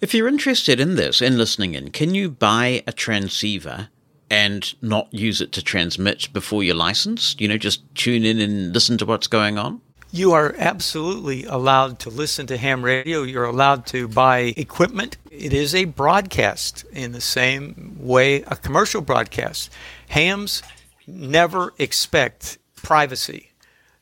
[0.00, 3.88] If you're interested in this, in listening in, can you buy a transceiver
[4.28, 7.34] and not use it to transmit before your license?
[7.38, 9.80] You know, just tune in and listen to what's going on?
[10.12, 13.22] You are absolutely allowed to listen to ham radio.
[13.22, 15.16] You're allowed to buy equipment.
[15.30, 19.70] It is a broadcast in the same way a commercial broadcast.
[20.08, 20.62] Hams
[21.06, 23.52] never expect privacy.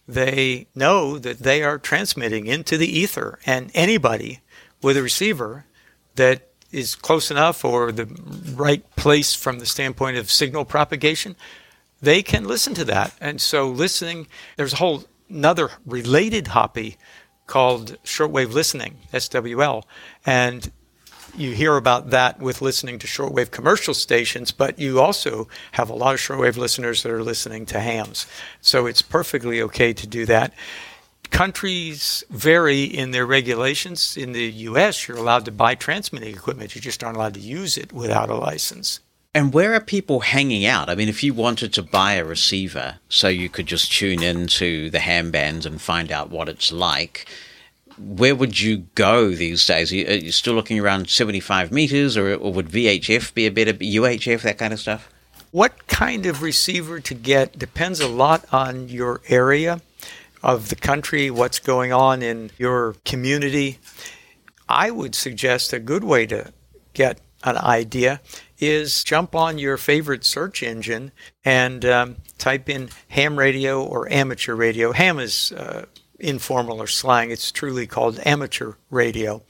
[0.07, 4.41] They know that they are transmitting into the ether, and anybody
[4.83, 5.65] with a receiver
[6.17, 8.07] that is close enough or the
[8.55, 11.37] right place from the standpoint of signal propagation,
[12.03, 13.15] they can listen to that.
[13.21, 14.27] And so listening,
[14.57, 16.97] there's a whole another related hobby
[17.47, 19.85] called shortwave listening, SWL.
[20.25, 20.71] And
[21.37, 25.95] you hear about that with listening to shortwave commercial stations, but you also have a
[25.95, 28.27] lot of shortwave listeners that are listening to hams.
[28.61, 30.53] So it's perfectly okay to do that.
[31.31, 34.17] Countries vary in their regulations.
[34.17, 37.77] In the US, you're allowed to buy transmitting equipment, you just aren't allowed to use
[37.77, 39.01] it without a license.
[39.37, 40.89] And where are people hanging out?
[40.89, 44.91] I mean, if you wanted to buy a receiver so you could just tune into
[44.91, 47.27] the ham bands and find out what it's like,
[47.99, 49.93] where would you go these days?
[49.93, 53.73] Are you, you still looking around 75 meters, or, or would VHF be a better
[53.73, 55.11] UHF, that kind of stuff?
[55.51, 59.81] What kind of receiver to get depends a lot on your area
[60.45, 63.79] of the country, what's going on in your community.
[64.69, 66.53] I would suggest a good way to
[66.93, 68.21] get an idea
[68.59, 71.13] is jump on your favorite search engine
[71.47, 74.93] and um, type in ham radio or amateur radio.
[74.93, 75.87] Ham is uh,
[76.25, 79.43] informal or slang, it's truly called amateur radio.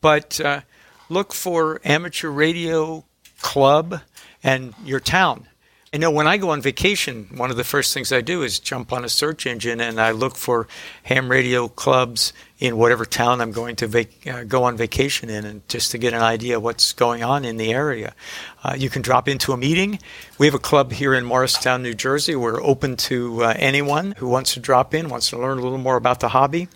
[0.00, 0.62] But uh,
[1.08, 3.04] look for amateur radio
[3.40, 4.00] club
[4.42, 5.46] and your town.
[5.94, 8.58] I know when I go on vacation, one of the first things I do is
[8.58, 10.66] jump on a search engine and I look for
[11.04, 15.44] ham radio clubs in whatever town I'm going to vac- uh, go on vacation in,
[15.44, 18.12] and just to get an idea what's going on in the area.
[18.64, 20.00] Uh, you can drop into a meeting.
[20.36, 22.34] We have a club here in Morristown, New Jersey.
[22.34, 25.78] We're open to uh, anyone who wants to drop in, wants to learn a little
[25.78, 26.66] more about the hobby.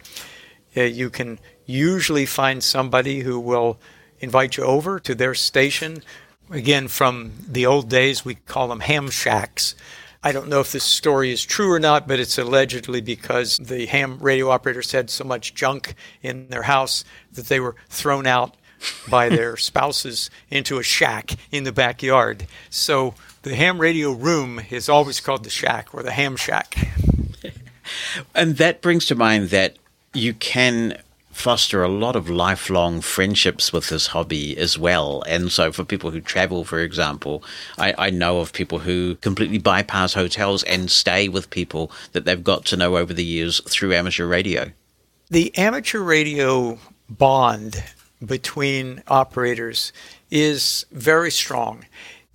[0.76, 3.80] Uh, you can usually find somebody who will
[4.20, 6.04] invite you over to their station
[6.50, 9.74] again, from the old days, we call them ham shacks.
[10.22, 13.86] I don't know if this story is true or not, but it's allegedly because the
[13.86, 18.56] ham radio operators had so much junk in their house that they were thrown out
[19.08, 22.46] by their spouses into a shack in the backyard.
[22.68, 26.76] So the ham radio room is always called the shack or the ham shack.
[28.34, 29.76] And that brings to mind that
[30.12, 30.98] you can
[31.38, 35.22] foster a lot of lifelong friendships with this hobby as well.
[35.26, 37.42] And so, for people who travel, for example,
[37.78, 42.42] I, I, know of people who completely bypass hotels and stay with people that they've
[42.42, 44.72] got to know over the years through amateur radio.
[45.30, 46.78] The amateur radio
[47.08, 47.84] bond
[48.24, 49.92] between operators
[50.30, 51.84] is very strong.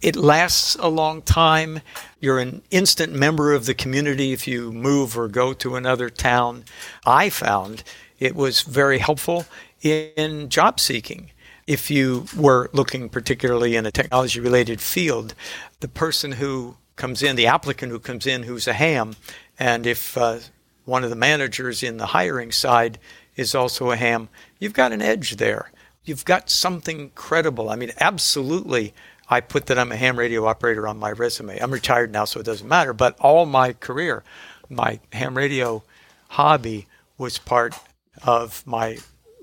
[0.02, 1.80] It lasts a long time.
[2.20, 6.66] You're an instant member of the community if you move or go to another town.
[7.06, 7.84] I found
[8.24, 9.46] it was very helpful
[9.82, 11.32] in job seeking.
[11.68, 15.36] If you were looking particularly in a technology related field,
[15.82, 19.18] the person who comes in, the applicant who comes in who's a ham,
[19.60, 20.40] and if uh,
[20.86, 22.98] one of the managers in the hiring side
[23.36, 25.70] is also a ham, you've got an edge there.
[26.06, 27.70] You've got something credible.
[27.70, 28.94] I mean, absolutely,
[29.30, 31.60] I put that I'm a ham radio operator on my resume.
[31.60, 32.94] I'm retired now, so it doesn't matter.
[32.94, 34.24] But all my career,
[34.70, 35.84] my ham radio
[36.30, 36.88] hobby
[37.18, 37.76] was part
[38.24, 38.98] of my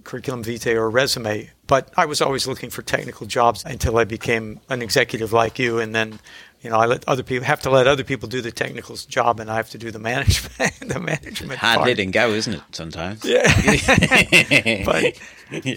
[0.05, 1.51] curriculum vitae or resume.
[1.67, 5.79] But I was always looking for technical jobs until I became an executive like you,
[5.79, 6.19] and then
[6.63, 9.39] you know I let other people have to let other people do the technical job,
[9.39, 10.81] and I have to do the management.
[10.81, 12.61] the management hard letting go, isn't it?
[12.73, 13.25] Sometimes.
[13.25, 14.83] Yeah.
[14.85, 15.21] but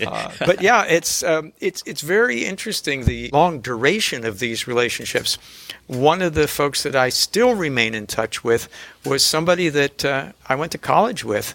[0.07, 5.37] uh, but yeah, it's um, it's it's very interesting the long duration of these relationships.
[5.85, 8.67] One of the folks that I still remain in touch with
[9.05, 11.53] was somebody that uh, I went to college with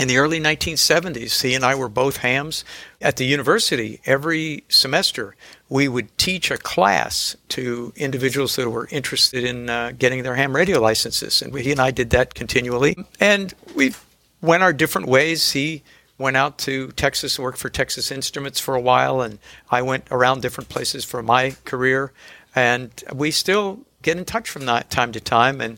[0.00, 2.64] in the early 1970s, he and I were both hams
[3.02, 4.00] at the university.
[4.06, 5.36] Every semester,
[5.68, 10.56] we would teach a class to individuals that were interested in uh, getting their ham
[10.56, 11.42] radio licenses.
[11.42, 12.96] And he and I did that continually.
[13.20, 13.92] And we
[14.40, 15.52] went our different ways.
[15.52, 15.82] He
[16.16, 19.38] went out to Texas and worked for Texas Instruments for a while, and
[19.70, 22.12] I went around different places for my career.
[22.54, 25.60] And we still get in touch from time to time.
[25.60, 25.76] And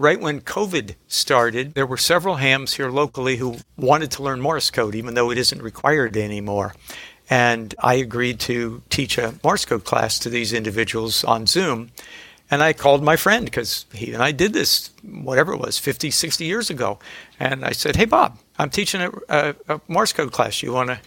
[0.00, 4.70] right when COVID started, there were several hams here locally who wanted to learn Morse
[4.70, 6.74] code, even though it isn't required anymore.
[7.28, 11.90] And I agreed to teach a Morse code class to these individuals on Zoom.
[12.50, 16.10] And I called my friend because he and I did this, whatever it was, 50,
[16.10, 16.98] 60 years ago.
[17.38, 20.62] And I said, Hey, Bob, I'm teaching a, a, a Morse code class.
[20.62, 21.00] You want to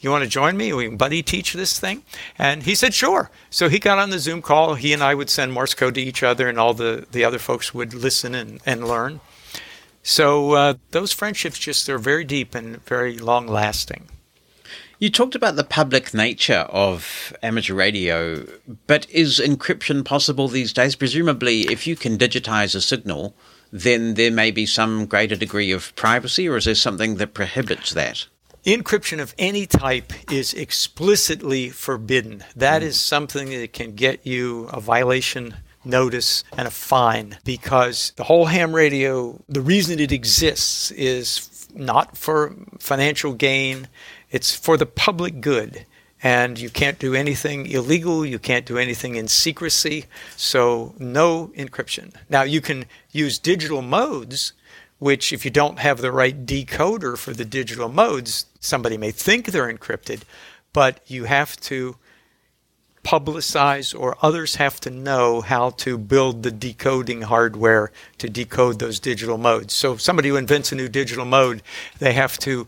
[0.00, 0.72] you want to join me?
[0.72, 2.02] We can buddy teach this thing?
[2.38, 3.30] And he said, sure.
[3.50, 4.74] So he got on the Zoom call.
[4.74, 7.38] He and I would send Morse code to each other, and all the, the other
[7.38, 9.20] folks would listen and, and learn.
[10.02, 14.08] So uh, those friendships just are very deep and very long lasting.
[14.98, 18.46] You talked about the public nature of amateur radio,
[18.86, 20.94] but is encryption possible these days?
[20.94, 23.34] Presumably, if you can digitize a signal,
[23.72, 27.94] then there may be some greater degree of privacy, or is there something that prohibits
[27.94, 28.26] that?
[28.66, 32.44] Encryption of any type is explicitly forbidden.
[32.54, 38.24] That is something that can get you a violation notice and a fine because the
[38.24, 43.88] whole ham radio, the reason it exists is not for financial gain,
[44.30, 45.86] it's for the public good.
[46.22, 50.04] And you can't do anything illegal, you can't do anything in secrecy,
[50.36, 52.12] so no encryption.
[52.28, 54.52] Now, you can use digital modes
[55.00, 59.46] which if you don't have the right decoder for the digital modes, somebody may think
[59.46, 60.20] they're encrypted,
[60.72, 61.96] but you have to
[63.02, 69.00] publicize or others have to know how to build the decoding hardware to decode those
[69.00, 69.72] digital modes.
[69.72, 71.62] So somebody who invents a new digital mode,
[71.98, 72.66] they have to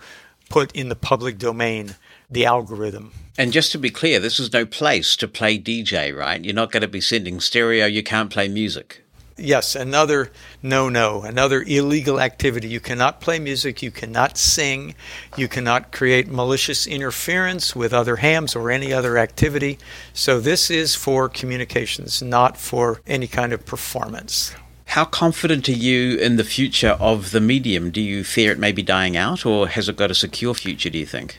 [0.49, 1.97] put in the public domain
[2.31, 3.13] the algorithm.
[3.37, 6.43] And just to be clear, this is no place to play DJ, right?
[6.43, 9.02] You're not going to be sending stereo, you can't play music
[9.43, 10.31] yes, another
[10.63, 12.69] no no, another illegal activity.
[12.69, 14.95] You cannot play music, you cannot sing,
[15.37, 19.79] you cannot create malicious interference with other hams or any other activity.
[20.15, 24.55] So this is for communications, not for any kind of performance.
[24.87, 27.91] How confident are you in the future of the medium?
[27.91, 30.91] Do you fear it may be dying out, or has it got a secure future,
[30.91, 31.39] do you think?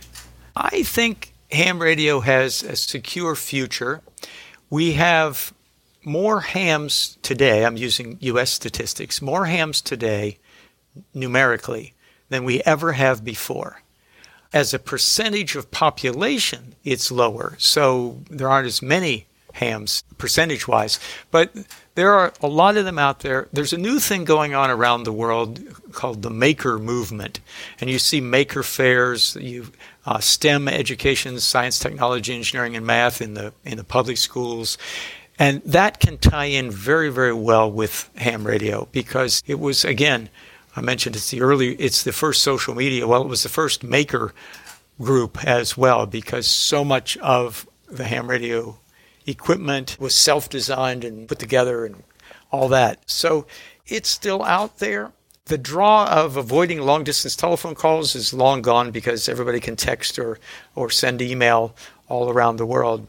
[0.55, 4.01] I think ham radio has a secure future.
[4.69, 5.53] We have
[6.05, 10.37] more hams today, I'm using US statistics, more hams today
[11.13, 11.93] numerically
[12.29, 13.81] than we ever have before.
[14.51, 20.99] As a percentage of population, it's lower, so there aren't as many hams percentage wise,
[21.31, 21.51] but
[21.95, 23.47] there are a lot of them out there.
[23.53, 25.59] There's a new thing going on around the world
[25.91, 27.39] called the maker movement,
[27.79, 29.67] and you see maker fairs, you
[30.05, 34.77] uh, STEM education, science, technology, engineering, and math in the in the public schools.
[35.39, 40.29] And that can tie in very, very well with ham radio because it was, again,
[40.75, 43.07] I mentioned it's the early, it's the first social media.
[43.07, 44.33] Well, it was the first maker
[45.01, 48.77] group as well because so much of the ham radio
[49.25, 52.03] equipment was self designed and put together and
[52.51, 53.09] all that.
[53.09, 53.45] So
[53.87, 55.11] it's still out there.
[55.45, 60.17] The draw of avoiding long distance telephone calls is long gone because everybody can text
[60.17, 60.39] or,
[60.75, 61.75] or send email
[62.07, 63.07] all around the world.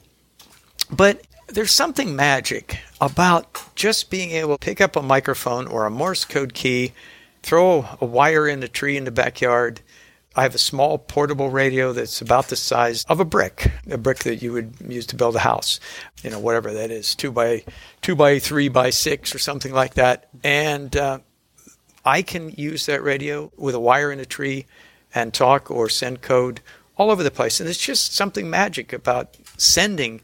[0.91, 5.91] But there's something magic about just being able to pick up a microphone or a
[5.91, 6.93] Morse code key,
[7.43, 9.81] throw a wire in a tree in the backyard.
[10.37, 14.21] I have a small portable radio that's about the size of a brick, a brick
[14.21, 15.79] that you would use to build a house,
[16.23, 17.65] you know, whatever that is, two by
[18.03, 20.29] two by three by six or something like that.
[20.43, 21.21] And uh,
[22.05, 24.67] I can use that radio with a wire in a tree
[25.15, 26.61] and talk or send code
[26.97, 27.61] all over the place.
[27.61, 30.21] And it's just something magic about sending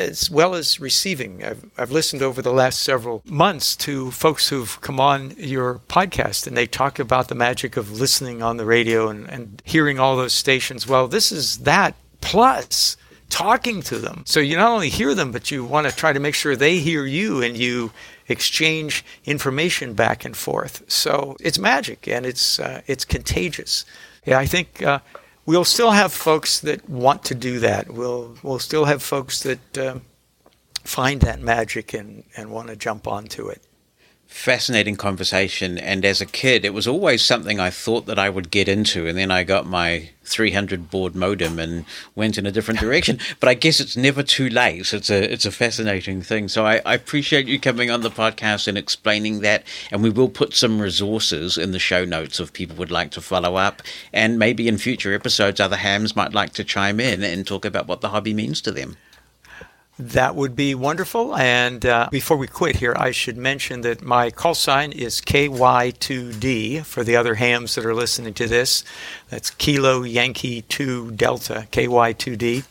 [0.00, 1.44] as well as receiving.
[1.44, 6.46] I've, I've listened over the last several months to folks who've come on your podcast
[6.46, 10.16] and they talk about the magic of listening on the radio and, and hearing all
[10.16, 10.86] those stations.
[10.86, 12.96] Well, this is that plus
[13.30, 14.22] talking to them.
[14.26, 16.78] So you not only hear them, but you want to try to make sure they
[16.78, 17.90] hear you and you
[18.28, 20.84] exchange information back and forth.
[20.90, 23.84] So it's magic and it's uh, it's contagious.
[24.24, 25.00] Yeah, I think uh,
[25.46, 27.90] we'll still have folks that want to do that.
[27.90, 29.98] We'll we'll still have folks that uh,
[30.84, 33.62] find that magic and and want to jump onto it
[34.34, 35.78] fascinating conversation.
[35.78, 39.06] And as a kid, it was always something I thought that I would get into.
[39.06, 41.84] And then I got my 300 baud modem and
[42.16, 43.20] went in a different direction.
[43.40, 44.86] but I guess it's never too late.
[44.86, 46.48] So It's a, it's a fascinating thing.
[46.48, 49.62] So I, I appreciate you coming on the podcast and explaining that.
[49.92, 53.20] And we will put some resources in the show notes if people would like to
[53.20, 53.82] follow up.
[54.12, 57.86] And maybe in future episodes, other hams might like to chime in and talk about
[57.86, 58.96] what the hobby means to them.
[59.98, 61.36] That would be wonderful.
[61.36, 66.84] And uh, before we quit here, I should mention that my call sign is KY2D
[66.84, 68.82] for the other hams that are listening to this.
[69.28, 72.64] That's Kilo Yankee 2 Delta, KY2D.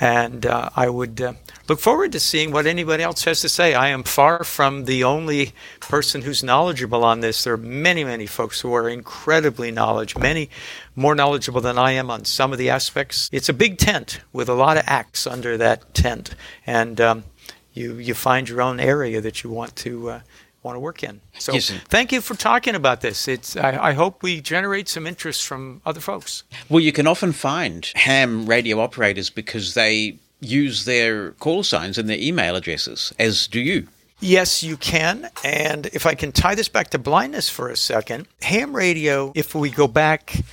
[0.00, 1.34] And uh, I would uh,
[1.68, 3.74] look forward to seeing what anybody else has to say.
[3.74, 7.44] I am far from the only person who's knowledgeable on this.
[7.44, 10.50] There are many, many folks who are incredibly knowledgeable, many
[10.94, 13.28] more knowledgeable than I am on some of the aspects.
[13.32, 16.34] It's a big tent with a lot of acts under that tent,
[16.66, 17.24] and um,
[17.72, 20.10] you you find your own area that you want to.
[20.10, 20.20] Uh,
[20.62, 21.20] want to work in.
[21.38, 23.26] So Yes, thank you for talking about this.
[23.26, 26.44] It's I, I hope we generate some interest from other folks.
[26.68, 32.08] Well, you can often find ham radio operators because they use their call signs and
[32.08, 33.88] their email addresses, as do you.
[34.20, 35.28] Yes, you can.
[35.44, 39.52] And if I can tie this back to blindness for a second, ham radio, if
[39.54, 40.44] we go back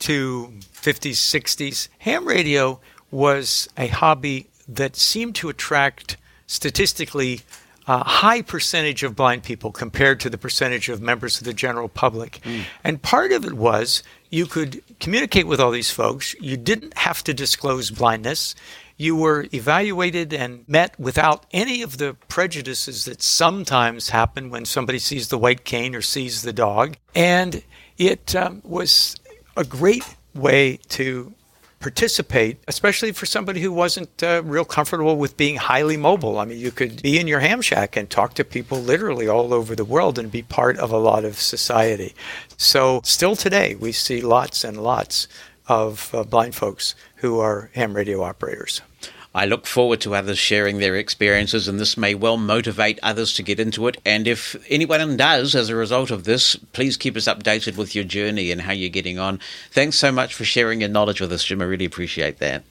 [0.00, 6.16] to 50s, 60s, ham radio was a hobby that seemed to attract
[6.46, 7.40] statistically
[7.86, 11.88] a high percentage of blind people compared to the percentage of members of the general
[11.88, 12.40] public.
[12.84, 16.34] And part of it was you could communicate with all these folks.
[16.40, 18.54] You didn't have to disclose blindness.
[18.96, 24.98] You were evaluated and met without any of the prejudices that sometimes happen when somebody
[24.98, 26.96] sees the white cane or sees the dog.
[27.14, 27.62] And
[27.98, 29.16] it um, was
[29.56, 31.34] a great way to
[31.80, 36.38] participate, especially for somebody who wasn't uh, real comfortable with being highly mobile.
[36.38, 39.54] I mean, you could be in your ham shack and talk to people literally all
[39.54, 42.14] over the world and be part of a lot of society.
[42.58, 45.26] So, still today, we see lots and lots
[45.66, 48.82] of uh, blind folks who are ham radio operators.
[49.32, 53.44] I look forward to others sharing their experiences, and this may well motivate others to
[53.44, 53.96] get into it.
[54.04, 58.04] And if anyone does as a result of this, please keep us updated with your
[58.04, 59.38] journey and how you're getting on.
[59.70, 61.62] Thanks so much for sharing your knowledge with us, Jim.
[61.62, 62.64] I really appreciate that.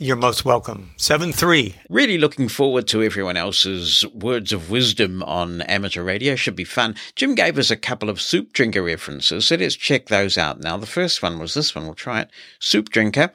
[0.00, 0.90] You're most welcome.
[0.96, 1.74] 7 3.
[1.88, 6.36] Really looking forward to everyone else's words of wisdom on amateur radio.
[6.36, 6.94] Should be fun.
[7.16, 10.76] Jim gave us a couple of soup drinker references, so let's check those out now.
[10.76, 11.86] The first one was this one.
[11.86, 12.30] We'll try it.
[12.60, 13.32] Soup drinker.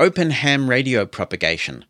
[0.00, 1.84] Open ham radio propagation.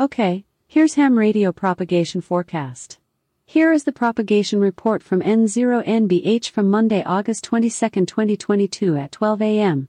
[0.00, 2.98] Okay, here's ham radio propagation forecast.
[3.44, 9.88] Here is the propagation report from N0NBH from Monday, August 22, 2022 at 12 a.m.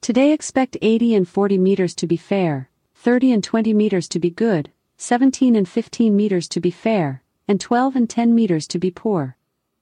[0.00, 4.30] Today expect 80 and 40 meters to be fair, 30 and 20 meters to be
[4.30, 8.90] good, 17 and 15 meters to be fair, and 12 and 10 meters to be
[8.90, 9.36] poor.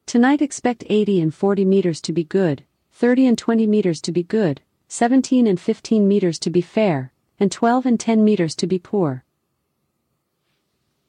[0.04, 4.22] Tonight expect 80 and 40 meters to be good, 30 and 20 meters to be
[4.22, 4.60] good,
[4.92, 9.24] 17 and 15 meters to be fair, and 12 and 10 meters to be poor.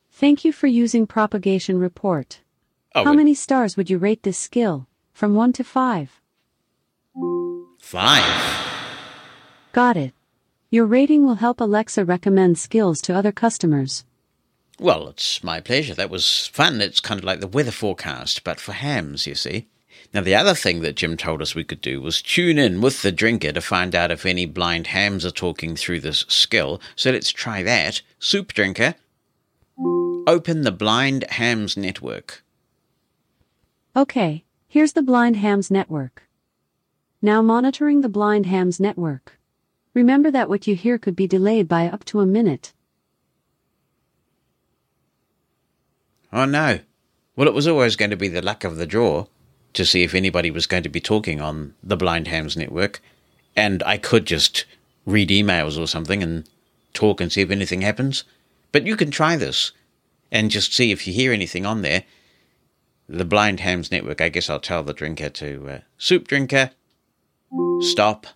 [0.10, 2.40] Thank you for using propagation report.
[2.96, 4.88] Oh, How many stars would you rate this skill?
[5.12, 6.22] From 1 to 5.
[7.82, 8.68] Five.
[9.74, 10.14] Got it.
[10.70, 14.06] Your rating will help Alexa recommend skills to other customers.
[14.80, 15.94] Well, it's my pleasure.
[15.94, 16.80] That was fun.
[16.80, 19.68] It's kind of like the weather forecast, but for hams, you see.
[20.14, 23.02] Now, the other thing that Jim told us we could do was tune in with
[23.02, 26.80] the drinker to find out if any blind hams are talking through this skill.
[26.96, 28.02] So let's try that.
[28.20, 28.96] Soup drinker.
[30.26, 32.44] Open the Blind Hams Network.
[33.96, 36.24] Okay, here's the Blind Hams Network.
[37.22, 39.38] Now monitoring the Blind Hams Network.
[39.94, 42.74] Remember that what you hear could be delayed by up to a minute.
[46.32, 46.80] Oh no.
[47.36, 49.28] Well, it was always going to be the luck of the draw
[49.74, 53.02] to see if anybody was going to be talking on the Blind Hams Network.
[53.56, 54.66] And I could just
[55.06, 56.48] read emails or something and
[56.94, 58.24] talk and see if anything happens.
[58.72, 59.72] But you can try this
[60.32, 62.04] and just see if you hear anything on there.
[63.10, 66.72] The Blind Hams Network, I guess I'll tell the drinker to uh, soup drinker,
[67.82, 68.28] stop.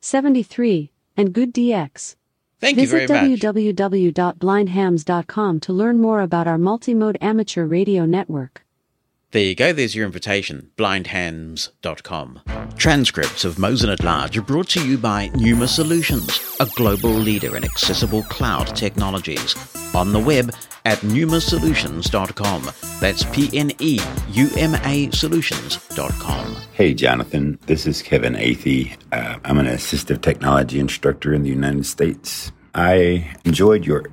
[0.00, 2.16] 73, and Good DX.
[2.58, 3.40] Thank you very Visit much.
[3.40, 8.64] www.blindhams.com to learn more about our multi-mode amateur radio network.
[9.32, 12.40] There you go, there's your invitation, blindhams.com.
[12.76, 17.56] Transcripts of Mosen at Large are brought to you by Pneuma Solutions, a global leader
[17.56, 19.54] in accessible cloud technologies.
[19.94, 20.52] On the web
[20.84, 22.70] at pneumasolutions.com.
[23.00, 24.00] That's P N E
[24.30, 26.56] U M A solutions.com.
[26.72, 27.58] Hey, Jonathan.
[27.66, 28.96] This is Kevin Athey.
[29.12, 32.50] Uh, I'm an assistive technology instructor in the United States.
[32.74, 34.06] I enjoyed your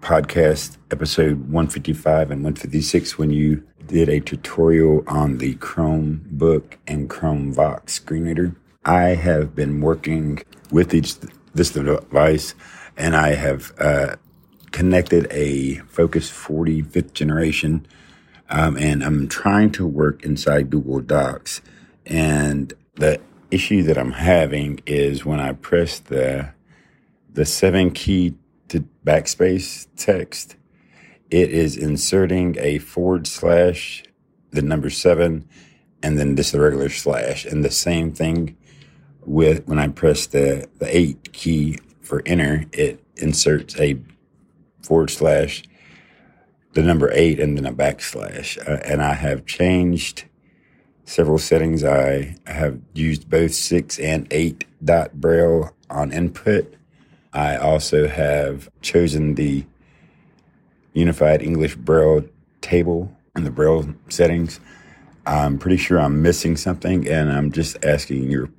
[0.00, 7.52] podcast, episode 155 and 156, when you did a tutorial on the Chromebook and Chrome
[7.52, 8.54] Vox screen reader.
[8.84, 11.16] I have been working with each,
[11.54, 12.54] this device,
[12.96, 14.16] and I have uh,
[14.70, 17.86] connected a Focus 40 fifth generation
[18.50, 21.62] um, and I'm trying to work inside Google Docs.
[22.04, 23.20] And the
[23.50, 26.52] issue that I'm having is when I press the
[27.32, 28.34] the seven key
[28.70, 30.56] to backspace text,
[31.30, 34.02] it is inserting a forward slash,
[34.50, 35.48] the number seven,
[36.02, 37.44] and then just the regular slash.
[37.44, 38.56] And the same thing
[39.24, 44.00] with when I press the, the eight key for enter, it inserts a
[44.82, 45.62] forward slash,
[46.72, 48.58] the number eight, and then a backslash.
[48.68, 50.24] Uh, and I have changed
[51.04, 51.84] several settings.
[51.84, 56.74] I have used both six and eight dot braille on input.
[57.32, 59.64] I also have chosen the
[60.92, 62.24] unified English braille
[62.60, 64.60] table in the braille settings.
[65.26, 68.50] I'm pretty sure I'm missing something, and I'm just asking your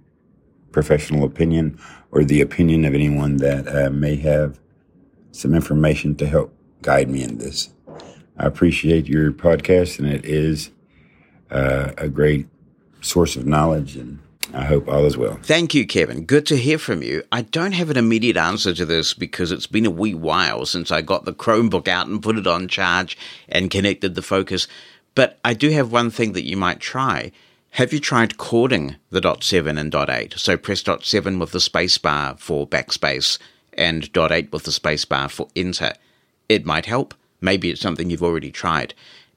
[0.71, 1.77] professional opinion
[2.11, 4.59] or the opinion of anyone that uh, may have
[5.31, 7.73] some information to help guide me in this.
[8.37, 10.71] I appreciate your podcast, and it is
[11.49, 12.47] uh, a great
[13.01, 14.19] source of knowledge, and
[14.53, 15.39] I hope all is well.
[15.43, 16.25] Thank you, Kevin.
[16.25, 17.23] Good to hear from you.
[17.31, 20.91] I don't have an immediate answer to this because it's been a wee while since
[20.91, 23.17] I got the Chromebook out and put it on charge
[23.47, 24.67] and connected the focus.
[25.15, 27.31] But I do have one thing that you might try.
[27.71, 30.33] Have you tried chording the dot seven and dot eight?
[30.37, 33.39] So press dot seven with the space bar for backspace
[33.73, 35.93] and dot eight with the space bar for enter.
[36.49, 37.13] It might help.
[37.39, 38.93] Maybe it's something you've already tried.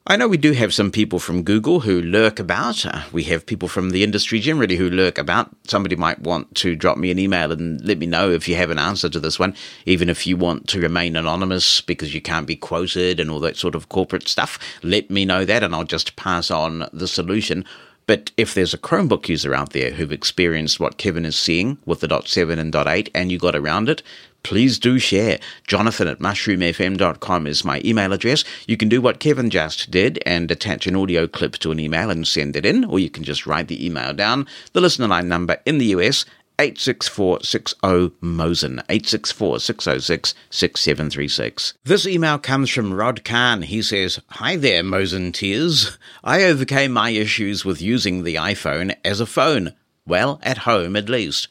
[0.06, 2.84] I know we do have some people from Google who lurk about.
[2.84, 5.48] Uh, we have people from the industry generally who lurk about.
[5.66, 8.68] Somebody might want to drop me an email and let me know if you have
[8.68, 9.56] an answer to this one,
[9.86, 13.56] even if you want to remain anonymous because you can't be quoted and all that
[13.56, 14.58] sort of corporate stuff.
[14.82, 17.64] Let me know that and I'll just pass on the solution.
[18.06, 22.00] But if there's a Chromebook user out there who've experienced what Kevin is seeing with
[22.00, 24.02] the dot seven and dot eight and you got around it,
[24.44, 25.40] please do share.
[25.66, 28.44] Jonathan at mushroomfm.com is my email address.
[28.68, 32.10] You can do what Kevin just did and attach an audio clip to an email
[32.10, 34.46] and send it in, or you can just write the email down.
[34.72, 36.24] The listener line number in the US,
[36.58, 41.72] 86460-MOSEN, 864-606-6736.
[41.82, 43.62] This email comes from Rod Kahn.
[43.62, 45.98] He says, Hi there, Mosen Tears.
[46.22, 49.72] I overcame my issues with using the iPhone as a phone.
[50.06, 51.48] Well, at home at least.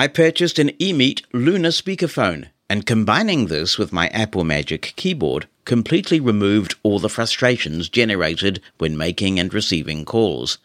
[0.00, 6.18] I purchased an eMeet Luna speakerphone, and combining this with my Apple Magic keyboard completely
[6.18, 10.56] removed all the frustrations generated when making and receiving calls.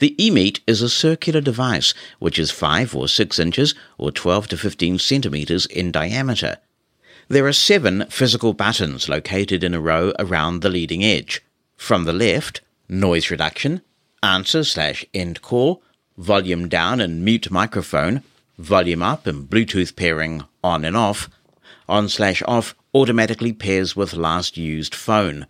[0.00, 4.58] The eMeet is a circular device which is 5 or 6 inches or 12 to
[4.58, 6.58] 15 centimeters in diameter.
[7.28, 11.42] There are seven physical buttons located in a row around the leading edge.
[11.78, 13.80] From the left, noise reduction,
[14.22, 15.82] answer slash end call,
[16.18, 18.22] volume down and mute microphone,
[18.58, 21.30] volume up and Bluetooth pairing on and off,
[21.88, 25.46] on slash off automatically pairs with last used phone.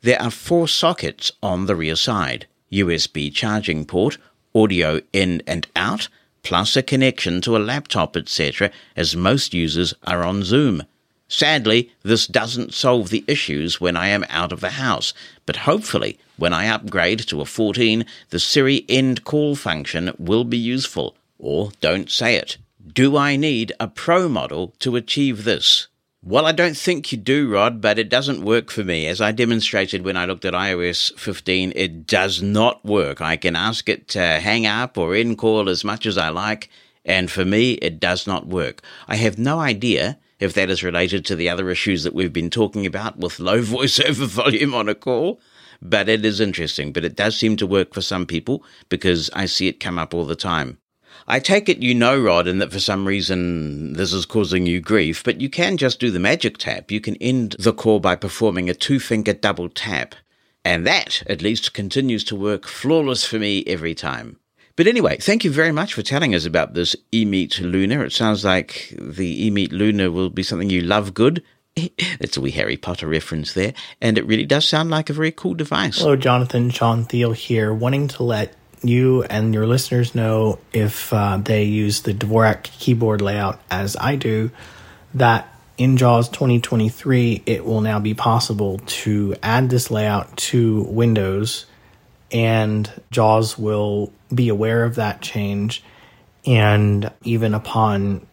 [0.00, 2.46] There are four sockets on the rear side.
[2.72, 4.18] USB charging port,
[4.54, 6.08] audio in and out,
[6.42, 10.82] plus a connection to a laptop, etc., as most users are on Zoom.
[11.26, 15.14] Sadly, this doesn't solve the issues when I am out of the house,
[15.46, 20.58] but hopefully, when I upgrade to a 14, the Siri end call function will be
[20.58, 21.16] useful.
[21.44, 22.56] Or don't say it.
[22.90, 25.88] Do I need a Pro model to achieve this?
[26.22, 29.06] Well, I don't think you do, Rod, but it doesn't work for me.
[29.06, 33.20] As I demonstrated when I looked at iOS 15, it does not work.
[33.20, 36.70] I can ask it to hang up or in call as much as I like,
[37.04, 38.80] and for me, it does not work.
[39.06, 42.48] I have no idea if that is related to the other issues that we've been
[42.48, 45.42] talking about with low voiceover volume on a call,
[45.82, 46.90] but it is interesting.
[46.90, 50.14] But it does seem to work for some people because I see it come up
[50.14, 50.78] all the time.
[51.26, 54.80] I take it you know, Rod, and that for some reason this is causing you
[54.80, 56.90] grief, but you can just do the magic tap.
[56.90, 60.14] You can end the call by performing a two finger double tap.
[60.66, 64.38] And that, at least, continues to work flawless for me every time.
[64.76, 68.00] But anyway, thank you very much for telling us about this eMeet Luna.
[68.00, 71.42] It sounds like the eMeet Luna will be something you love good.
[72.20, 75.32] It's a wee Harry Potter reference there, and it really does sound like a very
[75.32, 75.98] cool device.
[75.98, 76.70] Hello, Jonathan.
[76.70, 78.54] Sean Thiel here, wanting to let
[78.88, 84.16] you and your listeners know if uh, they use the Dvorak keyboard layout as I
[84.16, 84.50] do,
[85.14, 91.66] that in JAWS 2023, it will now be possible to add this layout to Windows,
[92.30, 95.82] and JAWS will be aware of that change.
[96.46, 98.26] And even upon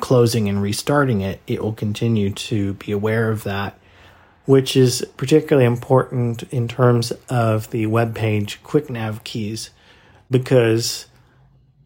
[0.00, 3.78] closing and restarting it, it will continue to be aware of that,
[4.44, 9.70] which is particularly important in terms of the web page quick nav keys
[10.30, 11.06] because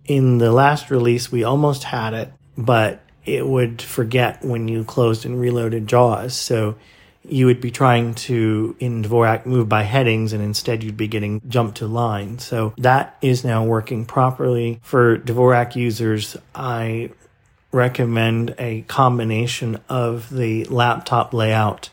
[0.04, 5.26] in the last release we almost had it, but it would forget when you closed
[5.26, 6.34] and reloaded JAWS.
[6.34, 6.76] So
[7.24, 11.42] you would be trying to in Dvorak move by headings and instead you'd be getting
[11.46, 12.38] jumped to line.
[12.38, 16.36] So that is now working properly for Dvorak users.
[16.54, 17.10] I
[17.70, 21.90] recommend a combination of the laptop layout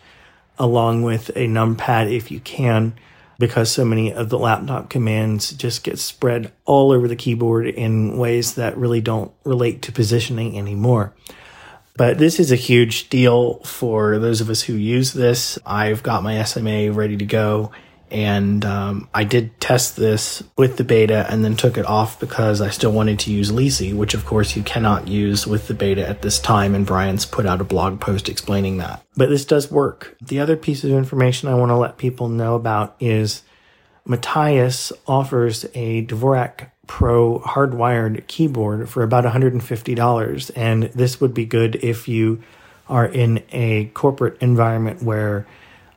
[0.57, 2.93] along with a numpad if you can
[3.37, 8.17] because so many of the laptop commands just get spread all over the keyboard in
[8.17, 11.13] ways that really don't relate to positioning anymore.
[11.97, 15.57] But this is a huge deal for those of us who use this.
[15.65, 17.71] I've got my SMA ready to go
[18.11, 22.61] and um, I did test this with the beta and then took it off because
[22.61, 26.07] I still wanted to use Leasey, which of course you cannot use with the beta
[26.07, 26.75] at this time.
[26.75, 29.03] And Brian's put out a blog post explaining that.
[29.15, 30.15] But this does work.
[30.21, 33.41] The other piece of information I want to let people know about is
[34.05, 40.51] Matias offers a Dvorak Pro hardwired keyboard for about $150.
[40.55, 42.43] And this would be good if you
[42.87, 45.47] are in a corporate environment where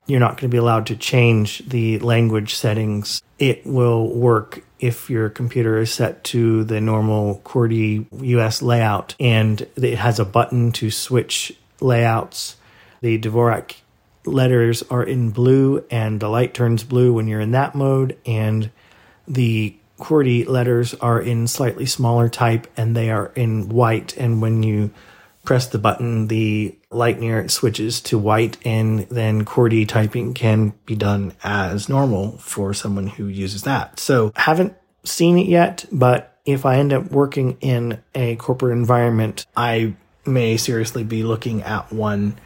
[0.09, 3.23] you're not going to be allowed to change the language settings.
[3.39, 9.67] It will work if your computer is set to the normal QWERTY US layout and
[9.77, 12.57] it has a button to switch layouts.
[13.03, 13.75] The Dvorak
[14.25, 18.71] letters are in blue and the light turns blue when you're in that mode and
[19.27, 24.63] the QWERTY letters are in slightly smaller type and they are in white and when
[24.63, 24.91] you
[25.45, 30.73] press the button, the light near it switches to white, and then QWERTY typing can
[30.87, 34.01] be done as normal for someone who uses that.
[34.01, 34.75] So, haven't
[35.05, 39.95] seen it yet, but if I end up working in a corporate environment, I
[40.25, 42.39] may seriously be looking at one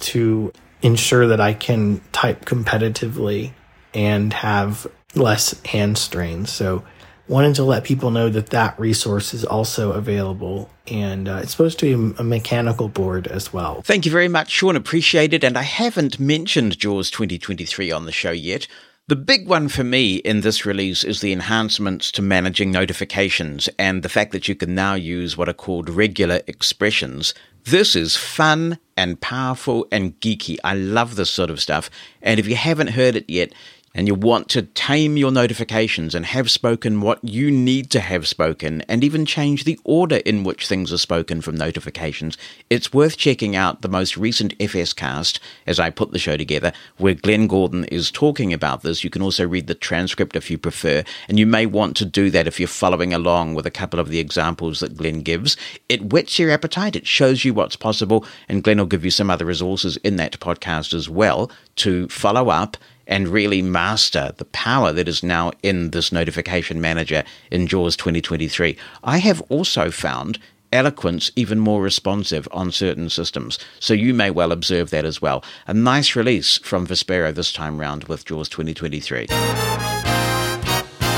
[0.00, 0.52] to
[0.82, 3.52] ensure that I can type competitively
[3.94, 6.46] and have less hand strain.
[6.46, 6.84] So,
[7.32, 11.78] wanted to let people know that that resource is also available and uh, it's supposed
[11.78, 13.80] to be a mechanical board as well.
[13.82, 14.76] Thank you very much, Sean.
[14.76, 15.42] Appreciate it.
[15.42, 18.68] And I haven't mentioned JAWS 2023 on the show yet.
[19.08, 24.02] The big one for me in this release is the enhancements to managing notifications and
[24.02, 27.34] the fact that you can now use what are called regular expressions.
[27.64, 30.58] This is fun and powerful and geeky.
[30.62, 31.90] I love this sort of stuff.
[32.20, 33.52] And if you haven't heard it yet,
[33.94, 38.26] and you want to tame your notifications and have spoken what you need to have
[38.26, 42.38] spoken, and even change the order in which things are spoken from notifications,
[42.70, 46.72] it's worth checking out the most recent FS cast as I put the show together,
[46.96, 49.04] where Glenn Gordon is talking about this.
[49.04, 52.30] You can also read the transcript if you prefer, and you may want to do
[52.30, 55.56] that if you're following along with a couple of the examples that Glenn gives.
[55.88, 59.30] It whets your appetite, it shows you what's possible, and Glenn will give you some
[59.30, 62.76] other resources in that podcast as well to follow up
[63.12, 68.74] and really master the power that is now in this notification manager in JAWS 2023.
[69.04, 70.38] I have also found
[70.72, 75.44] Eloquence even more responsive on certain systems, so you may well observe that as well.
[75.66, 80.01] A nice release from Vispero this time round with JAWS 2023.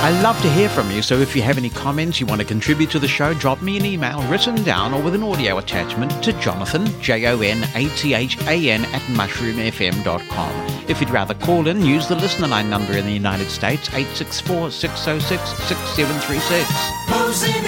[0.05, 2.47] I love to hear from you, so if you have any comments you want to
[2.47, 6.23] contribute to the show, drop me an email written down or with an audio attachment
[6.23, 10.85] to Jonathan, J O N A T H A N, at mushroomfm.com.
[10.91, 14.73] If you'd rather call in, use the listener line number in the United States, 864
[14.73, 16.69] 606 6736.
[17.09, 17.65] Mosen